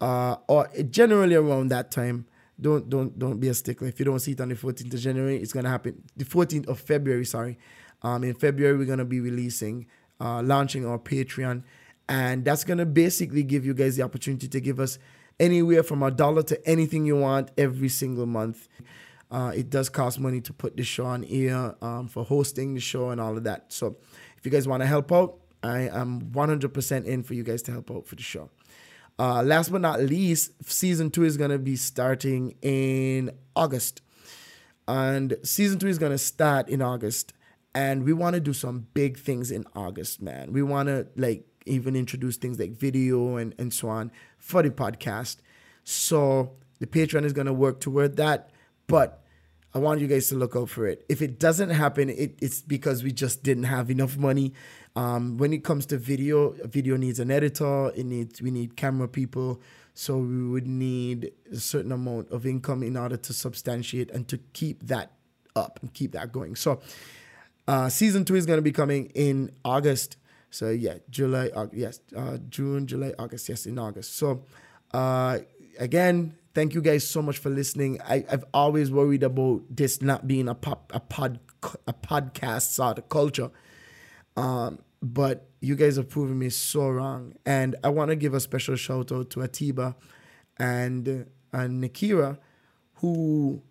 uh, 0.00 0.36
or 0.46 0.68
generally 0.88 1.34
around 1.34 1.70
that 1.72 1.90
time. 1.90 2.26
Don't 2.60 2.88
don't 2.88 3.18
don't 3.18 3.40
be 3.40 3.48
a 3.48 3.54
stickler. 3.54 3.88
If 3.88 3.98
you 3.98 4.04
don't 4.04 4.20
see 4.20 4.30
it 4.30 4.40
on 4.40 4.50
the 4.50 4.54
14th 4.54 4.94
of 4.94 5.00
January, 5.00 5.38
it's 5.38 5.52
going 5.52 5.64
to 5.64 5.70
happen 5.70 6.04
the 6.16 6.24
14th 6.24 6.68
of 6.68 6.78
February. 6.78 7.24
Sorry, 7.24 7.58
um, 8.02 8.22
in 8.22 8.34
February 8.34 8.78
we're 8.78 8.84
going 8.84 9.00
to 9.00 9.04
be 9.04 9.18
releasing, 9.18 9.86
uh, 10.20 10.40
launching 10.40 10.86
our 10.86 11.00
Patreon, 11.00 11.64
and 12.08 12.44
that's 12.44 12.62
going 12.62 12.78
to 12.78 12.86
basically 12.86 13.42
give 13.42 13.66
you 13.66 13.74
guys 13.74 13.96
the 13.96 14.04
opportunity 14.04 14.46
to 14.46 14.60
give 14.60 14.78
us 14.78 15.00
anywhere 15.40 15.82
from 15.82 16.04
a 16.04 16.12
dollar 16.12 16.44
to 16.44 16.64
anything 16.64 17.06
you 17.06 17.16
want 17.16 17.50
every 17.58 17.88
single 17.88 18.26
month. 18.26 18.68
Uh, 19.32 19.52
it 19.54 19.68
does 19.68 19.88
cost 19.88 20.20
money 20.20 20.40
to 20.40 20.52
put 20.52 20.76
the 20.76 20.84
show 20.84 21.06
on 21.06 21.24
air 21.24 21.74
um, 21.82 22.06
for 22.08 22.24
hosting 22.24 22.74
the 22.74 22.80
show 22.80 23.10
and 23.10 23.20
all 23.20 23.36
of 23.36 23.44
that. 23.44 23.72
So 23.72 23.96
if 24.36 24.46
you 24.46 24.50
guys 24.50 24.66
want 24.66 24.82
to 24.82 24.86
help 24.86 25.12
out, 25.12 25.39
I 25.62 25.88
am 25.88 26.22
100% 26.32 27.04
in 27.04 27.22
for 27.22 27.34
you 27.34 27.42
guys 27.42 27.62
to 27.62 27.72
help 27.72 27.90
out 27.90 28.06
for 28.06 28.16
the 28.16 28.22
show. 28.22 28.50
Uh, 29.18 29.42
last 29.42 29.70
but 29.70 29.82
not 29.82 30.00
least, 30.00 30.52
season 30.64 31.10
two 31.10 31.24
is 31.24 31.36
going 31.36 31.50
to 31.50 31.58
be 31.58 31.76
starting 31.76 32.56
in 32.62 33.30
August. 33.54 34.00
And 34.88 35.36
season 35.42 35.78
two 35.78 35.88
is 35.88 35.98
going 35.98 36.12
to 36.12 36.18
start 36.18 36.68
in 36.68 36.80
August. 36.80 37.34
And 37.74 38.04
we 38.04 38.12
want 38.12 38.34
to 38.34 38.40
do 38.40 38.52
some 38.52 38.86
big 38.94 39.18
things 39.18 39.50
in 39.50 39.64
August, 39.76 40.22
man. 40.22 40.52
We 40.52 40.62
want 40.62 40.88
to 40.88 41.06
like 41.16 41.46
even 41.66 41.94
introduce 41.94 42.36
things 42.36 42.58
like 42.58 42.72
video 42.72 43.36
and, 43.36 43.54
and 43.58 43.72
so 43.72 43.88
on 43.88 44.10
for 44.38 44.62
the 44.62 44.70
podcast. 44.70 45.36
So 45.84 46.52
the 46.78 46.86
Patreon 46.86 47.24
is 47.24 47.32
going 47.32 47.46
to 47.46 47.52
work 47.52 47.80
toward 47.80 48.16
that. 48.16 48.50
But 48.86 49.22
I 49.72 49.78
want 49.78 50.00
you 50.00 50.08
guys 50.08 50.28
to 50.30 50.34
look 50.34 50.56
out 50.56 50.68
for 50.68 50.86
it. 50.86 51.04
If 51.08 51.22
it 51.22 51.38
doesn't 51.38 51.70
happen, 51.70 52.08
it, 52.10 52.36
it's 52.40 52.60
because 52.60 53.04
we 53.04 53.12
just 53.12 53.42
didn't 53.42 53.64
have 53.64 53.90
enough 53.90 54.16
money. 54.16 54.52
Um, 55.00 55.38
when 55.38 55.54
it 55.54 55.64
comes 55.64 55.86
to 55.86 55.96
video, 55.96 56.50
video 56.66 56.98
needs 56.98 57.20
an 57.20 57.30
editor. 57.30 57.90
It 57.96 58.04
needs 58.04 58.42
we 58.42 58.50
need 58.50 58.76
camera 58.76 59.08
people. 59.08 59.62
So 59.94 60.18
we 60.18 60.46
would 60.46 60.66
need 60.66 61.32
a 61.50 61.56
certain 61.56 61.90
amount 61.90 62.30
of 62.30 62.44
income 62.44 62.82
in 62.82 62.98
order 62.98 63.16
to 63.16 63.32
substantiate 63.32 64.10
and 64.10 64.28
to 64.28 64.36
keep 64.52 64.86
that 64.88 65.12
up 65.56 65.78
and 65.80 65.90
keep 65.94 66.12
that 66.12 66.32
going. 66.32 66.54
So 66.54 66.82
uh, 67.66 67.88
season 67.88 68.26
two 68.26 68.34
is 68.34 68.44
going 68.44 68.58
to 68.58 68.62
be 68.62 68.72
coming 68.72 69.06
in 69.14 69.52
August. 69.64 70.18
So 70.50 70.68
yeah, 70.68 70.98
July, 71.08 71.50
August, 71.56 71.80
yes, 71.80 72.00
uh, 72.14 72.36
June, 72.50 72.86
July, 72.86 73.14
August, 73.18 73.48
yes, 73.48 73.64
in 73.64 73.78
August. 73.78 74.16
So 74.16 74.44
uh, 74.92 75.38
again, 75.78 76.34
thank 76.52 76.74
you 76.74 76.82
guys 76.82 77.08
so 77.08 77.22
much 77.22 77.38
for 77.38 77.48
listening. 77.48 78.02
I, 78.02 78.26
I've 78.30 78.44
always 78.52 78.90
worried 78.90 79.22
about 79.22 79.62
this 79.70 80.02
not 80.02 80.28
being 80.28 80.46
a 80.46 80.54
pop, 80.54 80.92
a 80.94 81.00
pod, 81.00 81.40
a 81.86 81.94
podcast 81.94 82.72
sort 82.72 82.98
of 82.98 83.08
culture. 83.08 83.50
Um, 84.36 84.80
but 85.02 85.48
you 85.60 85.76
guys 85.76 85.96
have 85.96 86.08
proven 86.08 86.38
me 86.38 86.50
so 86.50 86.88
wrong. 86.88 87.34
And 87.46 87.76
I 87.82 87.88
want 87.88 88.10
to 88.10 88.16
give 88.16 88.34
a 88.34 88.40
special 88.40 88.76
shout 88.76 89.12
out 89.12 89.30
to 89.30 89.40
Atiba 89.40 89.94
and 90.58 91.26
and 91.52 91.82
Nikira, 91.82 92.38
who 92.94 93.62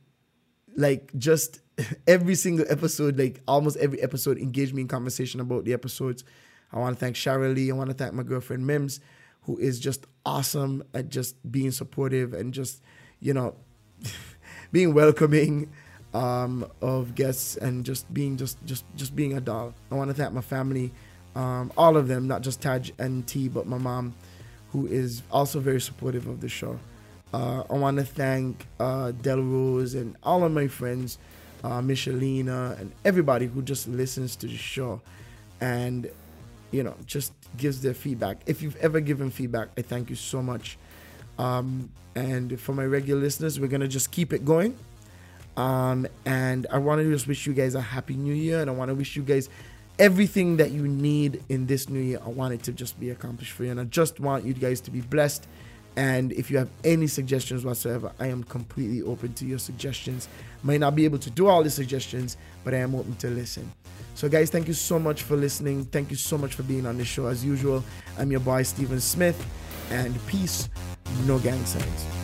like 0.75 1.11
just 1.17 1.61
every 2.07 2.35
single 2.35 2.65
episode, 2.69 3.17
like 3.17 3.41
almost 3.47 3.77
every 3.77 4.01
episode, 4.01 4.37
engaged 4.37 4.73
me 4.73 4.81
in 4.81 4.87
conversation 4.87 5.39
about 5.39 5.65
the 5.65 5.73
episodes. 5.73 6.23
I 6.71 6.79
want 6.79 6.95
to 6.95 6.99
thank 6.99 7.15
Shara 7.15 7.53
Lee. 7.53 7.71
I 7.71 7.73
want 7.73 7.89
to 7.89 7.95
thank 7.95 8.13
my 8.13 8.23
girlfriend 8.23 8.65
Mims, 8.65 8.99
who 9.43 9.57
is 9.57 9.79
just 9.79 10.05
awesome 10.25 10.83
at 10.93 11.09
just 11.09 11.35
being 11.51 11.71
supportive 11.71 12.33
and 12.33 12.53
just, 12.53 12.81
you 13.19 13.33
know, 13.33 13.55
being 14.71 14.93
welcoming 14.93 15.71
um, 16.13 16.69
of 16.81 17.15
guests 17.15 17.57
and 17.57 17.85
just 17.85 18.11
being 18.13 18.37
just 18.37 18.63
just 18.65 18.85
just 18.95 19.15
being 19.15 19.35
a 19.37 19.41
doll. 19.41 19.73
I 19.91 19.95
want 19.95 20.09
to 20.09 20.13
thank 20.13 20.33
my 20.33 20.41
family, 20.41 20.93
um, 21.35 21.71
all 21.77 21.97
of 21.97 22.07
them, 22.07 22.27
not 22.27 22.41
just 22.41 22.61
Taj 22.61 22.91
and 22.97 23.25
T, 23.27 23.47
but 23.47 23.67
my 23.67 23.77
mom, 23.77 24.13
who 24.71 24.87
is 24.87 25.23
also 25.31 25.59
very 25.59 25.81
supportive 25.81 26.27
of 26.27 26.41
the 26.41 26.49
show. 26.49 26.79
Uh, 27.33 27.63
I 27.69 27.73
want 27.73 27.97
to 27.97 28.03
thank 28.03 28.65
uh, 28.79 29.11
Del 29.11 29.41
Rose 29.41 29.93
and 29.93 30.15
all 30.23 30.43
of 30.43 30.51
my 30.51 30.67
friends, 30.67 31.19
uh, 31.63 31.79
Michelina 31.81 32.79
and 32.79 32.91
everybody 33.05 33.45
who 33.45 33.61
just 33.61 33.87
listens 33.87 34.35
to 34.37 34.47
the 34.47 34.57
show, 34.57 35.01
and 35.61 36.09
you 36.71 36.83
know 36.83 36.95
just 37.05 37.33
gives 37.57 37.81
their 37.81 37.93
feedback. 37.93 38.41
If 38.47 38.61
you've 38.61 38.75
ever 38.77 38.99
given 38.99 39.29
feedback, 39.29 39.69
I 39.77 39.83
thank 39.83 40.09
you 40.09 40.15
so 40.15 40.41
much. 40.41 40.77
Um, 41.37 41.91
and 42.15 42.59
for 42.59 42.73
my 42.73 42.85
regular 42.85 43.21
listeners, 43.21 43.59
we're 43.59 43.67
gonna 43.67 43.87
just 43.87 44.11
keep 44.11 44.33
it 44.33 44.43
going. 44.43 44.75
Um, 45.55 46.07
and 46.25 46.67
I 46.71 46.77
want 46.77 47.01
to 47.01 47.11
just 47.11 47.27
wish 47.27 47.45
you 47.45 47.53
guys 47.53 47.75
a 47.75 47.81
happy 47.81 48.15
new 48.15 48.33
year, 48.33 48.61
and 48.61 48.69
I 48.69 48.73
want 48.73 48.89
to 48.89 48.95
wish 48.95 49.15
you 49.15 49.23
guys 49.23 49.49
everything 49.99 50.57
that 50.57 50.71
you 50.71 50.87
need 50.87 51.43
in 51.49 51.67
this 51.67 51.89
new 51.89 51.99
year. 51.99 52.19
I 52.25 52.29
want 52.29 52.53
it 52.53 52.63
to 52.63 52.71
just 52.71 52.99
be 52.99 53.09
accomplished 53.09 53.51
for 53.51 53.65
you, 53.65 53.71
and 53.71 53.79
I 53.79 53.83
just 53.83 54.19
want 54.19 54.45
you 54.45 54.53
guys 54.53 54.81
to 54.81 54.91
be 54.91 55.01
blessed. 55.01 55.47
And 55.95 56.31
if 56.31 56.49
you 56.49 56.57
have 56.57 56.69
any 56.83 57.07
suggestions 57.07 57.65
whatsoever, 57.65 58.11
I 58.19 58.27
am 58.27 58.43
completely 58.43 59.01
open 59.01 59.33
to 59.33 59.45
your 59.45 59.59
suggestions. 59.59 60.29
Might 60.63 60.79
not 60.79 60.95
be 60.95 61.03
able 61.03 61.19
to 61.19 61.29
do 61.29 61.47
all 61.47 61.61
the 61.61 61.69
suggestions, 61.69 62.37
but 62.63 62.73
I 62.73 62.77
am 62.77 62.95
open 62.95 63.15
to 63.17 63.27
listen. 63.29 63.69
So, 64.15 64.29
guys, 64.29 64.49
thank 64.49 64.67
you 64.67 64.73
so 64.73 64.97
much 64.97 65.23
for 65.23 65.35
listening. 65.35 65.85
Thank 65.85 66.09
you 66.09 66.17
so 66.17 66.37
much 66.37 66.55
for 66.55 66.63
being 66.63 66.85
on 66.85 66.97
the 66.97 67.05
show. 67.05 67.27
As 67.27 67.43
usual, 67.43 67.83
I'm 68.17 68.31
your 68.31 68.39
boy, 68.39 68.63
Steven 68.63 69.01
Smith, 69.01 69.45
and 69.91 70.15
peace, 70.27 70.69
no 71.25 71.39
gang 71.39 71.65
signs. 71.65 72.18